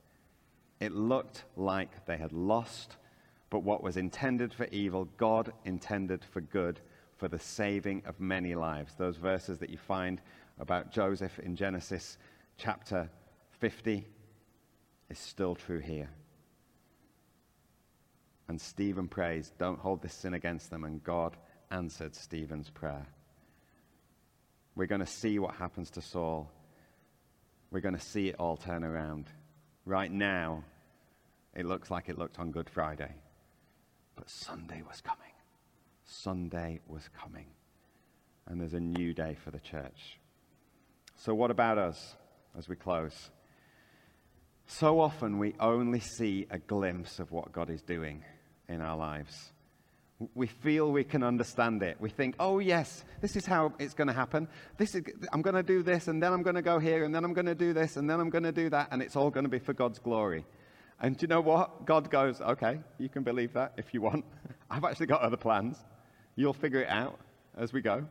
It 0.80 0.92
looked 0.92 1.44
like 1.56 2.06
they 2.06 2.16
had 2.16 2.32
lost, 2.32 2.96
but 3.50 3.62
what 3.62 3.82
was 3.82 3.96
intended 3.96 4.52
for 4.52 4.66
evil, 4.66 5.08
God 5.16 5.52
intended 5.64 6.24
for 6.24 6.40
good, 6.40 6.80
for 7.16 7.28
the 7.28 7.38
saving 7.38 8.02
of 8.06 8.20
many 8.20 8.54
lives. 8.54 8.94
Those 8.94 9.16
verses 9.16 9.58
that 9.58 9.70
you 9.70 9.78
find 9.78 10.20
about 10.58 10.92
Joseph 10.92 11.38
in 11.38 11.56
Genesis 11.56 12.18
chapter 12.58 13.08
50 13.60 14.06
is 15.08 15.18
still 15.18 15.54
true 15.54 15.78
here. 15.78 16.10
And 18.48 18.60
Stephen 18.60 19.08
prays, 19.08 19.52
Don't 19.58 19.78
hold 19.78 20.02
this 20.02 20.14
sin 20.14 20.34
against 20.34 20.70
them. 20.70 20.84
And 20.84 21.02
God 21.02 21.36
answered 21.70 22.14
Stephen's 22.14 22.70
prayer. 22.70 23.06
We're 24.74 24.86
going 24.86 25.00
to 25.00 25.06
see 25.06 25.38
what 25.38 25.54
happens 25.54 25.90
to 25.90 26.02
Saul. 26.02 26.50
We're 27.76 27.82
going 27.82 27.94
to 27.94 28.00
see 28.00 28.28
it 28.28 28.36
all 28.38 28.56
turn 28.56 28.84
around. 28.84 29.26
Right 29.84 30.10
now, 30.10 30.64
it 31.54 31.66
looks 31.66 31.90
like 31.90 32.08
it 32.08 32.16
looked 32.16 32.38
on 32.38 32.50
Good 32.50 32.70
Friday. 32.70 33.12
But 34.14 34.30
Sunday 34.30 34.80
was 34.88 35.02
coming. 35.02 35.32
Sunday 36.06 36.80
was 36.88 37.06
coming. 37.20 37.44
And 38.46 38.58
there's 38.58 38.72
a 38.72 38.80
new 38.80 39.12
day 39.12 39.36
for 39.44 39.50
the 39.50 39.60
church. 39.60 40.18
So, 41.16 41.34
what 41.34 41.50
about 41.50 41.76
us 41.76 42.16
as 42.56 42.66
we 42.66 42.76
close? 42.76 43.30
So 44.64 44.98
often 44.98 45.38
we 45.38 45.54
only 45.60 46.00
see 46.00 46.46
a 46.48 46.58
glimpse 46.58 47.18
of 47.18 47.30
what 47.30 47.52
God 47.52 47.68
is 47.68 47.82
doing 47.82 48.24
in 48.70 48.80
our 48.80 48.96
lives. 48.96 49.52
We 50.34 50.46
feel 50.46 50.90
we 50.90 51.04
can 51.04 51.22
understand 51.22 51.82
it. 51.82 52.00
We 52.00 52.08
think, 52.08 52.36
oh, 52.40 52.58
yes, 52.58 53.04
this 53.20 53.36
is 53.36 53.44
how 53.44 53.74
it's 53.78 53.92
going 53.92 54.08
to 54.08 54.14
happen. 54.14 54.48
This 54.78 54.94
is, 54.94 55.02
I'm 55.32 55.42
going 55.42 55.56
to 55.56 55.62
do 55.62 55.82
this, 55.82 56.08
and 56.08 56.22
then 56.22 56.32
I'm 56.32 56.42
going 56.42 56.56
to 56.56 56.62
go 56.62 56.78
here, 56.78 57.04
and 57.04 57.14
then 57.14 57.22
I'm 57.24 57.34
going 57.34 57.46
to 57.46 57.54
do 57.54 57.74
this, 57.74 57.96
and 57.96 58.08
then 58.08 58.18
I'm 58.18 58.30
going 58.30 58.44
to 58.44 58.52
do 58.52 58.70
that, 58.70 58.88
and 58.90 59.02
it's 59.02 59.14
all 59.14 59.30
going 59.30 59.44
to 59.44 59.50
be 59.50 59.58
for 59.58 59.74
God's 59.74 59.98
glory. 59.98 60.46
And 61.00 61.16
do 61.16 61.24
you 61.24 61.28
know 61.28 61.42
what? 61.42 61.84
God 61.84 62.10
goes, 62.10 62.40
okay, 62.40 62.78
you 62.98 63.10
can 63.10 63.22
believe 63.22 63.52
that 63.52 63.74
if 63.76 63.92
you 63.92 64.00
want. 64.00 64.24
I've 64.70 64.84
actually 64.84 65.06
got 65.06 65.20
other 65.20 65.36
plans. 65.36 65.76
You'll 66.34 66.54
figure 66.54 66.80
it 66.80 66.88
out 66.88 67.18
as 67.56 67.72
we 67.72 67.82
go. 67.82 68.06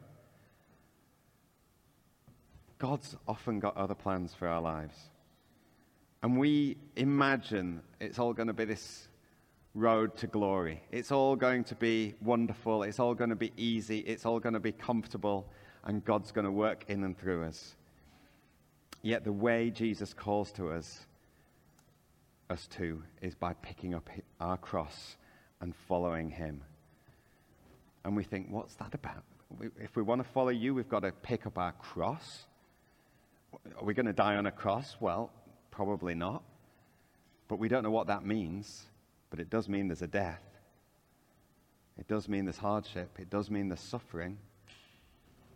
God's 2.78 3.16
often 3.28 3.60
got 3.60 3.76
other 3.78 3.95
plans 3.95 4.34
for 4.34 4.47
our 4.47 4.62
lives. 4.62 4.95
And 6.22 6.38
we 6.38 6.78
imagine 6.95 7.82
it's 7.99 8.20
all 8.20 8.34
going 8.34 8.47
to 8.47 8.53
be 8.53 8.66
this 8.66 9.08
road 9.76 10.15
to 10.17 10.28
glory. 10.28 10.82
It's 10.91 11.11
all 11.11 11.36
going 11.36 11.65
to 11.65 11.76
be 11.76 12.15
wonderful. 12.21 12.84
It's 12.84 12.99
all 12.99 13.13
going 13.13 13.30
to 13.30 13.36
be 13.36 13.51
easy. 13.57 13.99
It's 13.99 14.26
all 14.26 14.39
going 14.39 14.53
to 14.53 14.59
be 14.59 14.71
comfortable. 14.71 15.47
And 15.84 16.03
God's 16.03 16.32
going 16.32 16.45
to 16.45 16.51
work 16.51 16.86
in 16.88 17.03
and 17.03 17.17
through 17.17 17.43
us. 17.43 17.76
Yet 19.03 19.23
the 19.23 19.34
way 19.34 19.69
Jesus 19.69 20.13
calls 20.13 20.51
to 20.53 20.71
us, 20.71 21.05
us 22.49 22.67
to, 22.78 23.03
is 23.21 23.36
by 23.36 23.53
picking 23.61 23.93
up 23.93 24.09
our 24.39 24.57
cross 24.57 25.17
and 25.61 25.76
following 25.76 26.30
Him. 26.30 26.61
And 28.03 28.15
we 28.15 28.23
think, 28.23 28.47
what's 28.49 28.76
that 28.76 28.93
about? 28.93 29.23
If 29.80 29.95
we 29.95 30.01
want 30.01 30.23
to 30.23 30.30
follow 30.30 30.49
you, 30.49 30.73
we've 30.73 30.89
got 30.89 31.01
to 31.01 31.11
pick 31.11 31.45
up 31.45 31.57
our 31.57 31.73
cross. 31.73 32.45
Are 33.78 33.86
we 33.86 33.93
going 33.93 34.05
to 34.05 34.13
die 34.13 34.36
on 34.36 34.47
a 34.47 34.51
cross? 34.51 34.97
Well, 34.99 35.32
probably 35.69 36.15
not. 36.15 36.43
But 37.47 37.59
we 37.59 37.67
don't 37.67 37.84
know 37.84 37.91
what 37.91 38.07
that 38.07 38.26
means. 38.26 38.86
But 39.36 39.42
it 39.42 39.50
does 39.50 39.68
mean 39.68 39.90
there's 39.90 40.02
a 40.02 40.08
death. 40.08 40.40
It 42.00 42.08
does 42.08 42.30
mean 42.30 42.46
there's 42.46 42.56
hardship. 42.56 43.18
It 43.20 43.30
does 43.30 43.52
mean 43.52 43.68
there's 43.68 43.82
suffering. 43.82 44.38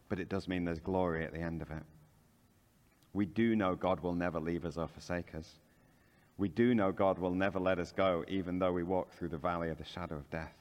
But 0.10 0.20
it 0.20 0.28
does 0.28 0.50
mean 0.50 0.66
there's 0.66 0.82
glory 0.82 1.24
at 1.24 1.32
the 1.32 1.40
end 1.40 1.62
of 1.62 1.72
it. 1.72 1.84
We 3.14 3.26
do 3.26 3.56
know 3.56 3.76
God 3.76 4.02
will 4.02 4.16
never 4.16 4.38
leave 4.38 4.66
us 4.66 4.76
or 4.76 4.90
forsake 4.90 5.34
us. 5.34 5.50
We 6.38 6.50
do 6.50 6.76
know 6.76 6.92
God 6.92 7.20
will 7.20 7.34
never 7.34 7.58
let 7.58 7.80
us 7.80 7.94
go, 7.94 8.26
even 8.28 8.60
though 8.60 8.74
we 8.74 8.84
walk 8.84 9.14
through 9.14 9.30
the 9.30 9.38
valley 9.38 9.70
of 9.70 9.78
the 9.78 9.86
shadow 9.86 10.16
of 10.16 10.30
death. 10.30 10.52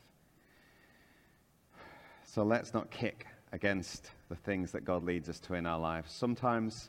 So 2.22 2.44
let's 2.44 2.72
not 2.72 2.88
kick 2.92 3.26
against 3.50 4.12
the 4.28 4.36
things 4.36 4.70
that 4.70 4.84
God 4.84 5.02
leads 5.02 5.28
us 5.28 5.40
to 5.40 5.54
in 5.54 5.66
our 5.66 5.80
lives. 5.80 6.12
Sometimes 6.12 6.88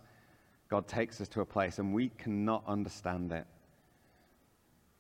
God 0.69 0.87
takes 0.87 1.21
us 1.21 1.27
to 1.29 1.41
a 1.41 1.45
place 1.45 1.79
and 1.79 1.91
we 1.91 2.09
cannot 2.19 2.63
understand 2.67 3.31
it. 3.31 3.47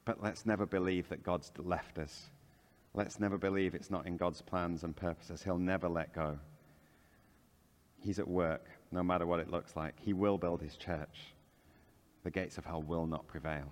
But 0.09 0.23
let's 0.23 0.43
never 0.43 0.65
believe 0.65 1.07
that 1.09 1.21
God's 1.21 1.51
left 1.59 1.99
us. 1.99 2.31
Let's 2.95 3.19
never 3.19 3.37
believe 3.37 3.75
it's 3.75 3.91
not 3.91 4.07
in 4.07 4.17
God's 4.17 4.41
plans 4.41 4.83
and 4.83 4.95
purposes. 4.95 5.43
He'll 5.43 5.59
never 5.59 5.87
let 5.87 6.15
go. 6.15 6.39
He's 7.99 8.17
at 8.17 8.27
work, 8.27 8.65
no 8.91 9.03
matter 9.03 9.27
what 9.27 9.39
it 9.39 9.51
looks 9.51 9.75
like. 9.75 9.93
He 9.99 10.13
will 10.13 10.39
build 10.39 10.63
his 10.63 10.75
church. 10.77 11.35
The 12.23 12.31
gates 12.31 12.57
of 12.57 12.65
hell 12.65 12.81
will 12.81 13.05
not 13.05 13.27
prevail. 13.27 13.71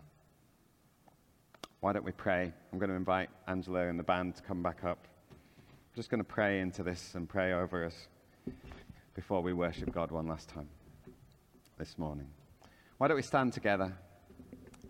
Why 1.80 1.92
don't 1.92 2.06
we 2.06 2.12
pray? 2.12 2.54
I'm 2.72 2.78
going 2.78 2.92
to 2.92 2.96
invite 2.96 3.32
Angela 3.48 3.88
and 3.88 3.98
the 3.98 4.04
band 4.04 4.36
to 4.36 4.44
come 4.44 4.62
back 4.62 4.84
up. 4.84 5.08
I'm 5.32 5.96
just 5.96 6.12
going 6.12 6.22
to 6.22 6.24
pray 6.24 6.60
into 6.60 6.84
this 6.84 7.16
and 7.16 7.28
pray 7.28 7.54
over 7.54 7.84
us 7.84 8.10
before 9.16 9.42
we 9.42 9.54
worship 9.54 9.92
God 9.92 10.12
one 10.12 10.28
last 10.28 10.50
time 10.50 10.70
this 11.80 11.98
morning. 11.98 12.28
Why 13.00 13.08
don't 13.08 13.18
we 13.18 13.24
stand 13.24 13.54
together? 13.54 13.92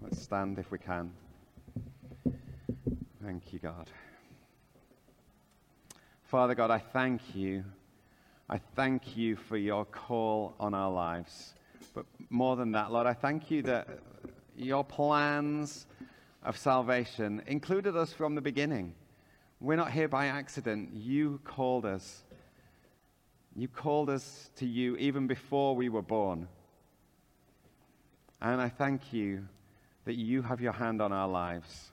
Let's 0.02 0.22
stand 0.22 0.60
if 0.60 0.72
we 0.72 0.80
can. 0.80 1.14
Thank 3.28 3.52
you, 3.52 3.60
God. 3.60 3.90
Father 6.24 6.56
God, 6.56 6.72
I 6.72 6.80
thank 6.80 7.36
you. 7.36 7.66
I 8.50 8.58
thank 8.58 9.18
you 9.18 9.36
for 9.36 9.58
your 9.58 9.84
call 9.84 10.56
on 10.62 10.74
our 10.74 10.90
lives. 10.90 11.54
But 11.94 12.06
more 12.30 12.56
than 12.56 12.72
that, 12.72 12.90
Lord, 12.90 13.06
I 13.06 13.12
thank 13.12 13.52
you 13.52 13.64
that 13.64 13.90
your 14.56 14.82
plans 14.86 15.88
of 16.42 16.58
salvation 16.58 17.42
included 17.48 17.98
us 17.98 18.14
from 18.14 18.34
the 18.34 18.40
beginning. 18.40 18.94
We're 19.60 19.76
not 19.76 19.92
here 19.92 20.08
by 20.08 20.28
accident. 20.28 20.94
You 20.94 21.42
called 21.44 21.84
us. 21.86 22.24
You 23.58 23.68
called 23.68 24.10
us 24.10 24.52
to 24.56 24.66
you 24.66 24.96
even 24.96 25.28
before 25.28 25.76
we 25.76 25.90
were 25.90 26.02
born. 26.02 26.48
And 28.40 28.62
I 28.62 28.70
thank 28.70 29.12
you 29.12 29.50
that 30.06 30.16
you 30.16 30.44
have 30.44 30.62
your 30.62 30.72
hand 30.72 31.02
on 31.02 31.12
our 31.12 31.28
lives. 31.28 31.92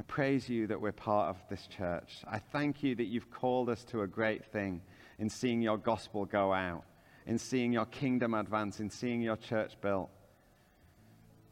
I 0.00 0.02
praise 0.04 0.48
you 0.48 0.66
that 0.68 0.80
we're 0.80 0.92
part 0.92 1.28
of 1.28 1.36
this 1.50 1.66
church. 1.66 2.22
I 2.26 2.38
thank 2.38 2.82
you 2.82 2.94
that 2.94 3.04
you've 3.04 3.30
called 3.30 3.68
us 3.68 3.84
to 3.90 4.00
a 4.00 4.06
great 4.06 4.46
thing 4.46 4.80
in 5.18 5.28
seeing 5.28 5.60
your 5.60 5.76
gospel 5.76 6.24
go 6.24 6.54
out, 6.54 6.84
in 7.26 7.36
seeing 7.36 7.70
your 7.70 7.84
kingdom 7.84 8.32
advance, 8.32 8.80
in 8.80 8.88
seeing 8.88 9.20
your 9.20 9.36
church 9.36 9.78
built. 9.82 10.08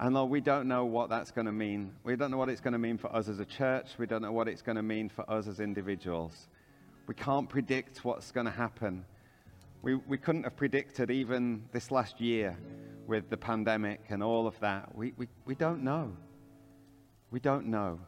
And 0.01 0.15
Lord, 0.15 0.31
we 0.31 0.41
don't 0.41 0.67
know 0.67 0.87
what 0.87 1.11
that's 1.11 1.31
going 1.31 1.45
to 1.45 1.53
mean. 1.53 1.93
We 2.05 2.17
don't 2.17 2.31
know 2.31 2.39
what 2.39 2.49
it's 2.49 2.63
going 2.63 2.73
to 2.73 2.79
mean 2.79 2.97
for 2.97 3.15
us 3.15 3.29
as 3.29 3.39
a 3.39 3.45
church. 3.45 3.89
We 3.99 4.07
don't 4.07 4.23
know 4.23 4.33
what 4.33 4.49
it's 4.49 4.63
going 4.63 4.77
to 4.77 4.83
mean 4.83 5.11
for 5.11 5.31
us 5.31 5.47
as 5.47 5.61
individuals. 5.61 6.49
We 7.07 7.15
can't 7.15 7.51
predict 7.51 8.03
what's 8.03 8.33
going 8.33 8.47
to 8.47 8.51
happen. 8.51 9.05
We, 9.83 9.97
we 9.97 10.17
couldn't 10.17 10.45
have 10.45 10.57
predicted 10.57 11.11
even 11.11 11.65
this 11.73 11.91
last 11.91 12.19
year 12.19 12.57
with 13.07 13.29
the 13.29 13.37
pandemic 13.37 14.01
and 14.09 14.23
all 14.23 14.47
of 14.47 14.59
that. 14.61 14.95
We, 14.95 15.13
we, 15.19 15.29
we 15.45 15.55
don't 15.55 15.83
know. 15.83 16.17
We 17.31 17.41
don't 17.41 17.67
know. 17.67 18.01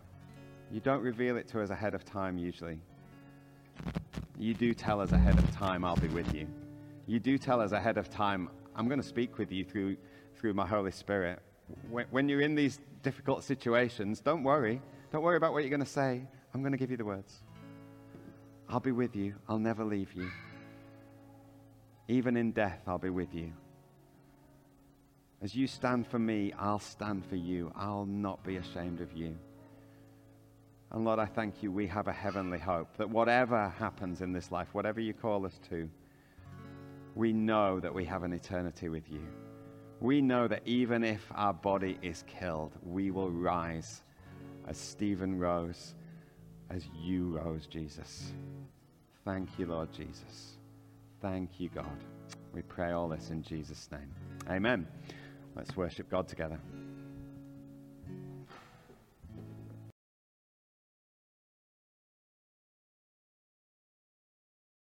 You 0.73 0.81
don't 0.81 1.03
reveal 1.03 1.37
it 1.37 1.49
to 1.49 1.61
us 1.61 1.71
ahead 1.71 1.95
of 1.95 2.05
time, 2.05 2.39
usually. 2.39 2.81
You 4.39 4.55
do 4.55 4.73
tell 4.73 5.01
us 5.01 5.13
ahead 5.13 5.39
of 5.39 5.51
time, 5.51 5.85
I'll 5.85 5.97
be 5.97 6.09
with 6.09 6.33
you. 6.35 6.47
You 7.07 7.19
do 7.19 7.39
tell 7.39 7.61
us 7.61 7.73
ahead 7.73 7.99
of 7.99 8.09
time, 8.09 8.49
I'm 8.77 8.87
going 8.87 9.01
to 9.01 9.07
speak 9.07 9.37
with 9.37 9.51
you 9.51 9.65
through, 9.65 9.97
through 10.37 10.55
my 10.55 10.67
Holy 10.67 10.93
Spirit. 10.93 11.41
When, 11.91 12.07
when 12.11 12.29
you're 12.29 12.41
in 12.41 12.55
these 12.55 12.79
difficult 13.03 13.43
situations, 13.43 14.21
don't 14.21 14.45
worry. 14.45 14.81
Don't 15.13 15.23
worry 15.23 15.37
about 15.37 15.53
what 15.53 15.65
you're 15.65 15.71
going 15.71 15.81
to 15.81 15.87
say. 15.87 16.23
I'm 16.55 16.63
going 16.63 16.73
to 16.73 16.79
give 16.79 16.91
you 16.91 16.97
the 16.97 17.05
words. 17.05 17.43
I'll 18.69 18.81
be 18.81 18.93
with 18.93 19.17
you. 19.17 19.35
I'll 19.49 19.59
never 19.59 19.85
leave 19.85 20.13
you. 20.15 20.31
Even 22.07 22.37
in 22.37 22.53
death, 22.53 22.81
I'll 22.87 22.99
be 22.99 23.11
with 23.11 23.35
you. 23.35 23.53
As 25.43 25.55
you 25.55 25.67
stand 25.67 26.07
for 26.07 26.19
me, 26.19 26.53
I'll 26.59 26.79
stand 26.79 27.27
for 27.27 27.37
you. 27.37 27.73
I'll 27.75 28.07
not 28.07 28.45
be 28.45 28.57
ashamed 28.57 29.01
of 29.01 29.13
you. 29.13 29.37
And 30.93 31.05
Lord, 31.05 31.19
I 31.19 31.27
thank 31.27 31.63
you 31.63 31.71
we 31.71 31.87
have 31.87 32.09
a 32.09 32.13
heavenly 32.13 32.59
hope 32.59 32.97
that 32.97 33.09
whatever 33.09 33.69
happens 33.79 34.23
in 34.23 34.33
this 34.33 34.51
life, 34.51 34.69
whatever 34.73 35.01
you 35.01 35.15
call 35.15 35.47
us 35.47 35.61
to, 35.69 35.89
we 37.15 37.33
know 37.33 37.79
that 37.81 37.95
we 37.95 38.05
have 38.05 38.23
an 38.23 38.33
eternity 38.33 38.89
with 38.89 39.11
you. 39.11 39.27
We 40.01 40.21
know 40.21 40.49
that 40.49 40.63
even 40.65 41.05
if 41.05 41.21
our 41.35 41.53
body 41.53 41.99
is 42.03 42.25
killed, 42.27 42.73
we 42.83 43.11
will 43.11 43.31
rise 43.31 44.03
as 44.67 44.79
Stephen 44.79 45.39
rose, 45.39 45.95
as 46.71 46.89
you 46.97 47.37
rose, 47.37 47.67
Jesus. 47.67 48.33
Thank 49.25 49.59
you, 49.59 49.67
Lord 49.67 49.93
Jesus. 49.93 50.57
Thank 51.21 51.61
you, 51.61 51.69
God. 51.69 52.05
We 52.55 52.63
pray 52.63 52.93
all 52.93 53.09
this 53.09 53.31
in 53.31 53.43
Jesus' 53.43 53.89
name. 53.93 54.11
Amen. 54.49 54.87
Let's 55.55 55.77
worship 55.77 56.09
God 56.11 56.27
together. 56.27 56.59